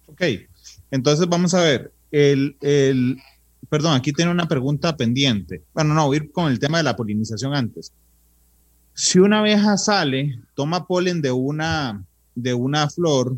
Ok, 0.06 0.22
entonces 0.92 1.28
vamos 1.28 1.56
a 1.56 1.62
ver, 1.62 1.92
el, 2.12 2.56
el, 2.62 3.18
perdón, 3.70 3.96
aquí 3.96 4.14
tiene 4.14 4.32
una 4.32 4.48
pregunta 4.48 4.96
pendiente. 4.96 5.64
Bueno, 5.74 5.94
no, 5.94 6.08
voy 6.08 6.28
con 6.30 6.52
el 6.52 6.60
tema 6.60 6.78
de 6.78 6.84
la 6.84 6.96
polinización 6.96 7.54
antes. 7.54 7.92
Si 8.94 9.20
una 9.20 9.40
abeja 9.40 9.78
sale, 9.78 10.40
toma 10.56 10.86
polen 10.86 11.22
de 11.22 11.32
una, 11.32 12.04
de 12.36 12.54
una 12.54 12.90
flor 12.90 13.36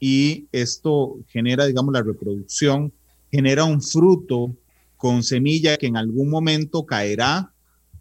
y 0.00 0.46
esto 0.52 1.18
genera, 1.28 1.66
digamos, 1.66 1.92
la 1.92 2.02
reproducción, 2.02 2.92
genera 3.30 3.64
un 3.64 3.80
fruto 3.80 4.54
con 4.96 5.22
semilla 5.22 5.76
que 5.76 5.86
en 5.86 5.96
algún 5.96 6.30
momento 6.30 6.84
caerá 6.84 7.52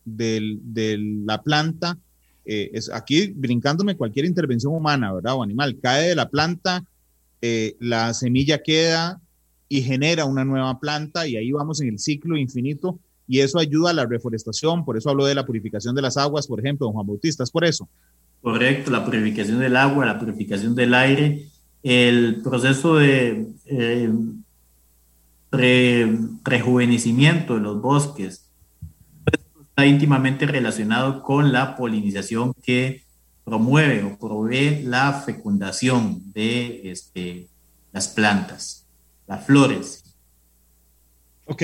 de 0.06 0.98
la 1.26 1.42
planta. 1.42 1.98
Eh, 2.46 2.72
es 2.74 2.90
aquí 2.90 3.28
brincándome 3.28 3.96
cualquier 3.96 4.26
intervención 4.26 4.74
humana, 4.74 5.14
¿verdad? 5.14 5.36
O 5.36 5.44
animal, 5.44 5.78
cae 5.82 6.10
de 6.10 6.16
la 6.16 6.30
planta 6.30 6.84
eh, 7.46 7.76
la 7.82 8.14
semilla 8.14 8.64
queda 8.64 9.20
y 9.74 9.82
genera 9.82 10.26
una 10.26 10.46
nueva 10.46 10.80
planta 10.80 11.28
y 11.28 11.36
ahí 11.36 11.52
vamos 11.52 11.82
en 11.82 11.88
el 11.88 11.98
ciclo 11.98 12.38
infinito 12.38 13.00
y 13.28 13.40
eso 13.40 13.58
ayuda 13.58 13.90
a 13.90 13.94
la 13.94 14.06
reforestación, 14.06 14.86
por 14.86 14.98
eso 14.98 15.10
hablo 15.10 15.26
de 15.26 15.34
la 15.34 15.48
purificación 15.48 15.96
de 15.96 16.04
las 16.04 16.16
aguas, 16.16 16.46
por 16.46 16.60
ejemplo, 16.60 16.86
don 16.86 16.94
Juan 16.94 17.08
Bautista, 17.08 17.44
es 17.44 17.50
por 17.50 17.66
eso. 17.66 17.90
Correcto, 18.40 18.92
la 18.92 19.04
purificación 19.04 19.58
del 19.58 19.76
agua, 19.76 20.06
la 20.06 20.20
purificación 20.20 20.76
del 20.76 20.94
aire, 20.94 21.48
el 21.82 22.42
proceso 22.44 22.98
de 22.98 23.48
eh, 23.66 24.14
rejuvenecimiento 26.44 27.56
de 27.56 27.62
los 27.62 27.82
bosques. 27.82 28.52
Está 29.70 29.88
íntimamente 29.88 30.46
relacionado 30.46 31.24
con 31.24 31.52
la 31.52 31.76
polinización 31.76 32.54
que 32.62 33.02
promueve 33.44 34.04
o 34.04 34.20
provee 34.20 34.84
la 34.84 35.14
fecundación 35.26 36.32
de 36.32 36.92
este, 36.92 37.48
las 37.92 38.08
plantas, 38.10 38.83
las 39.34 39.46
flores. 39.46 40.04
Ok. 41.46 41.64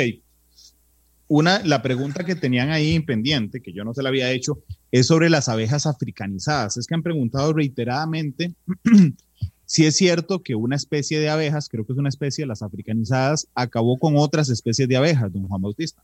Una, 1.28 1.60
la 1.64 1.84
pregunta 1.84 2.24
que 2.24 2.36
tenían 2.36 2.72
ahí 2.72 3.00
pendiente, 3.00 3.62
que 3.62 3.72
yo 3.72 3.84
no 3.84 3.94
se 3.94 4.02
la 4.02 4.10
había 4.10 4.32
hecho, 4.32 4.60
es 4.92 5.06
sobre 5.06 5.30
las 5.30 5.48
abejas 5.48 5.86
africanizadas. 5.86 6.78
Es 6.78 6.88
que 6.88 6.96
han 6.96 7.04
preguntado 7.04 7.54
reiteradamente 7.54 8.56
si 9.66 9.86
es 9.86 9.96
cierto 9.96 10.42
que 10.42 10.56
una 10.56 10.76
especie 10.76 11.20
de 11.20 11.30
abejas, 11.30 11.70
creo 11.70 11.86
que 11.86 11.94
es 11.94 12.00
una 12.00 12.10
especie 12.10 12.44
de 12.44 12.48
las 12.48 12.64
africanizadas, 12.64 13.48
acabó 13.54 14.00
con 14.00 14.18
otras 14.18 14.50
especies 14.50 14.88
de 14.88 14.98
abejas, 14.98 15.32
don 15.32 15.48
Juan 15.48 15.62
Bautista. 15.62 16.02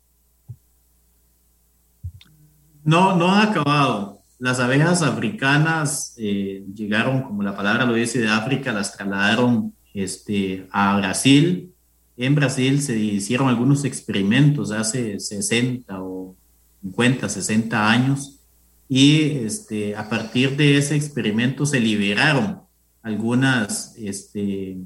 No, 2.84 3.16
no 3.16 3.34
han 3.34 3.50
acabado. 3.50 4.22
Las 4.38 4.60
abejas 4.60 5.02
africanas 5.02 6.14
eh, 6.18 6.64
llegaron, 6.76 7.24
como 7.24 7.42
la 7.42 7.56
palabra 7.56 7.86
lo 7.86 7.96
dice, 7.96 8.20
de 8.20 8.28
África, 8.28 8.72
las 8.72 8.96
trasladaron 8.96 9.74
este, 9.96 10.68
a 10.72 10.96
Brasil. 10.98 11.74
En 12.16 12.36
Brasil 12.36 12.80
se 12.82 12.96
hicieron 12.96 13.48
algunos 13.48 13.84
experimentos 13.84 14.72
hace 14.72 15.20
60 15.20 16.04
o 16.04 16.36
50, 16.84 17.28
60 17.28 17.90
años 17.92 18.40
y 18.88 19.22
este, 19.22 19.96
a 19.96 20.08
partir 20.08 20.56
de 20.56 20.78
ese 20.78 20.96
experimento 20.96 21.66
se 21.66 21.80
liberaron 21.80 22.62
algunas 23.02 23.96
este, 23.98 24.78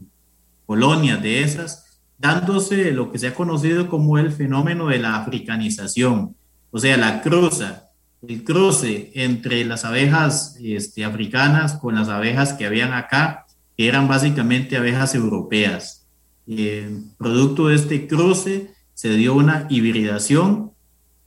colonias 0.65 1.21
de 1.21 1.43
esas, 1.43 1.99
dándose 2.17 2.91
lo 2.91 3.11
que 3.11 3.19
se 3.19 3.27
ha 3.27 3.33
conocido 3.33 3.89
como 3.89 4.17
el 4.17 4.31
fenómeno 4.31 4.87
de 4.87 4.99
la 4.99 5.17
africanización, 5.17 6.35
o 6.71 6.79
sea, 6.79 6.95
la 6.95 7.21
cruza 7.21 7.89
el 8.27 8.43
cruce 8.43 9.11
entre 9.15 9.63
las 9.63 9.85
abejas 9.85 10.57
este, 10.61 11.05
africanas 11.05 11.73
con 11.75 11.95
las 11.95 12.09
abejas 12.09 12.53
que 12.53 12.65
habían 12.65 12.93
acá, 12.93 13.45
que 13.79 13.87
eran 13.87 14.09
básicamente 14.09 14.75
abejas 14.75 15.15
europeas. 15.15 16.05
Eh, 16.45 16.99
producto 17.17 17.69
de 17.69 17.75
este 17.75 18.07
cruce 18.07 18.73
se 18.93 19.11
dio 19.11 19.33
una 19.33 19.67
hibridación, 19.69 20.73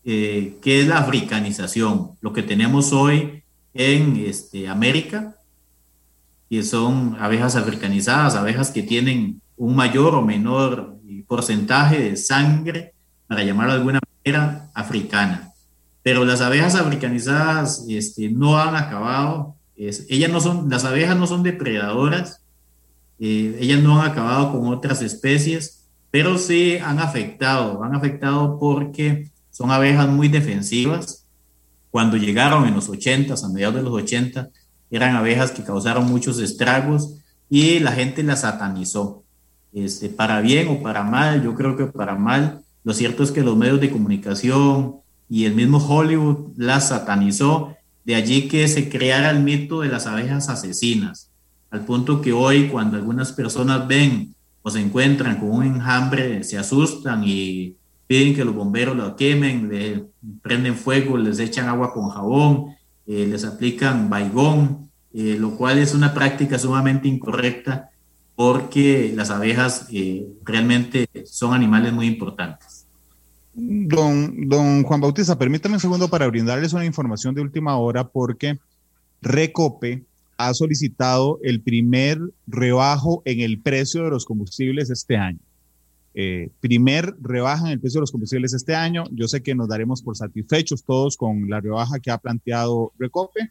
eh, 0.04 0.58
que 0.60 0.82
es 0.82 0.86
la 0.86 0.98
africanización, 0.98 2.10
lo 2.20 2.34
que 2.34 2.42
tenemos 2.42 2.92
hoy 2.92 3.42
en 3.72 4.18
este, 4.18 4.68
América, 4.68 5.34
que 6.50 6.62
son 6.62 7.16
abejas 7.18 7.56
africanizadas, 7.56 8.34
abejas 8.34 8.70
que 8.70 8.82
tienen 8.82 9.40
un 9.56 9.74
mayor 9.74 10.14
o 10.14 10.20
menor 10.20 10.98
porcentaje 11.26 12.00
de 12.00 12.16
sangre, 12.18 12.92
para 13.28 13.44
llamarlo 13.44 13.72
de 13.72 13.78
alguna 13.78 14.00
manera, 14.22 14.70
africana 14.74 15.48
pero 16.02 16.24
las 16.24 16.42
abejas 16.42 16.74
africanizadas 16.74 17.86
este, 17.88 18.28
no 18.28 18.58
han 18.58 18.74
acabado. 18.74 19.54
ellas 19.76 20.30
no 20.30 20.40
son, 20.40 20.68
las 20.68 20.84
abejas 20.84 21.16
no 21.16 21.26
son 21.26 21.42
depredadoras, 21.44 22.41
eh, 23.24 23.56
ellas 23.60 23.80
no 23.80 24.02
han 24.02 24.10
acabado 24.10 24.50
con 24.50 24.66
otras 24.66 25.00
especies, 25.00 25.86
pero 26.10 26.38
sí 26.38 26.78
han 26.78 26.98
afectado, 26.98 27.84
han 27.84 27.94
afectado 27.94 28.58
porque 28.58 29.30
son 29.52 29.70
abejas 29.70 30.08
muy 30.08 30.26
defensivas. 30.26 31.24
Cuando 31.92 32.16
llegaron 32.16 32.66
en 32.66 32.74
los 32.74 32.88
80, 32.88 33.34
a 33.34 33.48
mediados 33.48 33.76
de 33.76 33.82
los 33.82 33.92
80, 33.92 34.48
eran 34.90 35.14
abejas 35.14 35.52
que 35.52 35.62
causaron 35.62 36.06
muchos 36.06 36.40
estragos 36.40 37.14
y 37.48 37.78
la 37.78 37.92
gente 37.92 38.24
las 38.24 38.40
satanizó. 38.40 39.22
Este, 39.72 40.08
para 40.08 40.40
bien 40.40 40.66
o 40.66 40.82
para 40.82 41.04
mal, 41.04 41.44
yo 41.44 41.54
creo 41.54 41.76
que 41.76 41.86
para 41.86 42.16
mal. 42.16 42.62
Lo 42.82 42.92
cierto 42.92 43.22
es 43.22 43.30
que 43.30 43.42
los 43.42 43.56
medios 43.56 43.80
de 43.80 43.92
comunicación, 43.92 44.96
y 45.30 45.44
el 45.44 45.54
mismo 45.54 45.78
Hollywood 45.78 46.56
la 46.56 46.80
satanizó, 46.80 47.76
de 48.04 48.16
allí 48.16 48.48
que 48.48 48.66
se 48.66 48.88
creara 48.88 49.30
el 49.30 49.44
mito 49.44 49.80
de 49.80 49.88
las 49.90 50.08
abejas 50.08 50.48
asesinas, 50.48 51.31
al 51.72 51.86
punto 51.86 52.20
que 52.20 52.32
hoy 52.32 52.68
cuando 52.68 52.98
algunas 52.98 53.32
personas 53.32 53.88
ven 53.88 54.34
o 54.60 54.70
se 54.70 54.78
encuentran 54.78 55.40
con 55.40 55.50
un 55.50 55.64
enjambre, 55.64 56.44
se 56.44 56.58
asustan 56.58 57.22
y 57.24 57.76
piden 58.06 58.34
que 58.34 58.44
los 58.44 58.54
bomberos 58.54 58.94
lo 58.94 59.16
quemen, 59.16 59.70
le 59.70 60.04
prenden 60.42 60.76
fuego, 60.76 61.16
les 61.16 61.38
echan 61.38 61.68
agua 61.68 61.94
con 61.94 62.10
jabón, 62.10 62.76
eh, 63.06 63.26
les 63.26 63.44
aplican 63.46 64.10
baigón, 64.10 64.90
eh, 65.14 65.36
lo 65.40 65.56
cual 65.56 65.78
es 65.78 65.94
una 65.94 66.12
práctica 66.12 66.58
sumamente 66.58 67.08
incorrecta 67.08 67.88
porque 68.36 69.10
las 69.16 69.30
abejas 69.30 69.86
eh, 69.90 70.26
realmente 70.44 71.08
son 71.24 71.54
animales 71.54 71.94
muy 71.94 72.06
importantes. 72.06 72.86
Don, 73.54 74.46
don 74.46 74.82
Juan 74.82 75.00
Bautista, 75.00 75.38
permítame 75.38 75.76
un 75.76 75.80
segundo 75.80 76.08
para 76.08 76.26
brindarles 76.26 76.74
una 76.74 76.84
información 76.84 77.34
de 77.34 77.40
última 77.40 77.76
hora 77.78 78.06
porque 78.06 78.58
Recope 79.22 80.04
ha 80.48 80.54
solicitado 80.54 81.38
el 81.42 81.60
primer 81.60 82.18
rebajo 82.46 83.22
en 83.24 83.40
el 83.40 83.60
precio 83.60 84.04
de 84.04 84.10
los 84.10 84.24
combustibles 84.24 84.90
este 84.90 85.16
año. 85.16 85.38
Eh, 86.14 86.50
primer 86.60 87.14
rebaja 87.22 87.66
en 87.66 87.72
el 87.72 87.80
precio 87.80 87.98
de 87.98 88.02
los 88.02 88.12
combustibles 88.12 88.52
este 88.52 88.74
año. 88.74 89.04
Yo 89.12 89.28
sé 89.28 89.42
que 89.42 89.54
nos 89.54 89.68
daremos 89.68 90.02
por 90.02 90.16
satisfechos 90.16 90.84
todos 90.84 91.16
con 91.16 91.48
la 91.48 91.60
rebaja 91.60 92.00
que 92.00 92.10
ha 92.10 92.18
planteado 92.18 92.92
Recope. 92.98 93.50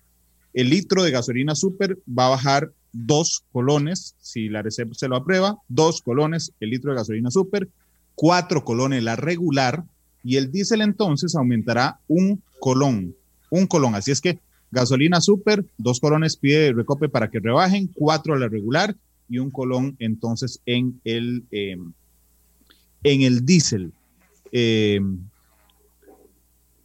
El 0.53 0.69
litro 0.69 1.03
de 1.03 1.11
gasolina 1.11 1.55
super 1.55 1.97
va 2.07 2.27
a 2.27 2.29
bajar 2.29 2.71
dos 2.93 3.43
colones, 3.51 4.15
si 4.19 4.49
la 4.49 4.61
reserva 4.61 4.93
se 4.93 5.07
lo 5.07 5.15
aprueba, 5.15 5.57
dos 5.69 6.01
colones 6.01 6.51
el 6.59 6.71
litro 6.71 6.91
de 6.91 6.97
gasolina 6.97 7.31
super, 7.31 7.69
cuatro 8.15 8.65
colones 8.65 9.01
la 9.01 9.15
regular 9.15 9.85
y 10.23 10.35
el 10.35 10.51
diésel 10.51 10.81
entonces 10.81 11.35
aumentará 11.35 11.99
un 12.07 12.43
colón, 12.59 13.15
un 13.49 13.65
colón. 13.65 13.95
Así 13.95 14.11
es 14.11 14.21
que 14.21 14.39
gasolina 14.71 15.21
super, 15.21 15.65
dos 15.77 15.99
colones 15.99 16.37
pide 16.37 16.73
Recope 16.73 17.09
para 17.09 17.29
que 17.29 17.39
rebajen, 17.39 17.87
cuatro 17.93 18.37
la 18.37 18.47
regular 18.47 18.95
y 19.29 19.39
un 19.39 19.51
colón 19.51 19.95
entonces 19.99 20.61
en 20.65 20.99
el... 21.03 21.43
Eh, 21.51 21.77
en 23.03 23.21
el 23.21 23.45
diésel, 23.45 23.91
eh, 24.51 24.99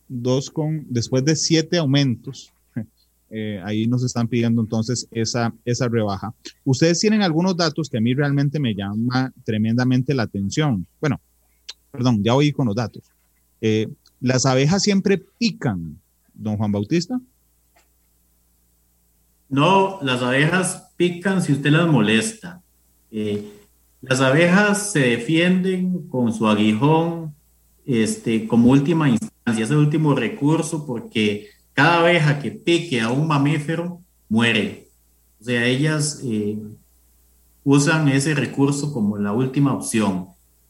dos 0.08 0.50
con, 0.50 0.86
después 0.88 1.24
de 1.24 1.36
siete 1.36 1.78
aumentos, 1.78 2.52
eh, 3.30 3.60
ahí 3.64 3.86
nos 3.86 4.04
están 4.04 4.28
pidiendo 4.28 4.62
entonces 4.62 5.08
esa, 5.10 5.52
esa 5.64 5.88
rebaja. 5.88 6.32
Ustedes 6.64 7.00
tienen 7.00 7.22
algunos 7.22 7.56
datos 7.56 7.88
que 7.90 7.98
a 7.98 8.00
mí 8.00 8.14
realmente 8.14 8.58
me 8.58 8.74
llama 8.74 9.32
tremendamente 9.44 10.14
la 10.14 10.24
atención. 10.24 10.86
Bueno, 11.00 11.20
perdón, 11.90 12.22
ya 12.22 12.34
oí 12.34 12.52
con 12.52 12.66
los 12.66 12.76
datos. 12.76 13.02
Eh, 13.60 13.88
¿Las 14.20 14.46
abejas 14.46 14.82
siempre 14.82 15.22
pican, 15.38 16.00
don 16.32 16.56
Juan 16.56 16.72
Bautista? 16.72 17.20
No, 19.48 19.98
las 20.02 20.22
abejas 20.22 20.92
pican 20.96 21.42
si 21.42 21.52
usted 21.52 21.70
las 21.70 21.86
molesta. 21.88 22.62
Las 24.00 24.20
abejas 24.20 24.92
se 24.92 25.00
defienden 25.00 26.08
con 26.08 26.32
su 26.32 26.46
aguijón 26.46 27.34
este, 27.86 28.48
como 28.48 28.70
última 28.70 29.08
instancia, 29.08 29.64
es 29.64 29.70
el 29.70 29.76
último 29.76 30.14
recurso 30.14 30.84
porque 30.84 31.48
cada 31.72 32.00
abeja 32.00 32.40
que 32.40 32.50
pique 32.50 33.00
a 33.00 33.10
un 33.10 33.28
mamífero 33.28 34.00
muere. 34.28 34.88
O 35.40 35.44
sea, 35.44 35.64
ellas 35.64 36.20
eh, 36.24 36.58
usan 37.62 38.08
ese 38.08 38.34
recurso 38.34 38.92
como 38.92 39.18
la 39.18 39.32
última 39.32 39.72
opción. 39.72 40.28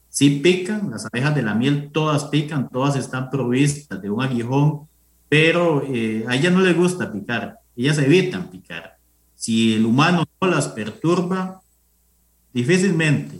Si 0.09 0.39
pican, 0.39 0.91
las 0.91 1.05
abejas 1.05 1.35
de 1.35 1.41
la 1.41 1.55
miel 1.55 1.89
todas 1.91 2.25
pican, 2.25 2.69
todas 2.69 2.95
están 2.95 3.29
provistas 3.29 4.01
de 4.01 4.09
un 4.09 4.21
aguijón, 4.21 4.87
pero 5.29 5.83
eh, 5.85 6.25
a 6.27 6.35
ellas 6.35 6.53
no 6.53 6.61
les 6.61 6.75
gusta 6.75 7.11
picar, 7.11 7.59
ellas 7.83 7.97
evitan 7.99 8.49
picar. 8.49 8.97
Si 9.35 9.75
el 9.75 9.85
humano 9.85 10.25
no 10.41 10.47
las 10.47 10.67
perturba, 10.69 11.61
difícilmente 12.53 13.37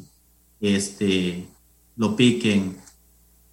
este, 0.62 1.48
lo 1.96 2.16
piquen. 2.16 2.78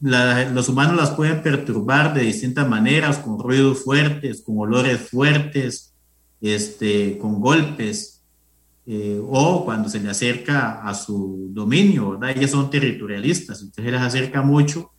los 0.00 0.68
humanos 0.68 0.96
las 0.96 1.10
pueden 1.10 1.42
perturbar 1.42 2.14
de 2.14 2.22
distintas 2.22 2.68
maneras, 2.68 3.18
con 3.18 3.38
ruidos 3.38 3.82
fuertes, 3.82 4.42
con 4.42 4.58
olores 4.58 5.08
fuertes, 5.08 5.94
este, 6.40 7.16
con 7.18 7.40
golpes, 7.40 8.22
eh, 8.86 9.18
o 9.26 9.64
cuando 9.64 9.88
se 9.88 9.98
le 9.98 10.10
acerca 10.10 10.86
a 10.86 10.92
su 10.92 11.48
dominio, 11.50 12.10
¿verdad? 12.10 12.36
Ellas 12.36 12.50
son 12.50 12.68
territorialistas, 12.68 13.60
si 13.60 13.66
usted 13.66 13.82
se 13.82 13.90
les 13.90 14.00
acerca 14.00 14.42
mucho, 14.42 14.90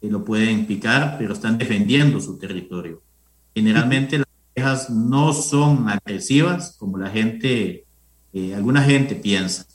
eh, 0.00 0.08
lo 0.08 0.24
pueden 0.24 0.64
picar, 0.66 1.16
pero 1.18 1.32
están 1.32 1.58
defendiendo 1.58 2.20
su 2.20 2.38
territorio. 2.38 3.02
Generalmente 3.52 4.18
las 4.18 4.28
no 4.90 5.32
son 5.32 5.88
agresivas 5.88 6.76
como 6.78 6.98
la 6.98 7.10
gente, 7.10 7.84
eh, 8.32 8.54
alguna 8.54 8.82
gente 8.82 9.14
piensa. 9.14 9.66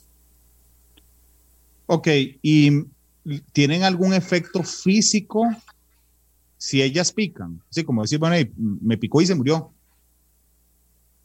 Ok, 1.85 2.07
¿y 2.41 2.85
tienen 3.53 3.83
algún 3.83 4.13
efecto 4.13 4.63
físico 4.63 5.47
si 6.57 6.81
ellas 6.81 7.11
pican? 7.11 7.61
Así 7.69 7.83
como 7.83 8.01
decir, 8.01 8.19
bueno, 8.19 8.35
me 8.57 8.97
picó 8.97 9.21
y 9.21 9.25
se 9.25 9.35
murió. 9.35 9.71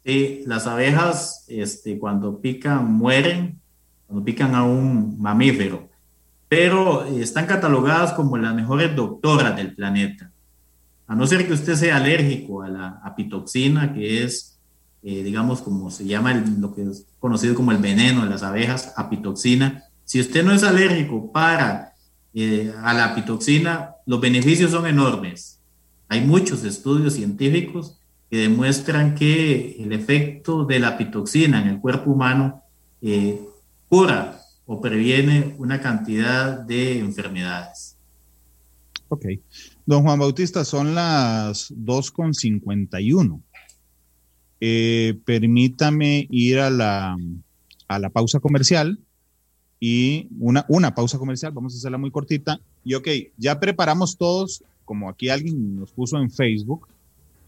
Sí, 0.04 0.42
las 0.46 0.66
abejas 0.66 1.44
este, 1.48 1.98
cuando 1.98 2.40
pican 2.40 2.92
mueren, 2.92 3.60
cuando 4.06 4.24
pican 4.24 4.54
a 4.54 4.64
un 4.64 5.20
mamífero, 5.20 5.88
pero 6.48 7.04
están 7.04 7.46
catalogadas 7.46 8.12
como 8.12 8.36
las 8.36 8.54
mejores 8.54 8.94
doctoras 8.96 9.56
del 9.56 9.74
planeta. 9.74 10.31
A 11.12 11.14
no 11.14 11.26
ser 11.26 11.46
que 11.46 11.52
usted 11.52 11.74
sea 11.74 11.98
alérgico 11.98 12.62
a 12.62 12.70
la 12.70 12.88
apitoxina, 13.04 13.92
que 13.92 14.24
es, 14.24 14.58
eh, 15.02 15.22
digamos, 15.22 15.60
como 15.60 15.90
se 15.90 16.06
llama 16.06 16.32
lo 16.32 16.74
que 16.74 16.84
es 16.84 17.04
conocido 17.18 17.54
como 17.54 17.70
el 17.70 17.76
veneno 17.76 18.24
de 18.24 18.30
las 18.30 18.42
abejas, 18.42 18.94
apitoxina, 18.96 19.84
si 20.06 20.20
usted 20.20 20.42
no 20.42 20.54
es 20.54 20.62
alérgico 20.62 21.30
para 21.30 21.92
eh, 22.32 22.72
a 22.82 22.94
la 22.94 23.14
pitoxina, 23.14 23.96
los 24.06 24.22
beneficios 24.22 24.70
son 24.70 24.86
enormes. 24.86 25.60
Hay 26.08 26.22
muchos 26.22 26.64
estudios 26.64 27.12
científicos 27.12 27.98
que 28.30 28.38
demuestran 28.38 29.14
que 29.14 29.76
el 29.82 29.92
efecto 29.92 30.64
de 30.64 30.78
la 30.78 30.96
pitoxina 30.96 31.60
en 31.60 31.68
el 31.68 31.78
cuerpo 31.78 32.10
humano 32.10 32.62
eh, 33.02 33.38
cura 33.86 34.40
o 34.64 34.80
previene 34.80 35.56
una 35.58 35.78
cantidad 35.78 36.58
de 36.58 37.00
enfermedades. 37.00 37.98
Ok. 39.10 39.26
Don 39.84 40.02
Juan 40.02 40.18
Bautista, 40.18 40.64
son 40.64 40.94
las 40.94 41.72
2.51. 41.72 43.42
Eh, 44.60 45.18
permítame 45.24 46.26
ir 46.30 46.60
a 46.60 46.70
la, 46.70 47.16
a 47.88 47.98
la 47.98 48.10
pausa 48.10 48.38
comercial 48.38 49.00
y 49.80 50.28
una, 50.38 50.64
una 50.68 50.94
pausa 50.94 51.18
comercial, 51.18 51.50
vamos 51.52 51.74
a 51.74 51.78
hacerla 51.78 51.98
muy 51.98 52.12
cortita. 52.12 52.60
Y 52.84 52.94
ok, 52.94 53.08
ya 53.36 53.58
preparamos 53.58 54.16
todos, 54.16 54.62
como 54.84 55.08
aquí 55.08 55.28
alguien 55.28 55.74
nos 55.74 55.90
puso 55.90 56.18
en 56.18 56.30
Facebook, 56.30 56.86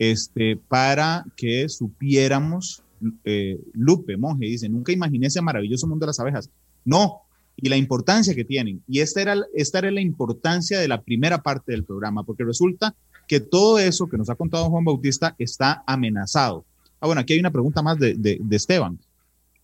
este, 0.01 0.57
para 0.57 1.25
que 1.37 1.69
supiéramos, 1.69 2.83
eh, 3.23 3.61
Lupe 3.73 4.17
Monje 4.17 4.47
dice, 4.47 4.69
nunca 4.69 4.91
imaginé 4.91 5.29
ese 5.29 5.41
maravilloso 5.41 5.87
mundo 5.87 6.05
de 6.05 6.09
las 6.09 6.19
abejas. 6.19 6.51
No, 6.85 7.23
y 7.57 7.69
la 7.69 7.77
importancia 7.77 8.35
que 8.35 8.45
tienen. 8.45 8.83
Y 8.89 9.01
esta 9.01 9.23
era, 9.23 9.37
esta 9.55 9.79
era 9.79 9.91
la 9.91 10.01
importancia 10.01 10.79
de 10.79 10.89
la 10.89 11.01
primera 11.01 11.43
parte 11.43 11.73
del 11.73 11.85
programa, 11.85 12.25
porque 12.25 12.45
resulta 12.45 12.95
que 13.27 13.41
todo 13.41 13.79
eso 13.79 14.09
que 14.09 14.19
nos 14.19 14.29
ha 14.31 14.35
contado 14.35 14.71
Juan 14.71 14.85
Bautista 14.85 15.35
está 15.39 15.83
amenazado. 15.87 16.65
Ah, 17.01 17.07
bueno, 17.07 17.21
aquí 17.21 17.35
hay 17.35 17.41
una 17.41 17.51
pregunta 17.51 17.83
más 17.83 17.99
de, 17.99 18.15
de, 18.15 18.57
Esteban. 18.57 18.99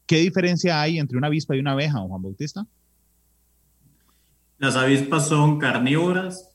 ¿Qué 0.06 0.18
diferencia 0.18 0.80
hay 0.80 0.98
entre 0.98 1.16
una 1.16 1.28
avispa 1.28 1.56
y 1.56 1.60
una 1.60 1.72
abeja, 1.72 1.98
Juan 1.98 2.22
Bautista? 2.22 2.66
Las 4.58 4.76
avispas 4.76 5.28
son 5.28 5.58
carnívoras, 5.58 6.50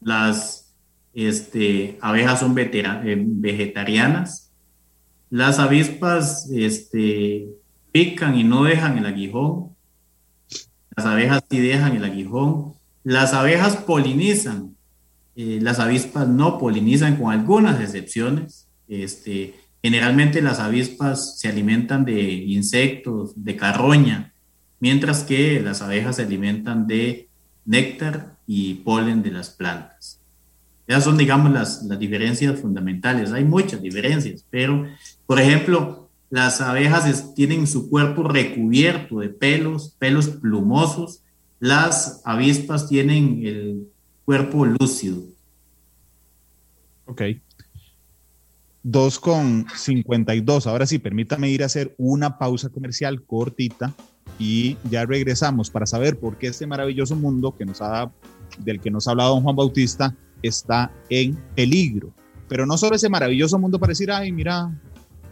las 0.00 0.72
este, 1.14 1.98
abejas 2.00 2.40
son 2.40 2.56
eh, 2.56 3.16
vegetarianas. 3.26 4.52
Las 5.30 5.58
avispas 5.58 6.48
este, 6.52 7.48
pican 7.92 8.36
y 8.36 8.44
no 8.44 8.64
dejan 8.64 8.98
el 8.98 9.06
aguijón. 9.06 9.69
Las 11.04 11.12
abejas 11.12 11.44
sí 11.50 11.58
dejan 11.60 11.96
el 11.96 12.04
aguijón. 12.04 12.74
Las 13.04 13.32
abejas 13.32 13.76
polinizan. 13.76 14.76
Eh, 15.34 15.58
las 15.62 15.78
avispas 15.78 16.28
no 16.28 16.58
polinizan 16.58 17.16
con 17.16 17.32
algunas 17.32 17.80
excepciones. 17.80 18.68
Este, 18.88 19.54
Generalmente 19.82 20.42
las 20.42 20.60
avispas 20.60 21.38
se 21.38 21.48
alimentan 21.48 22.04
de 22.04 22.20
insectos, 22.20 23.32
de 23.34 23.56
carroña, 23.56 24.34
mientras 24.78 25.24
que 25.24 25.60
las 25.60 25.80
abejas 25.80 26.16
se 26.16 26.22
alimentan 26.22 26.86
de 26.86 27.28
néctar 27.64 28.36
y 28.46 28.74
polen 28.74 29.22
de 29.22 29.30
las 29.30 29.50
plantas. 29.50 30.20
Esas 30.86 31.04
son, 31.04 31.16
digamos, 31.16 31.52
las, 31.52 31.82
las 31.84 31.98
diferencias 31.98 32.60
fundamentales. 32.60 33.32
Hay 33.32 33.44
muchas 33.44 33.80
diferencias, 33.80 34.44
pero, 34.50 34.86
por 35.24 35.40
ejemplo, 35.40 35.99
las 36.30 36.60
abejas 36.60 37.34
tienen 37.34 37.66
su 37.66 37.90
cuerpo 37.90 38.22
recubierto 38.22 39.18
de 39.18 39.28
pelos, 39.28 39.96
pelos 39.98 40.28
plumosos. 40.28 41.24
Las 41.58 42.22
avispas 42.24 42.88
tienen 42.88 43.44
el 43.44 43.88
cuerpo 44.24 44.64
lúcido. 44.64 45.24
Ok. 47.06 47.22
2.52. 48.84 50.66
Ahora 50.66 50.86
sí, 50.86 51.00
permítame 51.00 51.50
ir 51.50 51.64
a 51.64 51.66
hacer 51.66 51.94
una 51.98 52.38
pausa 52.38 52.68
comercial 52.68 53.22
cortita 53.22 53.92
y 54.38 54.76
ya 54.88 55.04
regresamos 55.04 55.68
para 55.68 55.84
saber 55.84 56.18
por 56.18 56.38
qué 56.38 56.46
este 56.46 56.66
maravilloso 56.66 57.16
mundo 57.16 57.56
que 57.56 57.66
nos 57.66 57.82
ha, 57.82 58.10
del 58.60 58.80
que 58.80 58.90
nos 58.90 59.08
ha 59.08 59.10
hablado 59.10 59.34
don 59.34 59.42
Juan 59.42 59.56
Bautista 59.56 60.14
está 60.42 60.92
en 61.08 61.34
peligro. 61.56 62.14
Pero 62.48 62.66
no 62.66 62.78
solo 62.78 62.94
ese 62.94 63.08
maravilloso 63.08 63.58
mundo 63.58 63.78
para 63.78 63.90
decir, 63.90 64.10
ay, 64.10 64.32
mira, 64.32 64.72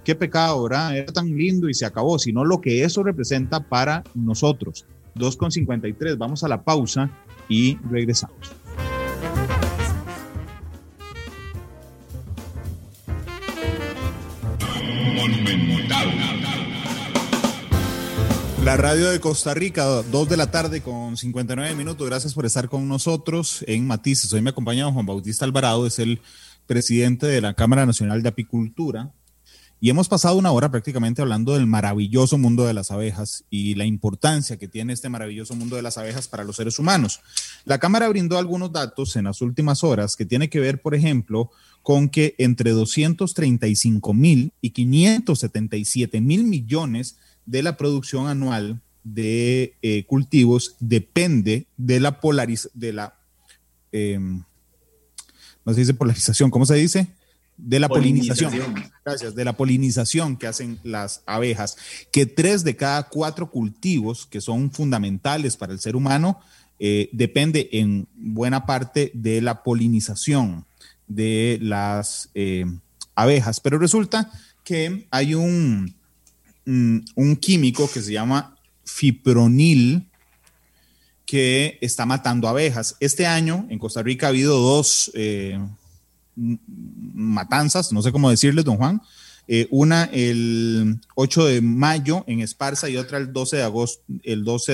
qué 0.09 0.15
pecado, 0.15 0.63
¿verdad? 0.63 0.97
Era 0.97 1.13
tan 1.13 1.37
lindo 1.37 1.69
y 1.69 1.75
se 1.75 1.85
acabó, 1.85 2.19
sino 2.19 2.43
lo 2.43 2.63
que 2.63 2.83
eso 2.83 3.03
representa 3.03 3.61
para 3.61 4.03
nosotros. 4.15 4.87
2.53, 5.17 6.17
vamos 6.17 6.43
a 6.43 6.49
la 6.49 6.65
pausa 6.65 7.11
y 7.47 7.77
regresamos. 7.91 8.39
La 18.65 18.79
radio 18.79 19.11
de 19.11 19.21
Costa 19.21 19.53
Rica, 19.53 19.85
2 19.85 20.29
de 20.31 20.37
la 20.39 20.51
tarde 20.51 20.81
con 20.81 21.19
59 21.19 21.75
minutos. 21.75 22.09
Gracias 22.09 22.33
por 22.33 22.47
estar 22.47 22.71
con 22.71 22.89
nosotros 22.89 23.63
en 23.69 23.87
Matices. 23.87 24.33
Hoy 24.33 24.41
me 24.41 24.51
acompaña 24.51 24.91
Juan 24.91 25.05
Bautista 25.05 25.45
Alvarado, 25.45 25.87
es 25.87 25.99
el 25.99 26.23
presidente 26.67 27.27
de 27.27 27.43
la 27.43 27.53
Cámara 27.53 27.85
Nacional 27.85 28.23
de 28.23 28.31
Apicultura. 28.31 29.13
Y 29.81 29.91
hemos 29.91 30.09
pasado 30.09 30.37
una 30.37 30.51
hora 30.51 30.71
prácticamente 30.71 31.23
hablando 31.23 31.55
del 31.55 31.67
maravilloso 31.67 32.37
mundo 32.37 32.67
de 32.67 32.75
las 32.75 32.91
abejas 32.91 33.45
y 33.49 33.77
la 33.77 33.85
importancia 33.85 34.57
que 34.57 34.67
tiene 34.67 34.93
este 34.93 35.09
maravilloso 35.09 35.55
mundo 35.55 35.77
de 35.77 35.83
las 35.83 35.99
abejas 35.99 36.27
para 36.27 36.43
los 36.43 36.57
seres 36.57 36.81
humanos. 36.81 37.21
La 37.65 37.79
Cámara 37.79 38.09
brindó 38.09 38.39
algunos 38.39 38.73
datos 38.73 39.15
en 39.15 39.25
las 39.25 39.41
últimas 39.41 39.85
horas 39.85 40.17
que 40.17 40.27
tiene 40.27 40.51
que 40.51 40.59
ver, 40.59 40.83
por 40.83 40.97
ejemplo, 40.97 41.51
con 41.83 42.09
que 42.09 42.35
entre 42.39 42.73
235 42.73 44.15
mil 44.15 44.53
y 44.61 44.71
577 44.71 46.21
mil 46.21 46.43
millones 46.43 47.17
de 47.47 47.63
la 47.63 47.77
producción 47.77 48.27
anual 48.27 48.81
de 49.05 49.77
eh, 49.83 50.05
cultivos 50.07 50.75
depende 50.81 51.67
de 51.77 52.01
la 52.01 52.21
polarización, 52.21 52.81
de 52.81 52.93
la, 52.93 53.19
em, 53.93 54.43
se 55.67 55.81
dice 55.81 55.95
polarización, 55.95 56.51
¿cómo 56.51 56.67
se 56.67 56.75
dice? 56.75 57.09
De 57.59 57.81
la 57.81 57.89
polinización. 57.89 58.53
Gracias, 59.05 59.35
de 59.35 59.45
la 59.45 59.57
polinización 59.57 60.37
que 60.37 60.47
hacen 60.47 60.79
las 60.85 61.23
abejas, 61.27 61.77
que 62.13 62.25
tres 62.25 62.65
de 62.65 62.77
cada 62.77 63.09
cuatro 63.09 63.51
cultivos 63.51 64.27
que 64.27 64.41
son 64.41 64.71
fundamentales 64.71 65.57
para 65.57 65.73
el 65.73 65.81
ser 65.81 65.97
humano 65.97 66.41
eh, 66.79 67.11
depende 67.13 67.69
en 67.73 68.07
buena 68.15 68.65
parte 68.65 69.11
de 69.13 69.43
la 69.43 69.65
polinización 69.65 70.65
de 71.09 71.59
las 71.61 72.31
eh, 72.35 72.65
abejas. 73.17 73.59
Pero 73.59 73.79
resulta 73.79 74.31
que 74.63 75.09
hay 75.11 75.35
un, 75.35 75.97
mm, 76.65 76.99
un 77.17 77.37
químico 77.37 77.91
que 77.91 78.01
se 78.01 78.13
llama 78.13 78.57
fipronil 78.85 80.09
que 81.27 81.79
está 81.81 82.07
matando 82.07 82.49
abejas. 82.49 82.97
Este 83.01 83.27
año 83.27 83.67
en 83.69 83.79
Costa 83.79 84.03
Rica 84.03 84.27
ha 84.27 84.31
habido 84.31 84.59
dos 84.59 85.11
eh, 85.15 85.59
matanzas, 87.15 87.93
no 87.93 88.03
sé 88.03 88.13
cómo 88.13 88.31
decirles, 88.31 88.65
don 88.65 88.77
Juan. 88.77 89.03
Eh, 89.47 89.67
una 89.71 90.05
el 90.13 91.01
8 91.15 91.47
de 91.47 91.61
mayo 91.63 92.23
en 92.27 92.41
Esparza 92.41 92.89
y 92.89 92.97
otra 92.97 93.19
el 93.19 93.33
12 93.33 93.57
de 93.57 93.63
agosto, 93.63 94.03
el 94.23 94.45
12 94.45 94.73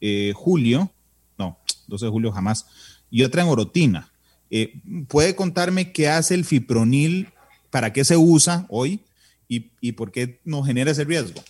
de 0.00 0.32
julio, 0.34 0.90
no, 1.36 1.58
12 1.88 2.06
de 2.06 2.10
julio 2.10 2.32
jamás, 2.32 2.66
y 3.10 3.22
otra 3.24 3.42
en 3.42 3.48
Orotina. 3.48 4.10
Eh, 4.50 4.80
¿Puede 5.08 5.36
contarme 5.36 5.92
qué 5.92 6.08
hace 6.08 6.34
el 6.34 6.44
fipronil, 6.44 7.28
para 7.70 7.92
qué 7.92 8.04
se 8.04 8.16
usa 8.16 8.66
hoy 8.68 9.00
y, 9.48 9.92
por 9.92 10.12
qué 10.12 10.40
nos 10.44 10.66
genera 10.66 10.90
ese 10.90 11.04
riesgo? 11.04 11.42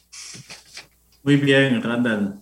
Muy 1.22 1.36
bien, 1.36 1.82
Randall. 1.82 2.40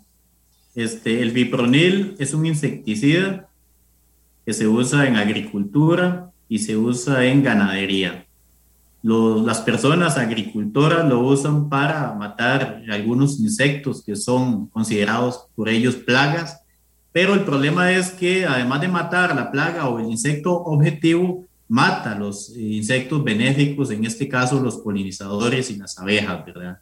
Este, 0.75 1.23
el 1.23 1.33
fipronil 1.33 2.15
es 2.19 2.35
un 2.35 2.47
insecticida 2.47 3.48
que 4.49 4.55
se 4.55 4.67
usa 4.67 5.07
en 5.07 5.17
agricultura 5.17 6.31
y 6.49 6.61
se 6.61 6.75
usa 6.75 7.23
en 7.27 7.43
ganadería. 7.43 8.25
las 9.03 9.61
personas 9.61 10.17
agricultoras 10.17 11.07
lo 11.07 11.21
usan 11.21 11.69
para 11.69 12.15
matar 12.15 12.83
algunos 12.91 13.39
insectos 13.41 14.03
que 14.03 14.17
son 14.17 14.69
considerados 14.69 15.49
por 15.55 15.69
ellos 15.69 15.97
plagas 15.97 16.63
pero 17.13 17.35
el 17.35 17.41
problema 17.45 17.93
es 17.93 18.09
que 18.11 18.47
además 18.47 18.81
de 18.81 18.89
matar 18.89 19.37
la 19.37 19.51
plaga 19.53 19.87
o 19.87 19.99
el 19.99 20.07
insecto 20.07 20.55
objetivo, 20.55 21.45
mata 21.69 22.15
los 22.15 22.57
insectos 22.57 23.23
benéficos, 23.23 23.91
en 23.91 24.07
este 24.07 24.29
caso 24.29 24.59
los 24.61 24.79
polinizadores 24.79 25.71
y 25.71 25.77
las 25.77 25.99
abejas, 25.99 26.47
¿verdad? 26.47 26.79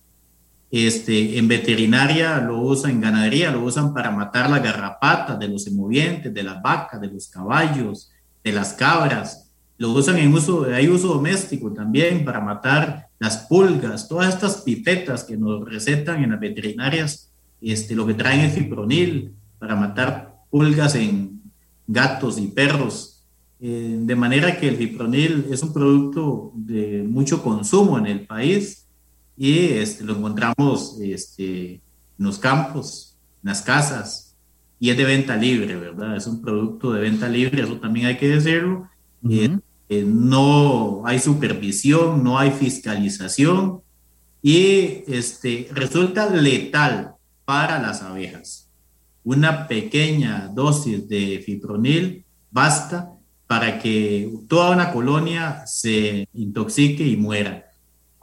Este, 0.71 1.39
en 1.39 1.47
veterinaria 1.47 2.39
lo 2.39 2.61
usan, 2.61 2.93
en 2.93 3.01
ganadería 3.01 3.53
lo 3.53 3.63
usan 3.63 3.95
para 3.95 4.11
matar 4.11 4.51
la 4.51 4.59
garrapata 4.59 5.37
de 5.37 5.49
los 5.49 5.67
emovientes, 5.67 6.35
de 6.35 6.43
las 6.43 6.61
vacas, 6.61 7.01
de 7.01 7.09
los 7.09 7.29
caballos, 7.29 8.11
de 8.43 8.53
las 8.53 8.73
cabras. 8.73 9.51
Lo 9.79 9.93
usan 9.93 10.17
en 10.19 10.33
uso, 10.33 10.65
hay 10.65 10.89
uso 10.89 11.09
doméstico 11.09 11.73
también 11.73 12.25
para 12.25 12.41
matar 12.41 13.09
las 13.19 13.39
pulgas, 13.49 14.09
todas 14.09 14.35
estas 14.35 14.63
pipetas 14.63 15.25
que 15.25 15.37
nos 15.37 15.65
recetan 15.65 16.23
en 16.23 16.31
las 16.31 16.41
veterinarias, 16.41 17.33
este, 17.61 17.95
lo 17.95 18.07
que 18.07 18.15
traen 18.15 18.41
es 18.41 18.55
fipronil, 18.55 19.33
para 19.59 19.77
matar 19.77 20.37
pulgas 20.51 20.95
en 20.97 21.41
gatos 21.87 22.39
y 22.39 22.49
perros. 22.49 23.25
Eh, 23.61 23.99
de 24.01 24.17
manera 24.17 24.59
que 24.59 24.69
el 24.69 24.77
fipronil 24.77 25.47
es 25.51 25.63
un 25.63 25.73
producto 25.73 26.53
de 26.55 27.05
mucho 27.09 27.43
consumo 27.43 27.99
en 27.99 28.07
el 28.07 28.27
país 28.27 28.86
y 29.37 29.69
este, 29.69 30.05
lo 30.05 30.17
encontramos 30.17 30.99
este, 31.01 31.75
en 31.75 31.81
los 32.19 32.39
campos, 32.39 33.17
en 33.43 33.51
las 33.51 33.63
casas, 33.63 34.35
y 34.79 34.91
es 34.91 34.97
de 34.97 35.05
venta 35.05 35.37
libre, 35.37 35.77
¿verdad? 35.77 36.17
Es 36.17 36.27
un 36.27 36.43
producto 36.43 36.93
de 36.93 37.01
venta 37.01 37.29
libre, 37.29 37.63
eso 37.63 37.79
también 37.79 38.07
hay 38.07 38.17
que 38.17 38.29
decirlo. 38.29 38.89
Eh, 39.29 40.05
no 40.05 41.03
hay 41.07 41.19
supervisión, 41.19 42.23
no 42.23 42.39
hay 42.39 42.51
fiscalización 42.51 43.81
y 44.43 45.05
este, 45.07 45.69
resulta 45.73 46.29
letal 46.29 47.15
para 47.45 47.81
las 47.81 48.03
abejas 48.03 48.67
una 49.27 49.67
pequeña 49.67 50.49
dosis 50.55 51.09
de 51.09 51.43
fipronil 51.45 52.25
basta 52.49 53.11
para 53.49 53.81
que 53.81 54.33
toda 54.49 54.71
una 54.71 54.93
colonia 54.93 55.67
se 55.67 56.29
intoxique 56.33 57.05
y 57.05 57.17
muera. 57.17 57.66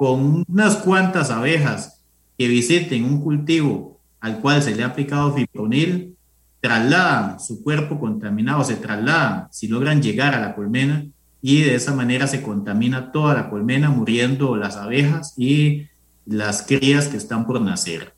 Con 0.04 0.44
unas 0.50 0.76
cuantas 0.76 1.30
abejas 1.30 2.02
que 2.38 2.50
visiten 2.50 3.06
un 3.06 3.22
cultivo 3.22 4.02
al 4.20 4.42
cual 4.42 4.62
se 4.62 4.76
le 4.76 4.84
ha 4.84 4.88
aplicado 4.88 5.34
fipronil, 5.34 6.18
trasladan 6.60 7.40
su 7.40 7.64
cuerpo 7.64 7.98
contaminado, 7.98 8.66
se 8.66 8.76
trasladan 8.76 9.48
si 9.50 9.70
logran 9.70 10.02
llegar 10.02 10.36
a 10.36 10.42
la 10.42 10.56
colmena 10.56 11.06
y 11.42 11.62
de 11.62 11.76
esa 11.76 11.96
manera 11.96 12.28
se 12.28 12.42
contamina 12.42 13.14
toda 13.14 13.34
la 13.34 13.50
colmena, 13.50 13.92
muriendo 13.92 14.58
las 14.58 14.76
abejas 14.76 15.36
y 15.38 15.88
las 16.26 16.64
crías 16.64 17.08
que 17.08 17.16
están 17.16 17.48
por 17.48 17.62
nacer. 17.62 18.14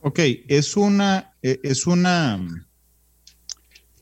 Ok, 0.00 0.18
es 0.48 0.78
una, 0.78 1.34
e, 1.42 1.60
es 1.62 1.86
una, 1.86 2.40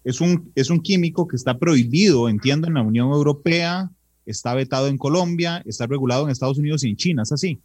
es 0.05 0.21
un, 0.21 0.53
es 0.55 0.71
un 0.71 0.79
químico 0.79 1.27
que 1.27 1.35
está 1.35 1.59
prohibido, 1.59 2.29
entiendo, 2.29 2.69
en 2.69 2.75
la 2.75 2.83
Unión 2.83 3.11
Europea, 3.11 3.91
está 4.31 4.55
vetado 4.55 4.89
en 4.89 4.99
Colombia, 4.99 5.63
está 5.67 5.87
regulado 5.87 6.25
en 6.25 6.31
Estados 6.31 6.59
Unidos 6.59 6.85
y 6.85 6.91
en 6.91 6.97
China, 6.97 7.23
¿es 7.23 7.33
así? 7.33 7.61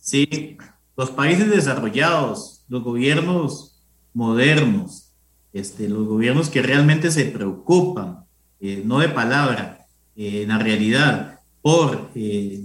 Sí, 0.00 0.56
los 0.96 1.10
países 1.10 1.50
desarrollados, 1.50 2.64
los 2.68 2.82
gobiernos 2.82 3.80
modernos, 4.12 5.12
este, 5.52 5.88
los 5.88 6.06
gobiernos 6.06 6.48
que 6.48 6.62
realmente 6.62 7.10
se 7.10 7.26
preocupan, 7.26 8.24
eh, 8.60 8.82
no 8.84 8.98
de 9.00 9.08
palabra, 9.08 9.86
eh, 10.16 10.42
en 10.42 10.48
la 10.48 10.58
realidad, 10.58 11.40
por 11.62 12.10
eh, 12.14 12.64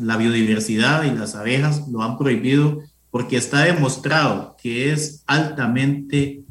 la 0.00 0.16
biodiversidad 0.16 1.04
y 1.04 1.16
las 1.16 1.34
abejas, 1.34 1.88
lo 1.88 2.02
han 2.02 2.18
prohibido 2.18 2.80
porque 3.10 3.36
está 3.36 3.64
demostrado 3.64 4.56
que 4.60 4.92
es 4.92 5.22
altamente 5.26 6.44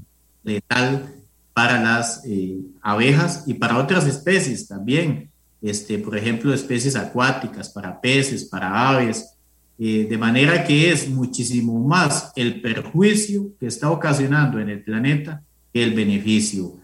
letal 0.43 1.14
para 1.55 1.81
las 1.81 2.21
eh, 2.25 2.59
abejas 2.81 3.45
y 3.47 3.53
para 3.53 3.77
otras 3.77 4.05
especies 4.05 4.67
también, 4.67 5.29
este, 5.61 5.97
por 5.97 6.17
ejemplo, 6.17 6.53
especies 6.53 6.97
acuáticas, 6.97 7.69
para 7.69 8.01
peces, 8.01 8.43
para 8.43 8.89
aves, 8.89 9.37
eh, 9.79 10.05
de 10.09 10.17
manera 10.17 10.65
que 10.65 10.91
es 10.91 11.09
muchísimo 11.09 11.79
más 11.79 12.33
el 12.35 12.61
perjuicio 12.61 13.53
que 13.57 13.67
está 13.67 13.89
ocasionando 13.89 14.59
en 14.59 14.69
el 14.69 14.83
planeta 14.83 15.41
que 15.73 15.81
el 15.81 15.93
beneficio. 15.93 16.77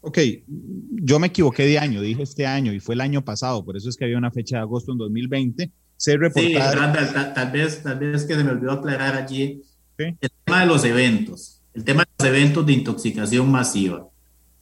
Ok, 0.00 0.18
yo 0.46 1.18
me 1.18 1.26
equivoqué 1.26 1.64
de 1.64 1.78
año, 1.78 2.00
dije 2.00 2.22
este 2.22 2.46
año 2.46 2.72
y 2.72 2.78
fue 2.80 2.94
el 2.94 3.00
año 3.00 3.24
pasado, 3.24 3.64
por 3.64 3.76
eso 3.76 3.88
es 3.88 3.96
que 3.96 4.04
había 4.04 4.16
una 4.16 4.30
fecha 4.30 4.56
de 4.56 4.62
agosto 4.62 4.92
en 4.92 4.98
2020 4.98 5.70
Sí, 6.00 6.12
tal, 6.54 7.50
vez, 7.52 7.82
tal 7.82 7.98
vez 7.98 8.24
que 8.24 8.34
se 8.34 8.42
me 8.42 8.52
olvidó 8.52 8.72
aclarar 8.72 9.16
allí 9.16 9.60
el 9.98 10.16
tema 10.46 10.60
de 10.60 10.66
los 10.66 10.82
eventos, 10.84 11.59
el 11.74 11.84
tema 11.84 12.02
de 12.04 12.10
los 12.18 12.28
eventos 12.28 12.66
de 12.66 12.72
intoxicación 12.72 13.50
masiva. 13.50 14.06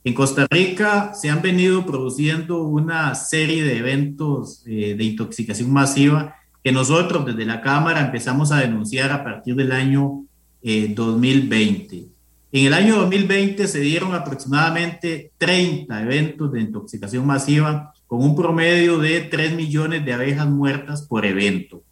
En 0.04 0.14
Costa 0.14 0.46
Rica 0.50 1.12
se 1.14 1.28
han 1.28 1.42
venido 1.42 1.84
produciendo 1.84 2.62
una 2.62 3.14
serie 3.14 3.64
de 3.64 3.78
eventos 3.78 4.62
eh, 4.66 4.94
de 4.96 5.04
intoxicación 5.04 5.72
masiva 5.72 6.36
que 6.62 6.72
nosotros 6.72 7.26
desde 7.26 7.44
la 7.44 7.60
Cámara 7.60 8.00
empezamos 8.00 8.52
a 8.52 8.60
denunciar 8.60 9.12
a 9.12 9.24
partir 9.24 9.54
del 9.54 9.72
año 9.72 10.24
2020. 10.62 11.96
Eh, 11.96 12.08
en 12.50 12.66
el 12.66 12.74
año 12.74 12.96
2020 12.96 13.68
se 13.68 13.80
dieron 13.80 14.14
aproximadamente 14.14 15.32
30 15.36 16.02
eventos 16.02 16.50
de 16.52 16.60
intoxicación 16.60 17.26
masiva 17.26 17.92
con 18.06 18.22
un 18.22 18.34
promedio 18.34 18.98
de 18.98 19.20
3 19.20 19.54
millones 19.54 20.04
de 20.04 20.14
abejas 20.14 20.48
muertas 20.48 21.02
por 21.02 21.26
evento. 21.26 21.82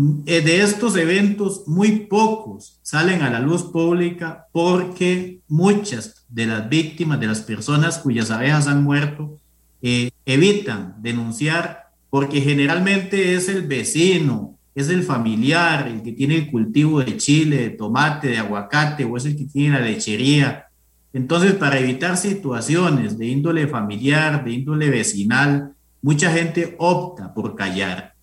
De 0.00 0.62
estos 0.62 0.96
eventos, 0.96 1.64
muy 1.66 2.06
pocos 2.06 2.78
salen 2.82 3.22
a 3.22 3.30
la 3.30 3.40
luz 3.40 3.64
pública 3.64 4.46
porque 4.52 5.40
muchas 5.48 6.24
de 6.28 6.46
las 6.46 6.68
víctimas, 6.68 7.18
de 7.18 7.26
las 7.26 7.40
personas 7.40 7.98
cuyas 7.98 8.30
abejas 8.30 8.68
han 8.68 8.84
muerto, 8.84 9.38
eh, 9.82 10.10
evitan 10.24 10.94
denunciar 11.00 11.88
porque 12.10 12.40
generalmente 12.40 13.34
es 13.34 13.48
el 13.48 13.66
vecino, 13.66 14.56
es 14.76 14.88
el 14.88 15.02
familiar, 15.02 15.88
el 15.88 16.02
que 16.02 16.12
tiene 16.12 16.36
el 16.36 16.48
cultivo 16.48 17.02
de 17.02 17.16
chile, 17.16 17.56
de 17.56 17.70
tomate, 17.70 18.28
de 18.28 18.38
aguacate, 18.38 19.04
o 19.04 19.16
es 19.16 19.24
el 19.24 19.36
que 19.36 19.46
tiene 19.46 19.80
la 19.80 19.84
lechería. 19.84 20.66
Entonces, 21.12 21.54
para 21.54 21.80
evitar 21.80 22.16
situaciones 22.16 23.18
de 23.18 23.26
índole 23.26 23.66
familiar, 23.66 24.44
de 24.44 24.52
índole 24.52 24.90
vecinal, 24.90 25.72
mucha 26.00 26.30
gente 26.30 26.76
opta 26.78 27.34
por 27.34 27.56
callar. 27.56 28.14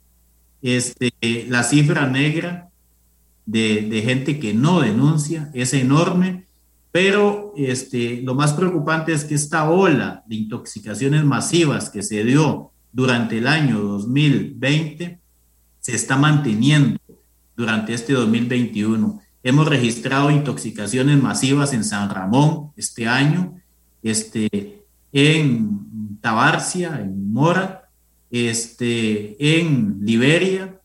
Este, 0.66 1.14
la 1.48 1.62
cifra 1.62 2.08
negra 2.08 2.70
de, 3.46 4.02
gente 4.04 4.40
que 4.40 4.56
no 4.56 4.82
denuncia 4.82 5.52
es 5.54 5.76
enorme, 5.76 6.46
pero 6.92 7.54
este, 7.56 8.24
lo 8.24 8.34
más 8.34 8.54
preocupante 8.54 9.14
es 9.14 9.26
que 9.26 9.36
esta 9.36 9.70
ola 9.70 10.24
de 10.26 10.38
intoxicaciones 10.38 11.24
masivas 11.24 11.92
que 11.92 12.02
se 12.02 12.24
dio 12.24 12.72
durante 12.92 13.38
el 13.38 13.46
año 13.46 13.80
2020 13.80 15.20
se 15.82 15.96
está 15.96 16.18
manteniendo 16.18 17.00
durante 17.56 17.94
este 17.94 18.14
2021. 18.14 19.22
Hemos 19.44 19.68
registrado 19.68 20.32
intoxicaciones 20.32 21.22
masivas 21.22 21.74
en 21.74 21.84
San 21.84 22.10
Ramón 22.10 22.72
este 22.76 23.08
año, 23.08 23.54
este, 24.02 24.84
en 25.14 26.18
Tabarcia, 26.22 27.00
en 27.02 27.32
Mora, 27.32 27.85
este, 28.32 29.60
en 29.60 30.00
Liberia, 30.02 30.80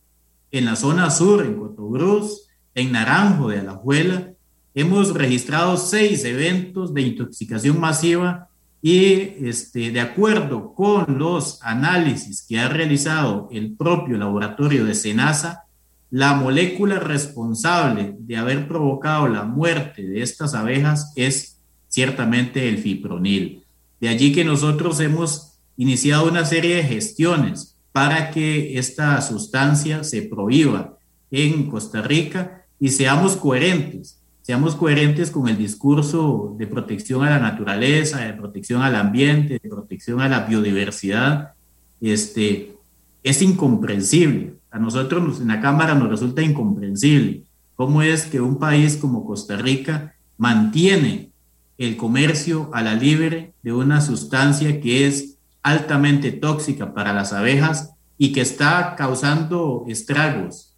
en 0.50 0.64
la 0.64 0.76
zona 0.76 1.10
sur, 1.10 1.44
en 1.44 1.54
Cotobruz, 1.54 2.48
en 2.74 2.92
Naranjo 2.92 3.48
de 3.48 3.60
Alajuela. 3.60 4.32
Hemos 4.74 5.14
registrado 5.14 5.76
seis 5.76 6.24
eventos 6.24 6.94
de 6.94 7.02
intoxicación 7.02 7.80
masiva 7.80 8.48
y 8.82 9.46
este, 9.46 9.90
de 9.90 10.00
acuerdo 10.00 10.74
con 10.74 11.18
los 11.18 11.62
análisis 11.62 12.46
que 12.48 12.58
ha 12.58 12.68
realizado 12.68 13.48
el 13.52 13.76
propio 13.76 14.16
laboratorio 14.16 14.84
de 14.84 14.94
Senasa, 14.94 15.64
la 16.10 16.34
molécula 16.34 16.98
responsable 16.98 18.16
de 18.18 18.36
haber 18.36 18.66
provocado 18.66 19.28
la 19.28 19.44
muerte 19.44 20.02
de 20.02 20.22
estas 20.22 20.54
abejas 20.54 21.12
es 21.14 21.58
ciertamente 21.88 22.68
el 22.68 22.78
fipronil. 22.78 23.64
De 24.00 24.08
allí 24.08 24.32
que 24.32 24.44
nosotros 24.44 24.98
hemos 25.00 25.49
iniciado 25.82 26.28
una 26.28 26.44
serie 26.44 26.76
de 26.76 26.82
gestiones 26.82 27.76
para 27.92 28.30
que 28.30 28.78
esta 28.78 29.20
sustancia 29.22 30.04
se 30.04 30.22
prohíba 30.22 30.98
en 31.30 31.68
Costa 31.68 32.02
Rica 32.02 32.64
y 32.78 32.90
seamos 32.90 33.36
coherentes 33.36 34.20
seamos 34.50 34.74
coherentes 34.74 35.30
con 35.30 35.46
el 35.48 35.56
discurso 35.56 36.56
de 36.58 36.66
protección 36.66 37.22
a 37.22 37.30
la 37.30 37.38
naturaleza, 37.38 38.18
de 38.18 38.32
protección 38.32 38.82
al 38.82 38.96
ambiente, 38.96 39.60
de 39.62 39.68
protección 39.68 40.20
a 40.20 40.28
la 40.28 40.40
biodiversidad, 40.40 41.52
este, 42.00 42.74
es 43.22 43.42
incomprensible. 43.42 44.54
A 44.72 44.80
nosotros 44.80 45.40
en 45.40 45.46
la 45.46 45.60
Cámara 45.60 45.94
nos 45.94 46.08
resulta 46.08 46.42
incomprensible 46.42 47.44
cómo 47.76 48.02
es 48.02 48.24
que 48.24 48.40
un 48.40 48.58
país 48.58 48.96
como 48.96 49.24
Costa 49.24 49.56
Rica 49.56 50.16
mantiene 50.36 51.30
el 51.78 51.96
comercio 51.96 52.70
a 52.72 52.82
la 52.82 52.94
libre 52.94 53.52
de 53.62 53.72
una 53.72 54.00
sustancia 54.00 54.80
que 54.80 55.06
es 55.06 55.36
altamente 55.62 56.32
tóxica 56.32 56.94
para 56.94 57.12
las 57.12 57.32
abejas 57.32 57.94
y 58.18 58.32
que 58.32 58.40
está 58.40 58.94
causando 58.96 59.84
estragos 59.88 60.70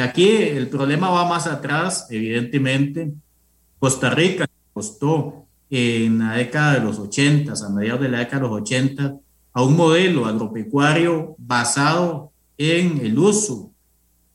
Aquí 0.00 0.26
el 0.26 0.68
problema 0.68 1.10
va 1.10 1.28
más 1.28 1.46
atrás, 1.46 2.06
evidentemente. 2.08 3.12
Costa 3.78 4.08
Rica 4.08 4.48
costó 4.72 5.44
en 5.68 6.18
la 6.20 6.32
década 6.32 6.74
de 6.74 6.80
los 6.80 6.98
80, 6.98 7.52
a 7.52 7.68
mediados 7.68 8.00
de 8.00 8.08
la 8.08 8.20
década 8.20 8.42
de 8.42 8.48
los 8.48 8.60
80, 8.62 9.16
a 9.52 9.62
un 9.62 9.76
modelo 9.76 10.24
agropecuario 10.24 11.34
basado 11.36 12.32
en 12.56 13.04
el 13.04 13.18
uso 13.18 13.70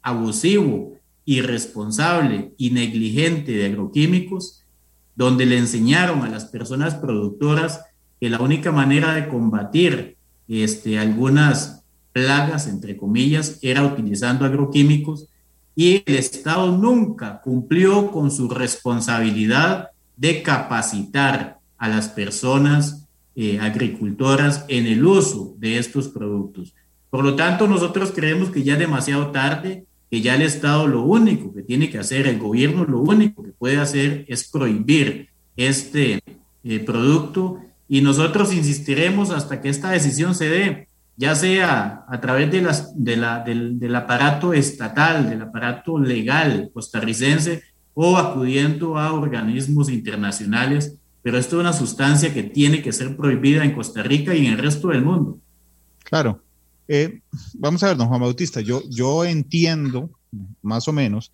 abusivo, 0.04 0.94
irresponsable 1.26 2.54
y 2.58 2.70
negligente 2.70 3.52
de 3.52 3.66
agroquímicos, 3.66 4.64
donde 5.16 5.48
le 5.48 5.58
enseñaron 5.58 6.22
a 6.22 6.30
las 6.30 6.46
personas 6.46 6.94
productoras 6.96 7.82
que 8.20 8.30
la 8.30 8.40
única 8.40 8.72
manera 8.72 9.14
de 9.14 9.28
combatir 9.28 10.18
este, 10.48 10.98
algunas 10.98 11.84
plagas, 12.12 12.68
entre 12.68 12.98
comillas, 12.98 13.60
era 13.62 13.84
utilizando 13.84 14.46
agroquímicos 14.46 15.28
y 15.76 16.04
el 16.06 16.16
Estado 16.16 16.76
nunca 16.76 17.42
cumplió 17.42 18.12
con 18.12 18.32
su 18.32 18.50
responsabilidad 18.50 19.90
de 20.16 20.42
capacitar 20.42 21.60
a 21.78 21.88
las 21.88 22.10
personas 22.10 23.08
eh, 23.36 23.60
agricultoras 23.60 24.66
en 24.68 24.88
el 24.88 25.06
uso 25.06 25.56
de 25.60 25.78
estos 25.78 26.08
productos. 26.08 26.74
Por 27.12 27.24
lo 27.24 27.36
tanto, 27.36 27.68
nosotros 27.68 28.12
creemos 28.14 28.50
que 28.50 28.64
ya 28.64 28.74
es 28.74 28.80
demasiado 28.80 29.28
tarde, 29.28 29.86
que 30.10 30.22
ya 30.22 30.34
el 30.34 30.42
Estado 30.42 30.88
lo 30.88 31.04
único 31.04 31.54
que 31.54 31.62
tiene 31.62 31.92
que 31.92 32.00
hacer, 32.00 32.26
el 32.26 32.40
gobierno 32.40 32.86
lo 32.86 33.00
único 33.00 33.44
que 33.44 33.52
puede 33.52 33.78
hacer 33.78 34.26
es 34.28 34.50
prohibir 34.50 35.30
este 35.56 36.20
eh, 36.64 36.80
producto 36.80 37.60
y 37.90 38.02
nosotros 38.02 38.54
insistiremos 38.54 39.32
hasta 39.32 39.62
que 39.62 39.70
esta 39.70 39.92
decisión 39.92 40.36
se 40.36 40.50
dé 40.50 40.88
ya 41.18 41.34
sea 41.34 42.06
a 42.08 42.22
través 42.22 42.52
de 42.52 42.62
la, 42.62 43.44
del, 43.44 43.80
del, 43.80 43.96
aparato 43.96 44.54
estatal, 44.54 45.28
del 45.28 45.42
aparato 45.42 45.98
legal 45.98 46.70
costarricense 46.72 47.64
o 47.96 48.18
acudiendo 48.18 49.00
a 49.00 49.12
organismos 49.12 49.90
internacionales, 49.90 50.94
pero 51.24 51.40
esto 51.40 51.58
es 51.58 51.62
una 51.62 51.74
sustancia 51.74 52.32
que 52.32 52.44
tiene 52.44 52.84
que 52.84 52.94
ser 52.94 53.18
prohibida 53.18 53.66
en 53.66 53.74
Costa 53.74 54.04
Rica 54.04 54.36
y 54.36 54.46
en 54.46 54.54
el 54.54 54.60
resto 54.60 54.90
del 54.90 55.04
mundo. 55.04 55.40
Claro. 56.04 56.40
Eh, 56.88 57.20
vamos 57.56 57.82
a 57.82 57.88
ver, 57.88 57.98
don 57.98 58.08
Juan 58.08 58.22
Bautista, 58.22 58.62
yo, 58.62 58.84
yo 58.88 59.26
entiendo 59.26 60.12
más 60.62 60.88
o 60.88 60.94
menos 60.94 61.32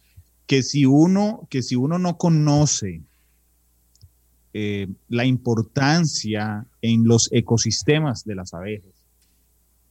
que 0.48 0.64
si 0.64 0.86
uno, 0.86 1.46
que 1.50 1.62
si 1.62 1.76
uno 1.76 2.00
no 2.00 2.18
conoce 2.18 3.02
eh, 4.54 4.88
la 5.10 5.26
importancia 5.26 6.66
en 6.82 7.06
los 7.06 7.28
ecosistemas 7.32 8.24
de 8.24 8.36
las 8.36 8.54
abejas, 8.54 8.94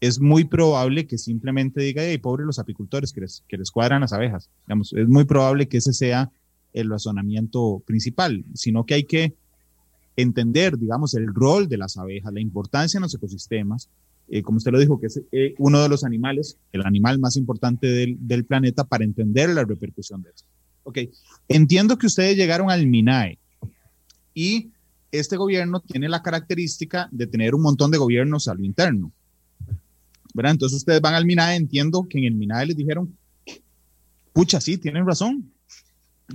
es 0.01 0.21
muy 0.21 0.45
probable 0.45 1.07
que 1.07 1.17
simplemente 1.17 1.81
diga, 1.81 2.03
hey, 2.05 2.19
pobre 2.19 2.45
los 2.45 2.59
apicultores 2.59 3.13
que 3.13 3.21
les, 3.21 3.45
que 3.49 3.57
les 3.57 3.71
cuadran 3.71 4.01
las 4.01 4.13
abejas. 4.13 4.51
Es 4.97 5.09
muy 5.09 5.25
probable 5.25 5.69
que 5.69 5.77
ese 5.77 5.93
sea 5.93 6.31
el 6.73 6.91
razonamiento 6.91 7.83
principal, 7.87 8.45
sino 8.55 8.85
que 8.85 8.95
hay 8.95 9.05
que 9.05 9.35
entender, 10.17 10.77
digamos, 10.79 11.15
el 11.15 11.33
rol 11.33 11.69
de 11.69 11.79
las 11.79 11.97
abejas, 11.97 12.33
la 12.33 12.41
importancia 12.41 12.99
en 12.99 13.03
los 13.03 13.15
ecosistemas, 13.15 13.89
eh, 14.29 14.43
como 14.43 14.59
usted 14.59 14.73
lo 14.73 14.81
dijo, 14.81 14.99
que 14.99 15.07
es 15.07 15.21
eh, 15.33 15.55
uno 15.59 15.81
de 15.83 15.89
los 15.89 16.05
animales, 16.05 16.57
el 16.73 16.85
animal 16.85 17.19
más 17.19 17.37
importante 17.37 17.87
del, 17.87 18.17
del, 18.21 18.45
planeta 18.45 18.85
para 18.85 19.05
entender 19.05 19.51
la 19.51 19.65
repercusión 19.65 20.23
de 20.23 20.31
eso. 20.31 20.47
Ok, 20.85 20.99
entiendo 21.49 21.97
que 21.97 22.07
ustedes 22.07 22.37
llegaron 22.37 22.71
al 22.71 22.87
MINAE 22.87 23.39
y 24.35 24.71
este 25.11 25.37
gobierno 25.37 25.81
tiene 25.81 26.09
la 26.09 26.23
característica 26.23 27.09
de 27.11 27.27
tener 27.27 27.55
un 27.55 27.63
montón 27.63 27.91
de 27.91 27.99
gobiernos 27.99 28.49
a 28.49 28.55
lo 28.55 28.65
interno. 28.65 29.13
Entonces 30.35 30.79
ustedes 30.79 31.01
van 31.01 31.15
al 31.15 31.27
MINAE, 31.27 31.57
entiendo 31.57 32.07
que 32.09 32.19
en 32.19 32.25
el 32.25 32.35
MINAE 32.35 32.67
les 32.67 32.77
dijeron, 32.77 33.15
pucha, 34.33 34.61
sí, 34.61 34.79
tienen 34.79 35.07
razón. 35.07 35.51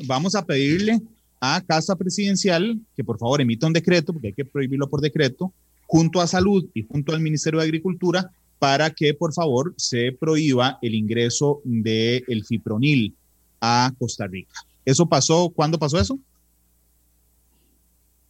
Vamos 0.06 0.36
a 0.36 0.46
pedirle 0.46 1.02
a 1.40 1.62
Casa 1.62 1.96
Presidencial 1.96 2.80
que 2.96 3.04
por 3.04 3.18
favor 3.18 3.42
emita 3.42 3.68
un 3.68 3.74
decreto, 3.74 4.14
porque 4.14 4.28
hay 4.28 4.34
que 4.34 4.46
prohibirlo 4.46 4.88
por 4.88 5.02
decreto, 5.02 5.52
junto 5.88 6.22
a 6.22 6.28
Salud 6.28 6.66
y 6.74 6.84
junto 6.84 7.14
al 7.14 7.22
Ministerio 7.22 7.60
de 7.60 7.66
Agricultura, 7.66 8.32
para 8.60 8.90
que 8.92 9.14
por 9.14 9.34
favor 9.34 9.74
se 9.78 10.12
prohíba 10.12 10.78
el 10.82 10.96
ingreso 10.96 11.62
del 11.64 12.24
el 12.28 12.46
fipronil 12.46 13.16
a 13.62 13.92
Costa 13.98 14.28
Rica. 14.28 14.54
¿Eso 14.86 15.08
pasó? 15.08 15.50
¿Cuándo 15.50 15.78
pasó 15.78 16.00
eso? 16.00 16.20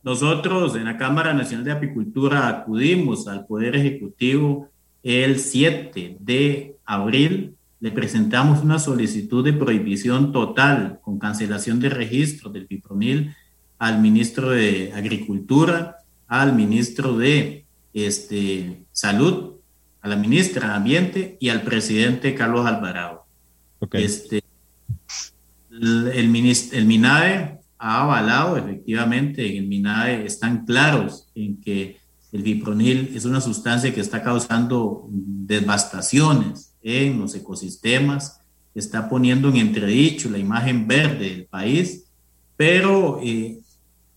Nosotros 0.07 0.77
en 0.77 0.85
la 0.85 0.95
Cámara 0.95 1.33
Nacional 1.33 1.65
de 1.65 1.73
Apicultura 1.73 2.47
acudimos 2.47 3.27
al 3.27 3.45
Poder 3.45 3.75
Ejecutivo 3.75 4.69
el 5.03 5.37
7 5.37 6.15
de 6.21 6.77
abril 6.85 7.55
le 7.81 7.91
presentamos 7.91 8.63
una 8.63 8.79
solicitud 8.79 9.43
de 9.43 9.51
prohibición 9.51 10.31
total 10.31 11.01
con 11.01 11.19
cancelación 11.19 11.81
de 11.81 11.89
registro 11.89 12.49
del 12.49 12.67
fipronil 12.67 13.35
al 13.79 13.99
ministro 13.99 14.51
de 14.51 14.93
Agricultura, 14.95 15.97
al 16.29 16.55
ministro 16.55 17.17
de 17.17 17.65
este, 17.93 18.83
Salud, 18.93 19.55
a 19.99 20.07
la 20.07 20.15
ministra 20.15 20.69
de 20.69 20.73
Ambiente 20.73 21.37
y 21.41 21.49
al 21.49 21.63
presidente 21.63 22.33
Carlos 22.33 22.65
Alvarado. 22.65 23.25
Este, 23.91 24.41
el, 25.69 26.07
el 26.13 26.85
MINAE 26.85 27.56
ha 27.77 28.01
avalado 28.03 28.57
efectivamente, 28.57 29.49
en 29.49 29.63
el 29.63 29.67
MINAE 29.67 30.25
están 30.25 30.65
claros 30.65 31.27
en 31.35 31.61
que 31.61 31.99
el 32.31 32.43
vipronil 32.43 33.11
es 33.15 33.25
una 33.25 33.41
sustancia 33.41 33.93
que 33.93 34.01
está 34.01 34.21
causando 34.21 35.07
devastaciones 35.09 36.73
en 36.81 37.19
los 37.19 37.35
ecosistemas, 37.35 38.41
está 38.75 39.09
poniendo 39.09 39.49
en 39.49 39.57
entredicho 39.57 40.29
la 40.29 40.37
imagen 40.37 40.87
verde 40.87 41.29
del 41.29 41.45
país, 41.45 42.05
pero 42.55 43.19
eh, 43.23 43.59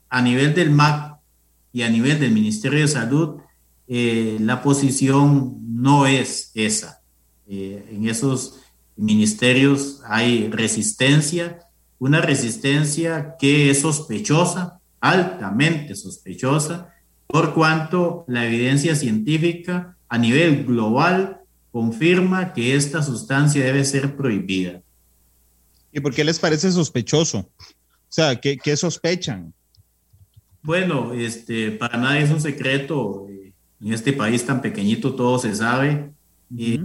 a 0.09 0.21
nivel 0.23 0.55
del 0.55 0.71
MAC 0.71 1.19
y 1.73 1.83
a 1.83 1.91
nivel 1.91 2.19
del 2.19 2.33
Ministerio 2.33 2.81
de 2.81 2.89
Salud, 2.89 3.41
eh, 3.87 4.39
la 4.41 4.63
posición 4.63 5.57
no 5.83 6.07
es 6.07 6.51
esa. 6.55 7.01
eh, 7.49 7.85
en 7.91 8.09
esos 8.09 8.61
ministerios 8.97 10.03
hay 10.07 10.49
resistencia, 10.51 11.59
una 12.01 12.21
resistencia 12.21 13.37
que 13.39 13.71
es 13.71 13.83
sospechosa, 13.83 14.81
altamente 15.01 15.95
sospechosa, 15.95 16.93
por 17.27 17.55
cuanto 17.55 18.25
la 18.27 18.47
evidencia 18.47 18.97
científica 18.97 19.97
a 20.09 20.19
nivel 20.19 20.65
global 20.65 21.43
confirma 21.71 22.53
que 22.53 22.75
esta 22.75 23.03
sustancia 23.03 23.65
debe 23.65 23.85
ser 23.85 24.17
prohibida. 24.17 24.83
¿Y 25.93 26.01
por 26.01 26.13
qué 26.13 26.25
les 26.25 26.39
parece 26.39 26.73
sospechoso? 26.73 27.39
O 27.39 28.13
sea, 28.13 28.41
¿qué, 28.41 28.57
qué 28.57 28.77
sospechan? 28.77 29.53
Bueno, 30.63 31.13
este, 31.13 31.71
para 31.71 31.97
nadie 31.99 32.23
es 32.23 32.31
un 32.31 32.41
secreto. 32.41 33.27
Eh, 33.29 33.53
en 33.81 33.93
este 33.93 34.13
país 34.13 34.45
tan 34.45 34.61
pequeñito 34.61 35.15
todo 35.15 35.39
se 35.39 35.55
sabe. 35.55 36.11
y 36.55 36.81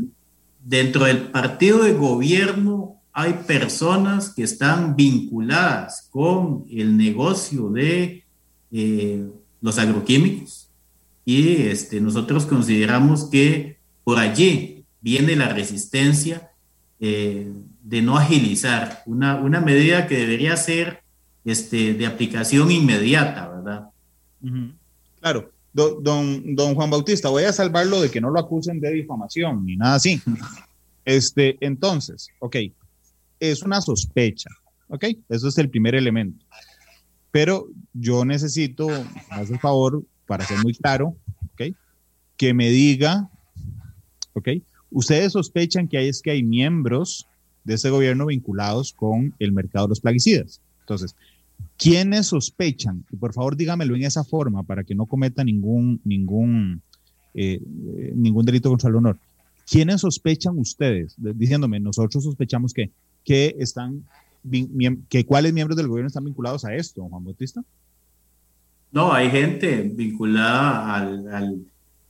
dentro 0.63 1.05
del 1.05 1.29
partido 1.31 1.83
de 1.83 1.93
gobierno 1.93 2.94
hay 3.17 3.31
personas 3.47 4.29
que 4.29 4.43
están 4.43 4.97
vinculadas 4.97 6.09
con 6.11 6.65
el 6.69 6.97
negocio 6.97 7.69
de 7.69 8.25
eh, 8.73 9.25
los 9.61 9.79
agroquímicos 9.79 10.69
y 11.23 11.61
este, 11.67 12.01
nosotros 12.01 12.45
consideramos 12.45 13.29
que 13.29 13.77
por 14.03 14.19
allí 14.19 14.83
viene 14.99 15.37
la 15.37 15.47
resistencia 15.47 16.51
eh, 16.99 17.53
de 17.81 18.01
no 18.01 18.17
agilizar 18.17 19.01
una, 19.05 19.35
una 19.37 19.61
medida 19.61 20.07
que 20.07 20.17
debería 20.17 20.57
ser 20.57 21.01
este, 21.45 21.93
de 21.93 22.05
aplicación 22.05 22.69
inmediata, 22.69 23.47
¿verdad? 23.47 23.89
Claro. 25.21 25.51
Don, 25.71 26.55
don, 26.55 26.75
Juan 26.75 26.89
Bautista, 26.89 27.29
voy 27.29 27.43
a 27.43 27.53
salvarlo 27.53 28.01
de 28.01 28.11
que 28.11 28.21
no 28.21 28.29
lo 28.29 28.39
acusen 28.39 28.79
de 28.81 28.91
difamación 28.91 29.65
ni 29.65 29.77
nada 29.77 29.95
así. 29.95 30.21
Este, 31.07 31.55
entonces, 31.59 32.29
ok, 32.39 32.55
es 33.39 33.63
una 33.63 33.81
sospecha, 33.81 34.49
ok, 34.87 35.05
eso 35.29 35.47
es 35.47 35.57
el 35.57 35.69
primer 35.69 35.95
elemento. 35.95 36.45
Pero 37.31 37.67
yo 37.93 38.23
necesito, 38.23 38.87
haz 39.29 39.49
favor, 39.59 40.03
para 40.25 40.45
ser 40.45 40.57
muy 40.59 40.73
claro, 40.73 41.15
ok, 41.53 41.75
que 42.37 42.53
me 42.53 42.69
diga, 42.69 43.29
ok, 44.33 44.49
ustedes 44.91 45.33
sospechan 45.33 45.87
que 45.87 45.97
hay, 45.97 46.07
es 46.07 46.21
que 46.21 46.31
hay 46.31 46.43
miembros 46.43 47.27
de 47.63 47.73
ese 47.73 47.89
gobierno 47.89 48.27
vinculados 48.27 48.93
con 48.93 49.33
el 49.39 49.51
mercado 49.51 49.87
de 49.87 49.89
los 49.89 49.99
plaguicidas. 49.99 50.61
Entonces, 50.81 51.15
¿quiénes 51.77 52.27
sospechan? 52.27 53.03
Y 53.11 53.17
por 53.17 53.33
favor 53.33 53.57
dígamelo 53.57 53.95
en 53.95 54.03
esa 54.03 54.23
forma 54.23 54.63
para 54.63 54.83
que 54.83 54.95
no 54.95 55.07
cometa 55.07 55.43
ningún, 55.43 55.99
ningún, 56.03 56.81
eh, 57.33 57.59
ningún 58.15 58.45
delito 58.45 58.69
contra 58.69 58.89
el 58.89 58.95
honor. 58.95 59.17
¿Quiénes 59.69 60.01
sospechan 60.01 60.57
ustedes? 60.59 61.15
Diciéndome, 61.17 61.79
nosotros 61.79 62.23
sospechamos 62.23 62.71
que, 62.71 62.91
que 63.25 63.55
están, 63.59 64.03
que 65.09 65.25
cuáles 65.25 65.51
miembros 65.51 65.75
del 65.75 65.87
gobierno 65.87 66.07
están 66.07 66.23
vinculados 66.23 66.63
a 66.63 66.73
esto, 66.73 67.03
Juan 67.09 67.23
Bautista. 67.23 67.61
No, 68.91 69.11
hay 69.11 69.29
gente 69.29 69.81
vinculada 69.93 70.95
al 70.95 71.65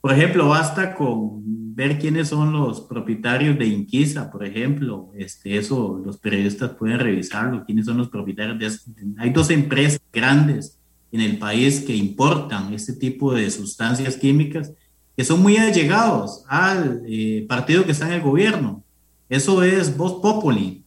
por 0.06 0.14
ejemplo, 0.14 0.50
basta 0.50 0.94
con 0.94 1.42
ver 1.76 1.98
quiénes 1.98 2.28
son 2.28 2.54
los 2.54 2.80
propietarios 2.80 3.58
de 3.58 3.66
Inquisa, 3.66 4.30
por 4.30 4.46
ejemplo. 4.46 5.10
Este, 5.18 5.58
eso 5.58 6.00
los 6.06 6.20
periodistas 6.20 6.76
pueden 6.76 7.00
revisarlo, 7.00 7.66
quiénes 7.66 7.88
son 7.88 7.98
los 7.98 8.10
propietarios 8.10 8.60
de... 8.60 8.94
Hay 9.18 9.32
dos 9.32 9.50
empresas 9.50 10.00
grandes 10.14 10.78
en 11.12 11.22
el 11.22 11.40
país 11.40 11.80
que 11.80 11.96
importan 11.96 12.72
este 12.72 12.94
tipo 12.94 13.34
de 13.34 13.50
sustancias 13.50 14.16
químicas 14.16 14.74
que 15.18 15.26
son 15.26 15.42
muy 15.42 15.58
allegados 15.58 16.44
al 16.48 17.02
eh, 17.08 17.44
partido 17.50 17.84
que 17.84 17.94
está 17.94 18.06
en 18.06 18.14
el 18.14 18.22
gobierno. 18.22 18.84
Eso 19.28 19.64
es 19.64 19.98
Voz 19.98 20.22
Populi. 20.22 20.84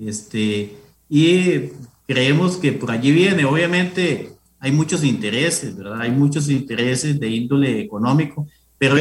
Este, 0.00 0.76
y 1.08 1.70
creemos 2.06 2.56
que 2.56 2.72
por 2.72 2.90
allí 2.90 3.12
viene, 3.12 3.44
obviamente, 3.44 4.30
hay 4.58 4.72
muchos 4.72 5.04
intereses, 5.04 5.76
¿verdad? 5.76 6.00
Hay 6.00 6.10
muchos 6.10 6.48
intereses 6.48 7.20
de 7.20 7.28
índole 7.28 7.80
económico, 7.80 8.46
pero... 8.78 8.96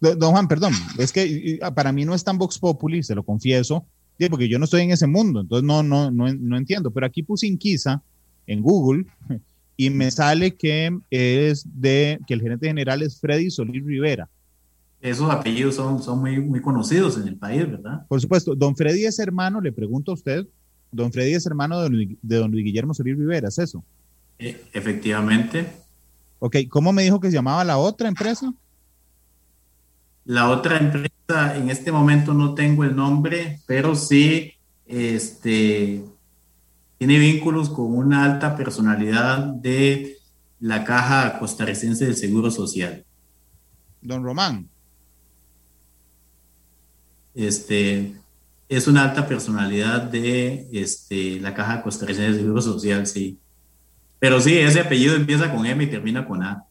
Don 0.00 0.32
Juan, 0.32 0.48
perdón, 0.48 0.72
es 0.98 1.12
que 1.12 1.58
ah, 1.62 1.74
para 1.74 1.92
mí 1.92 2.04
no 2.04 2.14
es 2.14 2.24
tan 2.24 2.38
Vox 2.38 2.58
Populi, 2.58 3.02
se 3.02 3.14
lo 3.14 3.22
confieso, 3.22 3.86
porque 4.30 4.48
yo 4.48 4.58
no 4.58 4.64
estoy 4.64 4.82
en 4.82 4.92
ese 4.92 5.06
mundo, 5.06 5.40
entonces 5.40 5.64
no, 5.64 5.82
no, 5.82 6.10
no, 6.10 6.32
no 6.32 6.56
entiendo, 6.56 6.90
pero 6.90 7.06
aquí 7.06 7.22
puse 7.22 7.46
Inquisa 7.46 8.02
en 8.46 8.62
Google 8.62 9.04
y 9.76 9.90
me 9.90 10.10
sale 10.10 10.54
que 10.54 10.96
es 11.10 11.66
de, 11.74 12.18
que 12.26 12.34
el 12.34 12.40
gerente 12.40 12.66
general 12.66 13.02
es 13.02 13.20
Freddy 13.20 13.50
Solís 13.50 13.84
Rivera. 13.84 14.28
Esos 15.04 15.30
apellidos 15.30 15.74
son, 15.74 16.02
son 16.02 16.20
muy, 16.20 16.40
muy 16.40 16.62
conocidos 16.62 17.18
en 17.18 17.28
el 17.28 17.36
país, 17.36 17.70
¿verdad? 17.70 18.06
Por 18.08 18.22
supuesto, 18.22 18.54
don 18.54 18.74
Freddy 18.74 19.04
es 19.04 19.18
hermano, 19.18 19.60
le 19.60 19.70
pregunto 19.70 20.12
a 20.12 20.14
usted, 20.14 20.46
don 20.90 21.12
Freddy 21.12 21.34
es 21.34 21.44
hermano 21.44 21.78
de 21.78 21.90
don, 21.90 22.18
de 22.22 22.36
don 22.38 22.50
Luis 22.50 22.64
Guillermo 22.64 22.94
Solís 22.94 23.18
Rivera, 23.18 23.48
¿es 23.48 23.58
eso? 23.58 23.84
E, 24.38 24.64
efectivamente. 24.72 25.70
Ok, 26.38 26.56
¿cómo 26.70 26.94
me 26.94 27.02
dijo 27.02 27.20
que 27.20 27.28
se 27.28 27.34
llamaba 27.34 27.62
la 27.64 27.76
otra 27.76 28.08
empresa? 28.08 28.50
La 30.24 30.48
otra 30.48 30.78
empresa, 30.78 31.54
en 31.54 31.68
este 31.68 31.92
momento 31.92 32.32
no 32.32 32.54
tengo 32.54 32.82
el 32.82 32.96
nombre, 32.96 33.60
pero 33.66 33.94
sí 33.96 34.54
este, 34.86 36.02
tiene 36.96 37.18
vínculos 37.18 37.68
con 37.68 37.94
una 37.94 38.24
alta 38.24 38.56
personalidad 38.56 39.38
de 39.48 40.16
la 40.60 40.82
Caja 40.82 41.38
Costarricense 41.38 42.06
del 42.06 42.16
Seguro 42.16 42.50
Social. 42.50 43.04
Don 44.00 44.24
Román. 44.24 44.70
Este, 47.34 48.14
es 48.68 48.86
una 48.86 49.04
alta 49.04 49.26
personalidad 49.26 50.02
de 50.02 50.68
este, 50.72 51.40
la 51.40 51.54
Caja 51.54 51.82
Costarricense 51.82 52.32
del 52.32 52.40
Seguro 52.40 52.62
Social, 52.62 53.06
sí. 53.06 53.38
Pero 54.18 54.40
sí, 54.40 54.56
ese 54.56 54.80
apellido 54.80 55.16
empieza 55.16 55.52
con 55.52 55.66
M 55.66 55.82
y 55.84 55.86
termina 55.86 56.26
con 56.26 56.42
A. 56.42 56.64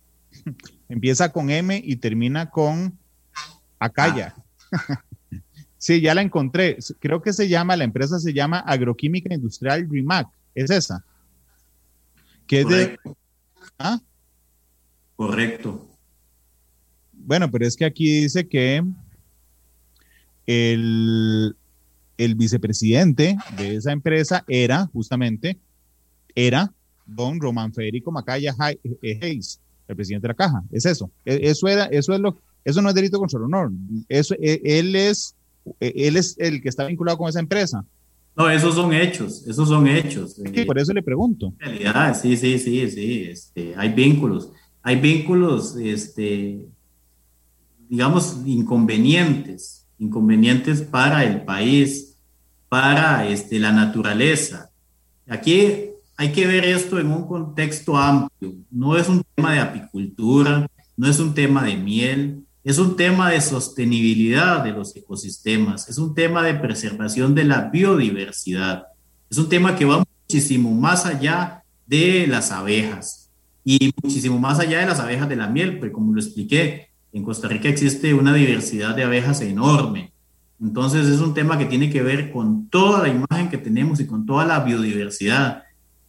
Empieza 0.90 1.32
con 1.32 1.50
M 1.50 1.82
y 1.84 1.96
termina 1.96 2.50
con 2.50 2.98
Acaya. 3.80 4.36
sí, 5.78 6.02
ya 6.02 6.14
la 6.14 6.22
encontré. 6.22 6.78
Creo 7.00 7.22
que 7.22 7.34
se 7.34 7.48
llama, 7.48 7.76
la 7.76 7.84
empresa 7.84 8.20
se 8.20 8.34
llama 8.34 8.60
Agroquímica 8.60 9.34
Industrial 9.34 9.88
RIMAC. 9.90 10.28
Es 10.54 10.70
esa. 10.70 11.04
Que 12.46 12.62
es 12.62 12.68
de. 12.68 13.00
¿Ah? 13.80 14.00
Correcto. 15.16 15.88
Bueno, 17.12 17.50
pero 17.50 17.66
es 17.66 17.76
que 17.76 17.86
aquí 17.86 18.22
dice 18.22 18.48
que 18.48 18.84
el, 20.46 21.56
el 22.18 22.36
vicepresidente 22.36 23.38
de 23.58 23.76
esa 23.76 23.92
empresa 23.92 24.44
era 24.48 24.88
justamente, 24.94 25.58
era 26.36 26.74
don 27.06 27.40
Román 27.40 27.74
Federico 27.74 28.12
Macaya 28.12 28.56
eh, 29.02 29.20
Hayes, 29.22 29.60
el 29.88 29.96
presidente 29.96 30.28
de 30.28 30.30
la 30.30 30.36
caja. 30.36 30.64
Es 30.72 30.86
eso. 30.86 31.10
E, 31.26 31.40
eso 31.44 31.68
era, 31.68 31.86
eso 31.86 32.14
es 32.14 32.20
lo, 32.20 32.38
eso 32.64 32.82
no 32.82 32.90
es 32.90 32.96
delito 32.96 33.20
contra 33.20 33.38
el 33.38 33.46
honor. 33.46 33.72
Eso, 34.08 34.36
e, 34.40 34.62
él 34.64 34.96
es, 34.96 35.36
e, 35.80 35.94
él 35.96 36.18
es 36.18 36.36
el 36.38 36.62
que 36.62 36.70
está 36.70 36.86
vinculado 36.86 37.18
con 37.18 37.30
esa 37.30 37.40
empresa. 37.40 37.86
No, 38.36 38.50
esos 38.50 38.74
son 38.74 38.92
hechos, 38.94 39.46
esos 39.48 39.70
son 39.70 39.88
hechos. 39.88 40.36
Sí, 40.54 40.66
por 40.66 40.80
eso 40.80 40.92
le 40.92 41.04
pregunto. 41.04 41.54
realidad, 41.60 42.20
sí, 42.20 42.36
sí, 42.36 42.58
sí, 42.58 42.90
sí, 42.90 43.24
este, 43.30 43.76
hay 43.78 43.94
vínculos, 43.94 44.52
hay 44.82 45.00
vínculos, 45.00 45.76
este, 45.76 46.66
digamos, 47.88 48.38
inconvenientes, 48.44 49.83
inconvenientes 50.04 50.82
para 50.82 51.24
el 51.24 51.42
país, 51.42 52.18
para 52.70 53.28
este, 53.28 53.60
la 53.60 53.72
naturaleza. 53.72 54.70
Aquí 55.28 55.92
hay 56.18 56.32
que 56.32 56.46
ver 56.46 56.66
esto 56.66 57.00
en 57.00 57.08
un 57.08 57.26
contexto 57.26 57.98
amplio. 57.98 58.54
No 58.70 58.98
es 58.98 59.08
un 59.08 59.24
tema 59.36 59.54
de 59.54 59.60
apicultura, 59.60 60.68
no 60.96 61.10
es 61.10 61.20
un 61.20 61.34
tema 61.34 61.64
de 61.64 61.78
miel, 61.78 62.44
es 62.64 62.78
un 62.78 62.96
tema 62.96 63.30
de 63.30 63.42
sostenibilidad 63.42 64.64
de 64.64 64.72
los 64.72 64.96
ecosistemas, 64.96 65.90
es 65.90 65.98
un 65.98 66.14
tema 66.14 66.44
de 66.44 66.56
preservación 66.56 67.36
de 67.36 67.44
la 67.44 67.70
biodiversidad, 67.70 68.88
es 69.30 69.38
un 69.38 69.50
tema 69.50 69.76
que 69.76 69.86
va 69.86 70.04
muchísimo 70.24 70.72
más 70.72 71.06
allá 71.06 71.64
de 71.86 72.26
las 72.28 72.52
abejas 72.52 73.30
y 73.66 73.94
muchísimo 74.02 74.40
más 74.40 74.60
allá 74.60 74.80
de 74.80 74.86
las 74.86 75.00
abejas 75.00 75.28
de 75.28 75.36
la 75.36 75.48
miel, 75.48 75.78
porque 75.78 75.92
como 75.92 76.14
lo 76.14 76.22
expliqué, 76.22 76.93
en 77.14 77.24
Costa 77.24 77.48
Rica 77.48 77.70
existe 77.70 78.14
una 78.14 78.34
diversidad 78.34 78.96
de 78.96 79.04
abejas 79.04 79.40
enorme. 79.42 80.12
Entonces 80.60 81.08
es 81.08 81.20
un 81.20 81.34
tema 81.34 81.58
que 81.58 81.66
tiene 81.66 81.90
que 81.90 82.02
ver 82.02 82.32
con 82.32 82.68
toda 82.70 83.04
la 83.04 83.10
imagen 83.10 83.50
que 83.50 83.58
tenemos 83.58 84.00
y 84.00 84.08
con 84.08 84.26
toda 84.26 84.46
la 84.46 84.60
biodiversidad. 84.62 85.64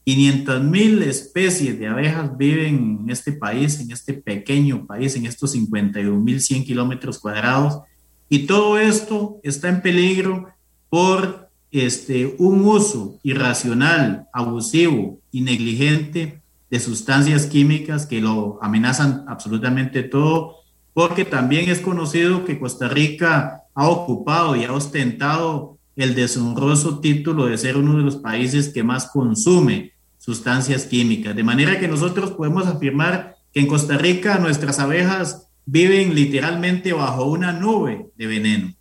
500 0.04 0.62
mil 0.64 1.02
especies 1.02 1.78
de 1.78 1.88
abejas 1.88 2.36
viven 2.36 3.00
en 3.02 3.10
este 3.10 3.32
país, 3.32 3.80
en 3.80 3.90
este 3.90 4.14
pequeño 4.14 4.86
país, 4.86 5.14
en 5.16 5.26
estos 5.26 5.52
52 5.52 6.22
mil 6.22 6.40
100 6.40 6.64
kilómetros 6.64 7.18
cuadrados. 7.18 7.80
Y 8.28 8.46
todo 8.46 8.78
esto 8.78 9.40
está 9.42 9.68
en 9.68 9.82
peligro 9.82 10.48
por 10.88 11.50
este, 11.70 12.34
un 12.38 12.64
uso 12.64 13.18
irracional, 13.22 14.26
abusivo 14.32 15.18
y 15.30 15.42
negligente 15.42 16.40
de 16.70 16.80
sustancias 16.80 17.46
químicas 17.46 18.06
que 18.06 18.20
lo 18.20 18.58
amenazan 18.62 19.24
absolutamente 19.28 20.02
todo, 20.02 20.63
porque 20.94 21.24
también 21.24 21.68
es 21.68 21.80
conocido 21.80 22.44
que 22.44 22.58
Costa 22.58 22.88
Rica 22.88 23.64
ha 23.74 23.88
ocupado 23.88 24.56
y 24.56 24.64
ha 24.64 24.72
ostentado 24.72 25.76
el 25.96 26.14
deshonroso 26.14 27.00
título 27.00 27.46
de 27.46 27.58
ser 27.58 27.76
uno 27.76 27.98
de 27.98 28.04
los 28.04 28.16
países 28.16 28.68
que 28.68 28.82
más 28.82 29.06
consume 29.06 29.92
sustancias 30.18 30.86
químicas. 30.86 31.36
De 31.36 31.42
manera 31.42 31.78
que 31.78 31.88
nosotros 31.88 32.30
podemos 32.30 32.66
afirmar 32.66 33.36
que 33.52 33.60
en 33.60 33.66
Costa 33.66 33.98
Rica 33.98 34.38
nuestras 34.38 34.78
abejas 34.78 35.48
viven 35.66 36.14
literalmente 36.14 36.92
bajo 36.92 37.24
una 37.26 37.52
nube 37.52 38.06
de 38.16 38.26
veneno. 38.26 38.74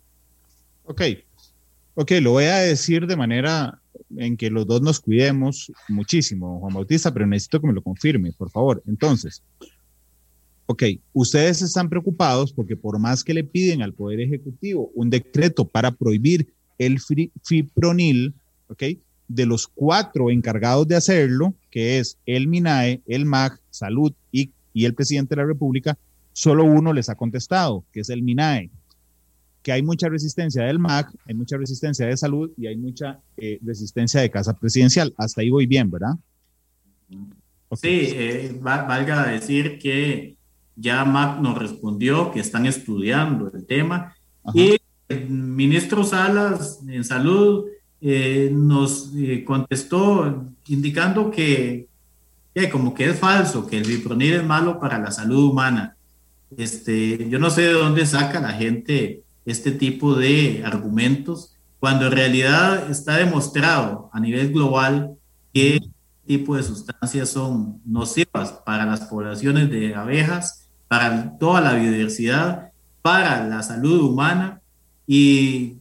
Ok, 0.84 1.02
ok, 1.94 2.12
lo 2.20 2.32
voy 2.32 2.44
a 2.44 2.58
decir 2.58 3.06
de 3.06 3.16
manera 3.16 3.80
en 4.16 4.36
que 4.36 4.50
los 4.50 4.66
dos 4.66 4.82
nos 4.82 5.00
cuidemos 5.00 5.72
muchísimo, 5.88 6.60
Juan 6.60 6.74
Bautista, 6.74 7.12
pero 7.12 7.26
necesito 7.26 7.60
que 7.60 7.66
me 7.66 7.72
lo 7.72 7.82
confirme, 7.82 8.32
por 8.32 8.50
favor. 8.50 8.82
Entonces, 8.86 9.42
ok, 10.66 10.82
ustedes 11.12 11.62
están 11.62 11.88
preocupados 11.88 12.52
porque 12.52 12.76
por 12.76 12.98
más 12.98 13.22
que 13.22 13.34
le 13.34 13.44
piden 13.44 13.82
al 13.82 13.92
Poder 13.92 14.20
Ejecutivo 14.20 14.90
un 14.94 15.10
decreto 15.10 15.66
para 15.66 15.90
prohibir 15.90 16.48
el 16.78 16.98
fipronil, 17.42 18.34
ok, 18.68 18.82
de 19.28 19.46
los 19.46 19.66
cuatro 19.66 20.30
encargados 20.30 20.86
de 20.88 20.96
hacerlo, 20.96 21.54
que 21.70 21.98
es 21.98 22.18
el 22.26 22.48
MINAE, 22.48 23.00
el 23.06 23.24
MAG, 23.24 23.58
Salud 23.70 24.12
y, 24.30 24.50
y 24.72 24.84
el 24.84 24.94
presidente 24.94 25.34
de 25.34 25.42
la 25.42 25.46
República, 25.46 25.98
solo 26.32 26.64
uno 26.64 26.92
les 26.92 27.08
ha 27.08 27.14
contestado, 27.14 27.84
que 27.92 28.00
es 28.00 28.10
el 28.10 28.22
MINAE 28.22 28.70
que 29.64 29.72
hay 29.72 29.82
mucha 29.82 30.10
resistencia 30.10 30.62
del 30.64 30.78
MAC, 30.78 31.10
hay 31.26 31.34
mucha 31.34 31.56
resistencia 31.56 32.06
de 32.06 32.14
salud 32.18 32.50
y 32.58 32.66
hay 32.66 32.76
mucha 32.76 33.18
eh, 33.38 33.58
resistencia 33.62 34.20
de 34.20 34.30
casa 34.30 34.52
presidencial. 34.52 35.14
Hasta 35.16 35.40
ahí 35.40 35.48
voy 35.48 35.64
bien, 35.64 35.90
¿verdad? 35.90 36.12
Sí, 37.72 38.12
eh, 38.12 38.58
valga 38.60 39.26
decir 39.26 39.78
que 39.78 40.36
ya 40.76 41.04
MAC 41.04 41.40
nos 41.40 41.58
respondió 41.58 42.32
que 42.32 42.40
están 42.40 42.66
estudiando 42.66 43.50
el 43.54 43.64
tema 43.66 44.14
y 44.52 44.76
el 45.08 45.28
ministro 45.28 46.04
Salas 46.04 46.80
en 46.86 47.04
salud 47.04 47.66
eh, 48.00 48.50
nos 48.52 49.12
contestó 49.46 50.44
indicando 50.68 51.30
que, 51.30 51.88
como 52.70 52.94
que 52.94 53.10
es 53.10 53.18
falso, 53.18 53.66
que 53.66 53.78
el 53.78 53.84
bipronil 53.84 54.34
es 54.34 54.44
malo 54.44 54.78
para 54.78 54.98
la 54.98 55.10
salud 55.10 55.50
humana. 55.50 55.96
Este, 56.56 57.28
yo 57.28 57.38
no 57.38 57.50
sé 57.50 57.62
de 57.62 57.72
dónde 57.72 58.06
saca 58.06 58.40
la 58.40 58.52
gente 58.52 59.22
este 59.46 59.72
tipo 59.72 60.14
de 60.14 60.62
argumentos, 60.64 61.54
cuando 61.80 62.06
en 62.06 62.12
realidad 62.12 62.90
está 62.90 63.16
demostrado 63.16 64.08
a 64.12 64.20
nivel 64.20 64.52
global 64.52 65.16
que 65.52 65.76
este 65.76 65.90
tipo 66.26 66.56
de 66.56 66.62
sustancias 66.62 67.28
son 67.28 67.80
nocivas 67.84 68.52
para 68.64 68.86
las 68.86 69.02
poblaciones 69.02 69.70
de 69.70 69.94
abejas, 69.94 70.63
para 70.94 71.36
toda 71.38 71.60
la 71.60 71.74
biodiversidad, 71.74 72.70
para 73.02 73.48
la 73.48 73.64
salud 73.64 74.00
humana 74.00 74.60
y 75.08 75.78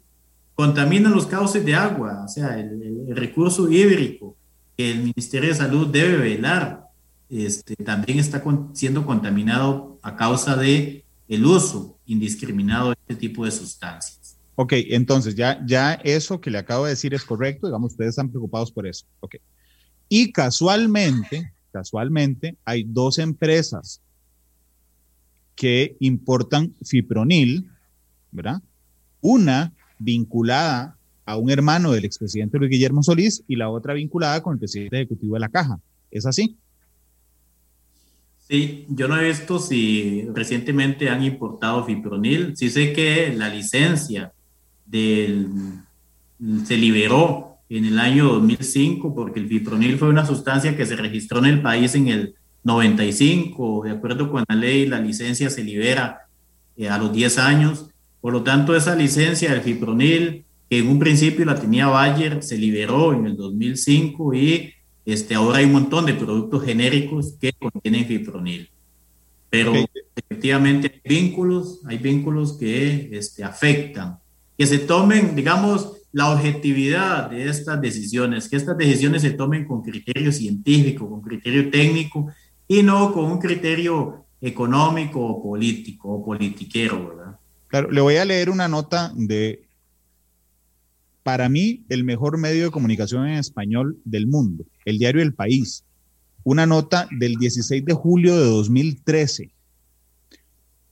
contaminan 0.55 1.11
los 1.11 1.27
cauces 1.27 1.63
de 1.63 1.75
agua, 1.75 2.23
o 2.25 2.27
sea, 2.27 2.59
el, 2.59 3.15
recurso 3.15 3.71
hídrico 3.71 4.35
que 4.75 4.89
el 4.89 5.03
Ministerio 5.03 5.49
de 5.49 5.55
Salud 5.55 5.85
debe 5.89 6.17
velar, 6.17 6.87
este, 7.29 7.75
también 7.75 8.17
está 8.17 8.43
siendo 8.73 9.05
contaminado 9.05 9.99
a 10.01 10.15
causa 10.15 10.55
de 10.55 11.05
el 11.27 11.45
uso 11.45 11.95
indiscriminado 12.07 12.89
de 12.89 12.95
este 13.07 13.15
tipo 13.15 13.45
de 13.45 13.51
sustancias. 13.51 14.35
Ok, 14.55 14.73
entonces 14.89 15.35
ya, 15.35 15.63
ya 15.63 15.93
eso 15.93 16.41
que 16.41 16.49
le 16.49 16.57
acabo 16.57 16.85
de 16.85 16.91
decir 16.93 17.13
es 17.13 17.23
correcto, 17.23 17.67
digamos, 17.67 17.91
ustedes 17.91 18.09
están 18.09 18.31
preocupados 18.31 18.71
por 18.71 18.87
eso. 18.87 19.05
Ok. 19.19 19.35
Y 20.09 20.31
casualmente, 20.31 21.53
casualmente, 21.71 22.57
hay 22.65 22.83
dos 22.83 23.19
empresas 23.19 24.01
que 25.55 25.95
importan 25.99 26.73
fipronil, 26.83 27.69
¿verdad? 28.31 28.61
Una 29.21 29.73
vinculada 29.99 30.97
a 31.25 31.37
un 31.37 31.49
hermano 31.49 31.91
del 31.91 32.05
expresidente 32.05 32.57
Luis 32.57 32.71
Guillermo 32.71 33.03
Solís 33.03 33.43
y 33.47 33.55
la 33.55 33.69
otra 33.69 33.93
vinculada 33.93 34.41
con 34.41 34.53
el 34.53 34.59
presidente 34.59 34.97
ejecutivo 34.97 35.35
de 35.35 35.39
la 35.39 35.49
Caja. 35.49 35.79
¿Es 36.11 36.25
así? 36.25 36.57
Sí, 38.47 38.85
yo 38.89 39.07
no 39.07 39.17
he 39.17 39.27
visto 39.29 39.57
si 39.57 40.27
recientemente 40.33 41.09
han 41.09 41.23
importado 41.23 41.85
fipronil. 41.85 42.57
Sí 42.57 42.69
sé 42.69 42.91
que 42.91 43.33
la 43.33 43.47
licencia 43.47 44.33
del, 44.85 45.47
se 46.65 46.77
liberó 46.77 47.57
en 47.69 47.85
el 47.85 47.99
año 47.99 48.25
2005 48.25 49.15
porque 49.15 49.39
el 49.39 49.47
fipronil 49.47 49.97
fue 49.97 50.09
una 50.09 50.25
sustancia 50.25 50.75
que 50.75 50.85
se 50.85 50.95
registró 50.97 51.39
en 51.39 51.45
el 51.45 51.61
país 51.61 51.95
en 51.95 52.09
el 52.09 52.35
95. 52.63 53.83
De 53.83 53.91
acuerdo 53.91 54.31
con 54.31 54.43
la 54.47 54.55
ley, 54.55 54.85
la 54.85 54.99
licencia 54.99 55.49
se 55.49 55.63
libera 55.63 56.27
eh, 56.77 56.89
a 56.89 56.97
los 56.97 57.13
10 57.13 57.37
años. 57.39 57.89
Por 58.21 58.33
lo 58.33 58.43
tanto, 58.43 58.75
esa 58.75 58.95
licencia 58.95 59.51
del 59.51 59.61
fipronil, 59.61 60.45
que 60.69 60.79
en 60.79 60.87
un 60.87 60.99
principio 60.99 61.45
la 61.45 61.59
tenía 61.59 61.87
Bayer, 61.87 62.41
se 62.41 62.57
liberó 62.57 63.13
en 63.13 63.25
el 63.25 63.35
2005 63.35 64.33
y 64.33 64.73
este, 65.05 65.35
ahora 65.35 65.57
hay 65.57 65.65
un 65.65 65.73
montón 65.73 66.05
de 66.05 66.13
productos 66.13 66.63
genéricos 66.63 67.35
que 67.39 67.51
contienen 67.53 68.05
fipronil. 68.05 68.69
Pero 69.49 69.73
efectivamente 70.15 71.01
hay 71.03 71.15
vínculos, 71.15 71.81
hay 71.85 71.97
vínculos 71.97 72.53
que 72.53 73.09
este, 73.11 73.43
afectan. 73.43 74.17
Que 74.57 74.65
se 74.65 74.79
tomen, 74.79 75.35
digamos, 75.35 75.97
la 76.11 76.31
objetividad 76.31 77.29
de 77.29 77.49
estas 77.49 77.81
decisiones, 77.81 78.47
que 78.47 78.55
estas 78.55 78.77
decisiones 78.77 79.21
se 79.23 79.31
tomen 79.31 79.65
con 79.65 79.81
criterio 79.81 80.31
científico, 80.31 81.09
con 81.09 81.21
criterio 81.21 81.69
técnico 81.69 82.31
y 82.67 82.83
no 82.83 83.13
con 83.13 83.25
un 83.25 83.39
criterio 83.39 84.25
económico 84.41 85.19
o 85.19 85.41
político 85.41 86.09
o 86.09 86.25
politiquero, 86.25 87.09
¿verdad? 87.09 87.39
Claro, 87.67 87.91
le 87.91 88.01
voy 88.01 88.17
a 88.17 88.25
leer 88.25 88.49
una 88.49 88.67
nota 88.67 89.11
de, 89.15 89.63
para 91.23 91.49
mí, 91.49 91.83
el 91.89 92.03
mejor 92.03 92.37
medio 92.37 92.65
de 92.65 92.71
comunicación 92.71 93.27
en 93.27 93.35
español 93.35 93.97
del 94.05 94.27
mundo 94.27 94.65
el 94.85 94.97
diario 94.97 95.21
El 95.21 95.33
País, 95.33 95.83
una 96.43 96.65
nota 96.65 97.07
del 97.11 97.35
16 97.35 97.85
de 97.85 97.93
julio 97.93 98.37
de 98.37 98.45
2013 98.45 99.51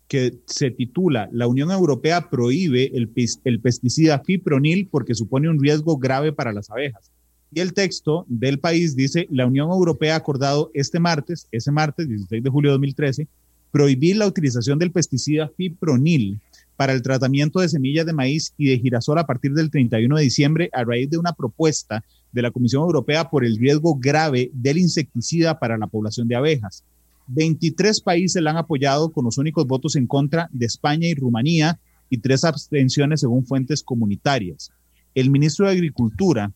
que 0.07 0.39
se 0.45 0.71
titula 0.71 1.29
La 1.31 1.47
Unión 1.47 1.71
Europea 1.71 2.29
prohíbe 2.29 2.91
el, 2.93 3.11
el, 3.45 3.61
pesticida 3.61 4.19
fipronil 4.19 4.87
porque 4.89 5.15
supone 5.15 5.49
un 5.49 5.61
riesgo 5.61 5.97
grave 5.97 6.33
para 6.33 6.51
las 6.51 6.69
abejas. 6.69 7.11
Y 7.53 7.59
el 7.59 7.73
texto 7.73 8.25
del 8.29 8.59
país 8.59 8.95
dice, 8.95 9.27
la 9.29 9.45
Unión 9.45 9.69
Europea 9.69 10.13
ha 10.13 10.17
acordado 10.17 10.71
este 10.73 10.99
martes, 10.99 11.47
ese 11.51 11.71
martes, 11.71 12.07
16 12.07 12.41
de 12.41 12.49
julio 12.49 12.71
de 12.71 12.75
2013, 12.75 13.27
prohibir 13.71 14.17
la 14.17 14.27
utilización 14.27 14.79
del 14.79 14.91
pesticida 14.91 15.49
fipronil 15.57 16.39
para 16.77 16.93
el 16.93 17.01
tratamiento 17.01 17.59
de 17.59 17.69
semillas 17.69 18.05
de 18.05 18.13
maíz 18.13 18.53
y 18.57 18.69
de 18.69 18.79
girasol 18.79 19.19
a 19.19 19.25
partir 19.25 19.53
del 19.53 19.69
31 19.69 20.15
de 20.15 20.23
diciembre 20.23 20.69
a 20.73 20.83
raíz 20.83 21.09
de 21.09 21.17
una 21.17 21.33
propuesta 21.33 22.03
de 22.31 22.41
la 22.41 22.51
Comisión 22.51 22.83
Europea 22.83 23.29
por 23.29 23.43
el 23.43 23.57
riesgo 23.57 23.95
grave 23.95 24.49
del 24.53 24.77
insecticida 24.77 25.59
para 25.59 25.77
la 25.77 25.87
población 25.87 26.27
de 26.27 26.35
abejas. 26.35 26.83
23 27.27 28.01
países 28.01 28.41
la 28.41 28.51
han 28.51 28.57
apoyado 28.57 29.09
con 29.11 29.25
los 29.25 29.37
únicos 29.37 29.67
votos 29.67 29.95
en 29.95 30.07
contra 30.07 30.49
de 30.51 30.65
España 30.65 31.07
y 31.07 31.15
Rumanía 31.15 31.79
y 32.09 32.17
tres 32.17 32.43
abstenciones 32.43 33.19
según 33.19 33.45
fuentes 33.45 33.83
comunitarias. 33.83 34.71
El 35.13 35.29
ministro 35.29 35.65
de 35.65 35.73
Agricultura, 35.73 36.51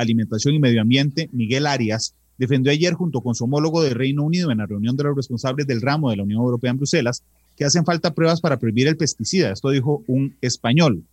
Alimentación 0.00 0.54
y 0.54 0.58
Medio 0.58 0.82
Ambiente, 0.82 1.28
Miguel 1.32 1.66
Arias, 1.66 2.14
defendió 2.38 2.72
ayer 2.72 2.94
junto 2.94 3.20
con 3.20 3.34
su 3.34 3.44
homólogo 3.44 3.82
de 3.82 3.94
Reino 3.94 4.22
Unido 4.22 4.50
en 4.50 4.58
la 4.58 4.66
reunión 4.66 4.96
de 4.96 5.04
los 5.04 5.16
responsables 5.16 5.66
del 5.66 5.82
ramo 5.82 6.10
de 6.10 6.16
la 6.16 6.22
Unión 6.22 6.40
Europea 6.40 6.70
en 6.70 6.78
Bruselas 6.78 7.22
que 7.56 7.64
hacen 7.64 7.84
falta 7.84 8.14
pruebas 8.14 8.40
para 8.40 8.58
prohibir 8.58 8.88
el 8.88 8.96
pesticida. 8.96 9.52
Esto 9.52 9.68
dijo 9.70 10.02
un 10.06 10.34
español. 10.40 11.04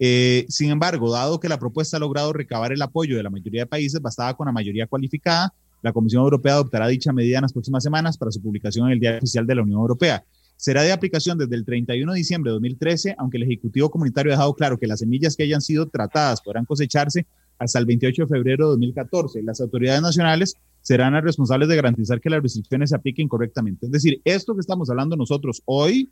Eh, 0.00 0.44
sin 0.48 0.70
embargo, 0.70 1.12
dado 1.12 1.38
que 1.38 1.48
la 1.48 1.58
propuesta 1.58 1.96
ha 1.96 2.00
logrado 2.00 2.32
recabar 2.32 2.72
el 2.72 2.82
apoyo 2.82 3.16
de 3.16 3.22
la 3.22 3.30
mayoría 3.30 3.62
de 3.62 3.66
países, 3.66 4.00
bastada 4.00 4.34
con 4.34 4.46
la 4.46 4.52
mayoría 4.52 4.88
cualificada, 4.88 5.52
la 5.82 5.92
Comisión 5.92 6.22
Europea 6.22 6.54
adoptará 6.54 6.88
dicha 6.88 7.12
medida 7.12 7.38
en 7.38 7.42
las 7.42 7.52
próximas 7.52 7.82
semanas 7.82 8.16
para 8.16 8.32
su 8.32 8.40
publicación 8.40 8.86
en 8.86 8.94
el 8.94 9.00
Diario 9.00 9.18
Oficial 9.18 9.46
de 9.46 9.54
la 9.54 9.62
Unión 9.62 9.80
Europea. 9.80 10.24
Será 10.56 10.82
de 10.82 10.92
aplicación 10.92 11.36
desde 11.36 11.54
el 11.56 11.64
31 11.64 12.10
de 12.10 12.18
diciembre 12.18 12.50
de 12.50 12.54
2013, 12.54 13.16
aunque 13.18 13.36
el 13.36 13.42
Ejecutivo 13.42 13.90
Comunitario 13.90 14.32
ha 14.32 14.36
dejado 14.36 14.54
claro 14.54 14.78
que 14.78 14.86
las 14.86 15.00
semillas 15.00 15.36
que 15.36 15.42
hayan 15.42 15.60
sido 15.60 15.86
tratadas 15.86 16.40
podrán 16.40 16.64
cosecharse 16.64 17.26
hasta 17.58 17.78
el 17.78 17.86
28 17.86 18.22
de 18.22 18.28
febrero 18.28 18.66
de 18.66 18.70
2014. 18.72 19.42
Las 19.42 19.60
autoridades 19.60 20.02
nacionales 20.02 20.56
serán 20.82 21.14
las 21.14 21.24
responsables 21.24 21.68
de 21.68 21.76
garantizar 21.76 22.20
que 22.20 22.30
las 22.30 22.42
restricciones 22.42 22.90
se 22.90 22.96
apliquen 22.96 23.28
correctamente. 23.28 23.86
Es 23.86 23.92
decir, 23.92 24.20
esto 24.24 24.54
que 24.54 24.60
estamos 24.60 24.90
hablando 24.90 25.16
nosotros 25.16 25.62
hoy 25.64 26.10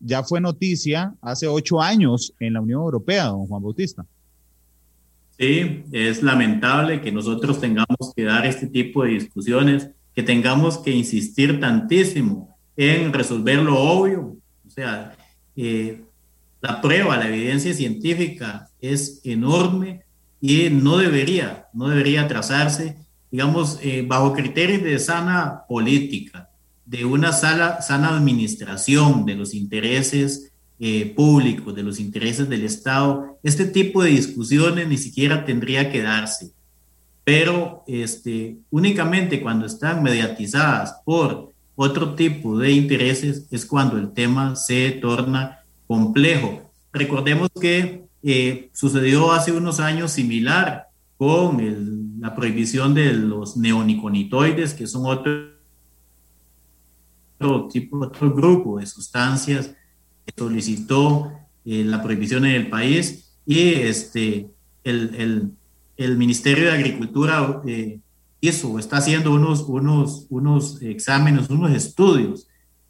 ya 0.00 0.22
fue 0.22 0.40
noticia 0.40 1.14
hace 1.20 1.46
ocho 1.46 1.80
años 1.80 2.32
en 2.40 2.54
la 2.54 2.60
Unión 2.60 2.80
Europea, 2.80 3.26
don 3.26 3.46
Juan 3.46 3.62
Bautista. 3.62 4.06
Sí, 5.38 5.84
es 5.92 6.22
lamentable 6.22 7.00
que 7.00 7.12
nosotros 7.12 7.60
tengamos 7.60 8.12
que 8.16 8.24
dar 8.24 8.46
este 8.46 8.66
tipo 8.66 9.04
de 9.04 9.10
discusiones, 9.10 9.90
que 10.14 10.22
tengamos 10.22 10.78
que 10.78 10.90
insistir 10.90 11.60
tantísimo 11.60 12.56
en 12.76 13.12
resolver 13.12 13.58
lo 13.58 13.78
obvio. 13.78 14.36
O 14.66 14.70
sea, 14.70 15.16
eh, 15.54 16.02
la 16.60 16.80
prueba, 16.80 17.16
la 17.16 17.28
evidencia 17.28 17.72
científica 17.72 18.67
es 18.80 19.20
enorme 19.24 20.02
y 20.40 20.70
no 20.70 20.98
debería, 20.98 21.68
no 21.72 21.88
debería 21.88 22.28
trazarse, 22.28 22.96
digamos, 23.30 23.78
eh, 23.82 24.04
bajo 24.06 24.32
criterios 24.32 24.82
de 24.82 24.98
sana 24.98 25.62
política 25.68 26.48
de 26.88 27.04
una 27.04 27.32
sala, 27.32 27.82
sana 27.82 28.16
administración 28.16 29.26
de 29.26 29.34
los 29.34 29.52
intereses 29.52 30.52
eh, 30.80 31.12
públicos, 31.14 31.74
de 31.74 31.82
los 31.82 32.00
intereses 32.00 32.48
del 32.48 32.64
Estado, 32.64 33.38
este 33.42 33.66
tipo 33.66 34.02
de 34.02 34.10
discusiones 34.10 34.88
ni 34.88 34.96
siquiera 34.96 35.44
tendría 35.44 35.92
que 35.92 36.02
darse. 36.02 36.52
Pero 37.24 37.84
este, 37.86 38.56
únicamente 38.70 39.42
cuando 39.42 39.66
están 39.66 40.02
mediatizadas 40.02 40.94
por 41.04 41.52
otro 41.76 42.14
tipo 42.14 42.58
de 42.58 42.72
intereses 42.72 43.46
es 43.50 43.66
cuando 43.66 43.98
el 43.98 44.12
tema 44.12 44.56
se 44.56 44.92
torna 44.92 45.60
complejo. 45.86 46.72
Recordemos 46.90 47.50
que 47.60 48.07
sucedió 48.72 49.32
hace 49.32 49.52
unos 49.52 49.80
años 49.80 50.12
similar 50.12 50.88
con 51.18 52.20
la 52.20 52.34
prohibición 52.34 52.94
de 52.94 53.12
los 53.12 53.56
neoniconitoides, 53.56 54.72
que 54.72 54.86
son 54.86 55.06
otro, 55.06 55.50
tipo, 57.68 57.98
otro 57.98 58.32
grupo 58.32 58.78
de 58.78 58.86
sustancias 58.86 59.74
que 60.24 60.32
solicitó 60.36 61.32
eh, 61.64 61.84
la 61.84 62.02
prohibición 62.02 62.44
en 62.46 62.54
el 62.54 62.70
país 62.70 63.32
y 63.44 63.72
este, 63.72 64.48
el, 64.84 65.52
el, 65.96 66.16
Ministerio 66.16 66.66
de 66.66 66.72
Agricultura 66.72 67.62
eh, 67.66 67.98
hizo, 68.40 68.78
está 68.78 68.98
haciendo 68.98 69.32
unos, 69.32 69.62
unos, 69.62 70.26
unos 70.30 70.80
exámenes, 70.82 71.50
unos 71.50 71.72
estudios 71.72 72.46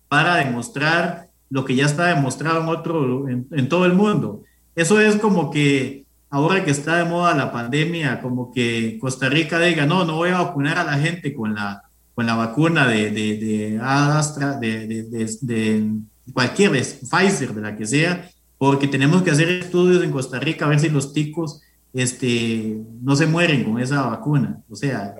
para 0.08 0.36
demostrar 0.36 1.30
lo 1.48 1.64
que 1.64 1.74
ya 1.74 1.86
está 1.86 2.14
demostrado 2.14 2.60
en, 2.60 2.68
otro, 2.68 3.28
en 3.28 3.68
todo 3.68 3.86
el 3.86 3.94
mundo. 3.94 4.42
Eso 4.78 5.00
es 5.00 5.16
como 5.16 5.50
que 5.50 6.04
ahora 6.30 6.64
que 6.64 6.70
está 6.70 6.98
de 6.98 7.04
moda 7.04 7.34
la 7.34 7.50
pandemia, 7.50 8.20
como 8.20 8.52
que 8.52 8.96
Costa 9.00 9.28
Rica 9.28 9.58
diga, 9.58 9.86
no, 9.86 10.04
no 10.04 10.14
voy 10.14 10.30
a 10.30 10.40
vacunar 10.40 10.78
a 10.78 10.84
la 10.84 10.96
gente 10.98 11.34
con 11.34 11.52
la, 11.56 11.82
con 12.14 12.26
la 12.26 12.36
vacuna 12.36 12.86
de, 12.86 13.10
de, 13.10 13.38
de 13.38 13.80
Astra, 13.82 14.56
de, 14.56 14.86
de, 14.86 15.90
cualquier, 16.32 16.70
Pfizer, 16.70 17.54
de 17.54 17.60
la 17.60 17.74
que 17.76 17.86
sea, 17.86 18.30
porque 18.56 18.86
tenemos 18.86 19.22
que 19.22 19.32
hacer 19.32 19.48
estudios 19.48 20.04
en 20.04 20.12
Costa 20.12 20.38
Rica 20.38 20.66
a 20.66 20.68
ver 20.68 20.78
si 20.78 20.90
los 20.90 21.12
ticos 21.12 21.60
este, 21.92 22.80
no 23.02 23.16
se 23.16 23.26
mueren 23.26 23.64
con 23.64 23.80
esa 23.80 24.02
vacuna. 24.02 24.60
O 24.70 24.76
sea, 24.76 25.12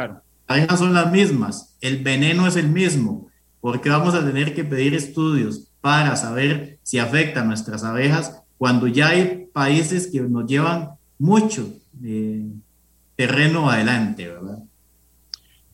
las 0.47 0.79
son 0.79 0.95
las 0.95 1.11
mismas, 1.11 1.75
el 1.81 2.05
veneno 2.05 2.47
es 2.47 2.55
el 2.55 2.69
mismo, 2.69 3.27
porque 3.61 3.91
vamos 3.91 4.15
a 4.15 4.25
tener 4.25 4.55
que 4.55 4.63
pedir 4.63 4.95
estudios 4.95 5.73
para 5.81 6.15
saber 6.15 6.79
si 6.85 7.01
afecta 7.01 7.41
a 7.41 7.45
nuestras 7.45 7.83
abejas 7.83 8.43
cuando 8.59 8.89
ya 8.89 9.11
hay 9.11 9.49
países 9.53 10.09
que 10.09 10.21
nos 10.21 10.47
llevan 10.47 10.91
mucho 11.19 11.73
eh, 12.03 12.47
terreno 13.17 13.71
adelante, 13.71 14.29
¿verdad? 14.29 14.59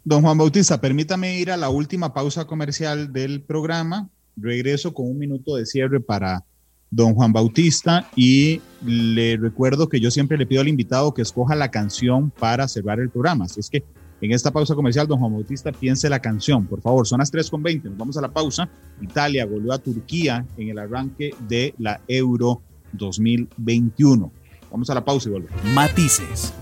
Don 0.04 0.22
Juan 0.22 0.36
Bautista, 0.36 0.80
permítame 0.80 1.38
ir 1.38 1.50
a 1.50 1.56
la 1.56 1.70
última 1.70 2.12
pausa 2.12 2.46
comercial 2.46 3.12
del 3.12 3.40
programa. 3.40 4.10
Regreso 4.36 4.92
con 4.92 5.06
un 5.06 5.18
minuto 5.18 5.56
de 5.56 5.64
cierre 5.64 5.98
para 6.00 6.44
don 6.90 7.14
Juan 7.14 7.32
Bautista 7.32 8.08
y 8.14 8.60
le 8.84 9.36
recuerdo 9.36 9.88
que 9.88 10.00
yo 10.00 10.10
siempre 10.10 10.36
le 10.36 10.46
pido 10.46 10.60
al 10.60 10.68
invitado 10.68 11.14
que 11.14 11.22
escoja 11.22 11.54
la 11.54 11.70
canción 11.70 12.30
para 12.30 12.68
cerrar 12.68 13.00
el 13.00 13.08
programa. 13.08 13.46
Así 13.46 13.60
es 13.60 13.70
que 13.70 13.82
en 14.20 14.32
esta 14.32 14.50
pausa 14.50 14.74
comercial, 14.74 15.06
don 15.06 15.18
Juan 15.18 15.32
Bautista, 15.32 15.72
piense 15.72 16.08
la 16.08 16.20
canción, 16.20 16.66
por 16.66 16.80
favor. 16.80 17.06
Son 17.06 17.18
las 17.18 17.32
3.20, 17.32 17.84
nos 17.84 17.96
vamos 17.96 18.16
a 18.16 18.20
la 18.20 18.32
pausa. 18.32 18.68
Italia 19.00 19.44
volvió 19.44 19.72
a 19.72 19.78
Turquía 19.78 20.46
en 20.56 20.68
el 20.68 20.78
arranque 20.78 21.34
de 21.48 21.74
la 21.78 22.00
Euro 22.08 22.62
2021. 22.96 24.32
Vamos 24.70 24.90
a 24.90 24.94
la 24.94 25.04
pausa 25.04 25.28
y 25.28 25.32
volvemos. 25.32 25.64
Matices. 25.64 26.52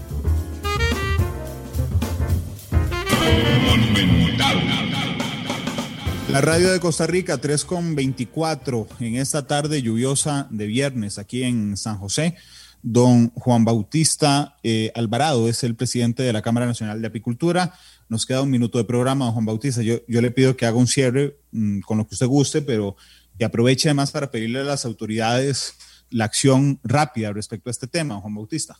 La 6.33 6.41
radio 6.41 6.73
de 6.73 6.81
Costa 6.81 7.07
Rica, 7.07 7.39
3.24 7.39 8.87
en 9.01 9.17
esta 9.17 9.47
tarde 9.47 9.83
lluviosa 9.83 10.47
de 10.51 10.67
viernes 10.67 11.19
aquí 11.19 11.43
en 11.43 11.77
San 11.77 11.99
José. 11.99 12.37
Don 12.83 13.29
Juan 13.35 13.67
Bautista 13.67 14.57
eh, 14.63 14.91
Alvarado 14.95 15.47
es 15.49 15.63
el 15.63 15.77
presidente 15.77 16.23
de 16.23 16.33
la 16.33 16.41
Cámara 16.41 16.65
Nacional 16.65 17.03
de 17.03 17.09
Apicultura. 17.09 17.75
Nos 18.09 18.25
queda 18.25 18.41
un 18.41 18.51
minuto 18.51 18.79
de 18.79 18.85
programa, 18.85 19.27
don 19.27 19.35
Juan 19.35 19.45
Bautista. 19.45 19.83
Yo, 19.83 19.97
yo 20.09 20.23
le 20.23 20.31
pido 20.31 20.57
que 20.57 20.65
haga 20.65 20.79
un 20.79 20.87
cierre 20.87 21.37
mm, 21.51 21.81
con 21.81 21.99
lo 21.99 22.07
que 22.07 22.15
usted 22.15 22.27
guste, 22.27 22.63
pero 22.63 22.97
que 23.39 23.45
aproveche 23.45 23.89
además 23.89 24.11
para 24.11 24.31
pedirle 24.31 24.61
a 24.61 24.65
las 24.65 24.87
autoridades 24.87 25.75
la 26.12 26.24
acción 26.24 26.78
rápida 26.84 27.32
respecto 27.32 27.68
a 27.68 27.72
este 27.72 27.86
tema, 27.86 28.20
Juan 28.20 28.34
Bautista. 28.34 28.78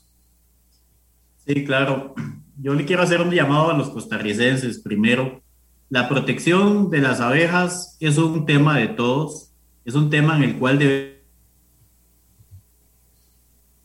Sí, 1.47 1.65
claro. 1.65 2.15
Yo 2.59 2.75
le 2.75 2.85
quiero 2.85 3.03
hacer 3.03 3.21
un 3.21 3.31
llamado 3.31 3.71
a 3.71 3.77
los 3.77 3.91
costarricenses. 3.91 4.79
Primero, 4.79 5.43
la 5.89 6.09
protección 6.09 6.89
de 6.91 6.99
las 6.99 7.21
abejas 7.21 7.97
es 8.01 8.17
un 8.19 8.47
tema 8.47 8.79
de 8.79 8.89
todos, 8.89 9.51
es 9.85 9.95
un 9.95 10.09
tema 10.09 10.37
en 10.37 10.45
el 10.45 10.59
cual 10.59 10.79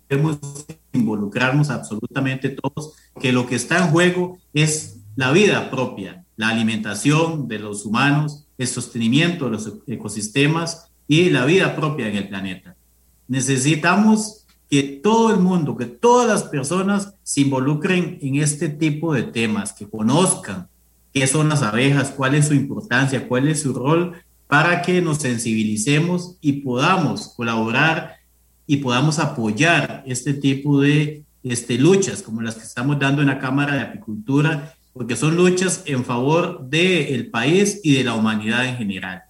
debemos 0.09 0.39
involucrarnos 0.93 1.69
absolutamente 1.69 2.49
todos, 2.49 2.93
que 3.19 3.33
lo 3.33 3.45
que 3.45 3.55
está 3.55 3.79
en 3.79 3.91
juego 3.91 4.37
es 4.53 5.01
la 5.17 5.31
vida 5.31 5.69
propia, 5.69 6.23
la 6.37 6.49
alimentación 6.49 7.49
de 7.49 7.59
los 7.59 7.85
humanos, 7.85 8.47
el 8.57 8.67
sostenimiento 8.67 9.45
de 9.45 9.51
los 9.51 9.73
ecosistemas 9.87 10.91
y 11.09 11.29
la 11.29 11.43
vida 11.43 11.75
propia 11.75 12.07
en 12.07 12.15
el 12.15 12.29
planeta. 12.29 12.76
Necesitamos 13.27 14.45
que 14.69 14.83
todo 14.83 15.33
el 15.33 15.39
mundo, 15.39 15.77
que 15.77 15.85
todas 15.85 16.27
las 16.27 16.43
personas 16.43 17.13
se 17.23 17.41
involucren 17.41 18.19
en 18.21 18.35
este 18.35 18.69
tipo 18.69 19.13
de 19.13 19.23
temas, 19.23 19.73
que 19.73 19.89
conozcan 19.89 20.67
qué 21.13 21.25
son 21.27 21.49
las 21.49 21.63
abejas, 21.63 22.11
cuál 22.11 22.35
es 22.35 22.47
su 22.47 22.53
importancia, 22.53 23.27
cuál 23.27 23.47
es 23.47 23.61
su 23.61 23.73
rol, 23.73 24.13
para 24.47 24.81
que 24.81 25.01
nos 25.01 25.17
sensibilicemos 25.17 26.37
y 26.41 26.61
podamos 26.61 27.29
colaborar 27.35 28.15
y 28.65 28.77
podamos 28.77 29.19
apoyar 29.19 30.03
este 30.05 30.33
tipo 30.33 30.81
de 30.81 31.23
este, 31.43 31.77
luchas 31.77 32.21
como 32.21 32.41
las 32.41 32.55
que 32.55 32.63
estamos 32.63 32.99
dando 32.99 33.21
en 33.21 33.29
la 33.29 33.39
Cámara 33.39 33.75
de 33.75 33.81
Apicultura, 33.81 34.73
porque 34.93 35.15
son 35.15 35.35
luchas 35.35 35.83
en 35.85 36.03
favor 36.03 36.67
del 36.67 37.29
país 37.29 37.79
y 37.83 37.95
de 37.95 38.03
la 38.03 38.15
humanidad 38.15 38.65
en 38.65 38.77
general. 38.77 39.23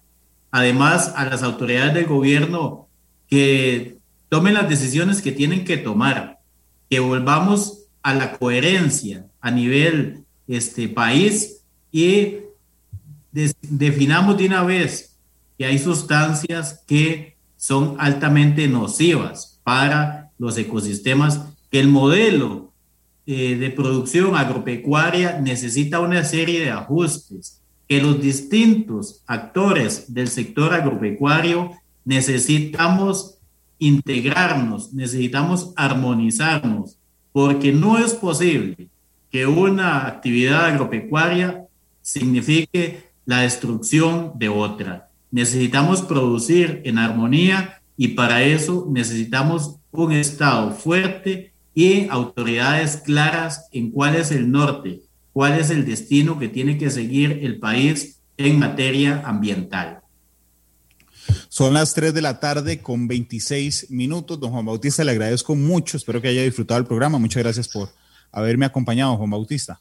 Además, 0.50 1.12
a 1.14 1.26
las 1.26 1.42
autoridades 1.42 1.94
del 1.94 2.06
gobierno 2.06 2.87
que 3.28 3.98
tomen 4.28 4.54
las 4.54 4.68
decisiones 4.68 5.22
que 5.22 5.32
tienen 5.32 5.64
que 5.64 5.76
tomar, 5.76 6.40
que 6.90 7.00
volvamos 7.00 7.86
a 8.02 8.14
la 8.14 8.38
coherencia 8.38 9.26
a 9.40 9.50
nivel 9.50 10.24
este 10.46 10.88
país 10.88 11.62
y 11.92 12.36
definamos 13.32 14.38
de 14.38 14.46
una 14.46 14.62
vez 14.62 15.16
que 15.58 15.66
hay 15.66 15.78
sustancias 15.78 16.82
que 16.86 17.36
son 17.56 17.96
altamente 17.98 18.68
nocivas 18.68 19.60
para 19.62 20.30
los 20.38 20.56
ecosistemas, 20.56 21.40
que 21.70 21.80
el 21.80 21.88
modelo 21.88 22.72
eh, 23.26 23.56
de 23.56 23.70
producción 23.70 24.36
agropecuaria 24.36 25.38
necesita 25.40 26.00
una 26.00 26.24
serie 26.24 26.60
de 26.60 26.70
ajustes, 26.70 27.60
que 27.88 28.00
los 28.00 28.20
distintos 28.22 29.22
actores 29.26 30.14
del 30.14 30.28
sector 30.28 30.72
agropecuario 30.72 31.72
necesitamos 32.04 33.38
integrarnos, 33.78 34.92
necesitamos 34.92 35.72
armonizarnos, 35.76 36.96
porque 37.32 37.72
no 37.72 37.98
es 37.98 38.14
posible 38.14 38.88
que 39.30 39.46
una 39.46 40.06
actividad 40.06 40.66
agropecuaria 40.66 41.66
signifique 42.02 43.04
la 43.26 43.40
destrucción 43.40 44.32
de 44.36 44.48
otra. 44.48 45.10
Necesitamos 45.30 46.02
producir 46.02 46.80
en 46.84 46.98
armonía 46.98 47.82
y 47.96 48.08
para 48.08 48.42
eso 48.42 48.86
necesitamos 48.90 49.76
un 49.90 50.12
Estado 50.12 50.70
fuerte 50.72 51.52
y 51.74 52.08
autoridades 52.08 52.96
claras 52.96 53.68
en 53.72 53.90
cuál 53.90 54.16
es 54.16 54.30
el 54.30 54.50
norte, 54.50 55.02
cuál 55.32 55.58
es 55.60 55.70
el 55.70 55.84
destino 55.84 56.38
que 56.38 56.48
tiene 56.48 56.78
que 56.78 56.90
seguir 56.90 57.40
el 57.42 57.58
país 57.58 58.20
en 58.36 58.58
materia 58.58 59.22
ambiental. 59.24 59.97
Son 61.48 61.74
las 61.74 61.94
3 61.94 62.14
de 62.14 62.22
la 62.22 62.40
tarde 62.40 62.80
con 62.80 63.08
26 63.08 63.90
minutos. 63.90 64.38
Don 64.38 64.50
Juan 64.50 64.66
Bautista, 64.66 65.04
le 65.04 65.12
agradezco 65.12 65.54
mucho. 65.54 65.96
Espero 65.96 66.20
que 66.20 66.28
haya 66.28 66.42
disfrutado 66.42 66.80
el 66.80 66.86
programa. 66.86 67.18
Muchas 67.18 67.42
gracias 67.42 67.68
por 67.68 67.88
haberme 68.32 68.66
acompañado, 68.66 69.16
Juan 69.16 69.30
Bautista. 69.30 69.80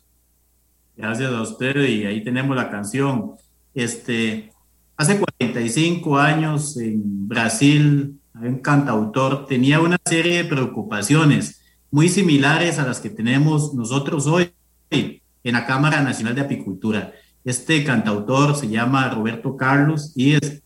Gracias 0.96 1.32
a 1.32 1.42
usted 1.42 1.76
y 1.84 2.06
ahí 2.06 2.24
tenemos 2.24 2.56
la 2.56 2.72
canción. 2.72 3.34
Este, 3.74 4.52
hace 4.96 5.20
45 5.20 6.18
años 6.18 6.78
en 6.78 7.28
Brasil, 7.28 8.20
un 8.34 8.60
cantautor 8.60 9.46
tenía 9.46 9.80
una 9.80 9.98
serie 10.06 10.38
de 10.38 10.46
preocupaciones 10.46 11.62
muy 11.92 12.10
similares 12.10 12.80
a 12.80 12.86
las 12.86 13.00
que 13.00 13.10
tenemos 13.10 13.74
nosotros 13.74 14.28
hoy 14.28 14.52
en 14.90 15.22
la 15.44 15.66
Cámara 15.66 16.02
Nacional 16.02 16.36
de 16.36 16.42
Apicultura. 16.42 17.14
Este 17.44 17.84
cantautor 17.84 18.56
se 18.56 18.68
llama 18.68 19.10
Roberto 19.10 19.56
Carlos 19.56 20.12
y 20.16 20.34
es 20.34 20.62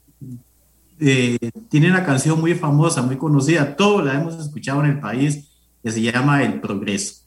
eh, 1.01 1.37
tiene 1.69 1.89
una 1.89 2.05
canción 2.05 2.39
muy 2.39 2.53
famosa, 2.53 3.01
muy 3.01 3.17
conocida, 3.17 3.75
todos 3.75 4.05
la 4.05 4.13
hemos 4.13 4.39
escuchado 4.39 4.83
en 4.83 4.91
el 4.91 4.99
país, 4.99 5.49
que 5.83 5.91
se 5.91 6.01
llama 6.01 6.43
El 6.43 6.61
Progreso. 6.61 7.21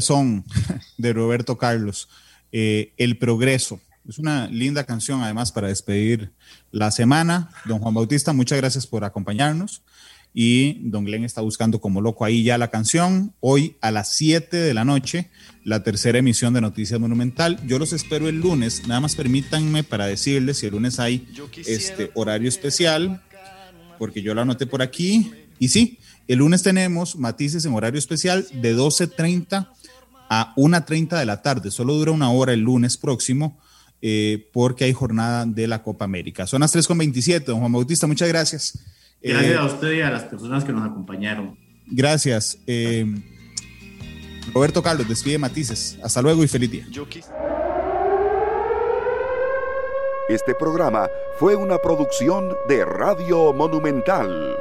Son 0.00 0.44
de 0.98 1.12
Roberto 1.14 1.56
Carlos, 1.56 2.08
eh, 2.52 2.92
El 2.98 3.16
Progreso. 3.16 3.80
Es 4.06 4.18
una 4.18 4.46
linda 4.48 4.84
canción 4.84 5.22
además 5.22 5.50
para 5.50 5.68
despedir 5.68 6.30
la 6.70 6.90
semana. 6.90 7.50
Don 7.64 7.78
Juan 7.78 7.94
Bautista, 7.94 8.32
muchas 8.32 8.58
gracias 8.58 8.86
por 8.86 9.04
acompañarnos. 9.04 9.82
Y 10.34 10.88
don 10.88 11.04
Glenn 11.04 11.24
está 11.24 11.40
buscando 11.40 11.80
como 11.80 12.00
loco 12.00 12.24
ahí 12.24 12.42
ya 12.42 12.58
la 12.58 12.68
canción. 12.68 13.34
Hoy 13.40 13.76
a 13.80 13.90
las 13.90 14.12
7 14.12 14.56
de 14.56 14.74
la 14.74 14.84
noche, 14.84 15.30
la 15.64 15.82
tercera 15.82 16.18
emisión 16.18 16.54
de 16.54 16.60
Noticias 16.60 17.00
Monumental. 17.00 17.58
Yo 17.66 17.78
los 17.78 17.92
espero 17.92 18.28
el 18.28 18.40
lunes. 18.40 18.86
Nada 18.86 19.00
más 19.00 19.16
permítanme 19.16 19.84
para 19.84 20.06
decirles 20.06 20.58
si 20.58 20.66
el 20.66 20.72
lunes 20.72 21.00
hay 21.00 21.26
este 21.66 22.10
horario 22.14 22.48
especial, 22.48 23.22
porque 23.98 24.22
yo 24.22 24.34
lo 24.34 24.42
anoté 24.42 24.66
por 24.66 24.82
aquí. 24.82 25.32
Y 25.58 25.68
sí, 25.68 25.98
el 26.28 26.38
lunes 26.38 26.62
tenemos 26.62 27.16
matices 27.16 27.64
en 27.64 27.74
horario 27.74 27.98
especial 27.98 28.46
de 28.52 28.76
12.30 28.76 29.68
a 30.30 30.54
1.30 30.56 31.18
de 31.18 31.26
la 31.26 31.42
tarde. 31.42 31.70
Solo 31.70 31.94
dura 31.94 32.12
una 32.12 32.30
hora 32.30 32.52
el 32.52 32.60
lunes 32.60 32.96
próximo. 32.96 33.58
Eh, 34.00 34.48
porque 34.52 34.84
hay 34.84 34.92
jornada 34.92 35.44
de 35.44 35.66
la 35.66 35.82
Copa 35.82 36.04
América. 36.04 36.46
Son 36.46 36.60
las 36.60 36.74
3.27, 36.74 37.44
don 37.46 37.58
Juan 37.58 37.72
Bautista, 37.72 38.06
muchas 38.06 38.28
gracias. 38.28 38.78
Gracias 39.22 39.58
a 39.58 39.64
usted 39.64 39.92
y 39.92 40.00
a 40.00 40.10
las 40.10 40.24
personas 40.24 40.64
que 40.64 40.72
nos 40.72 40.88
acompañaron. 40.88 41.56
Gracias. 41.86 42.58
Eh, 42.66 43.04
Roberto 44.52 44.82
Carlos, 44.82 45.08
despide 45.08 45.38
Matices. 45.38 45.98
Hasta 46.02 46.22
luego 46.22 46.42
y 46.44 46.48
feliz 46.48 46.70
día. 46.70 46.86
Este 50.28 50.54
programa 50.54 51.08
fue 51.38 51.56
una 51.56 51.78
producción 51.78 52.54
de 52.68 52.84
Radio 52.84 53.52
Monumental. 53.52 54.56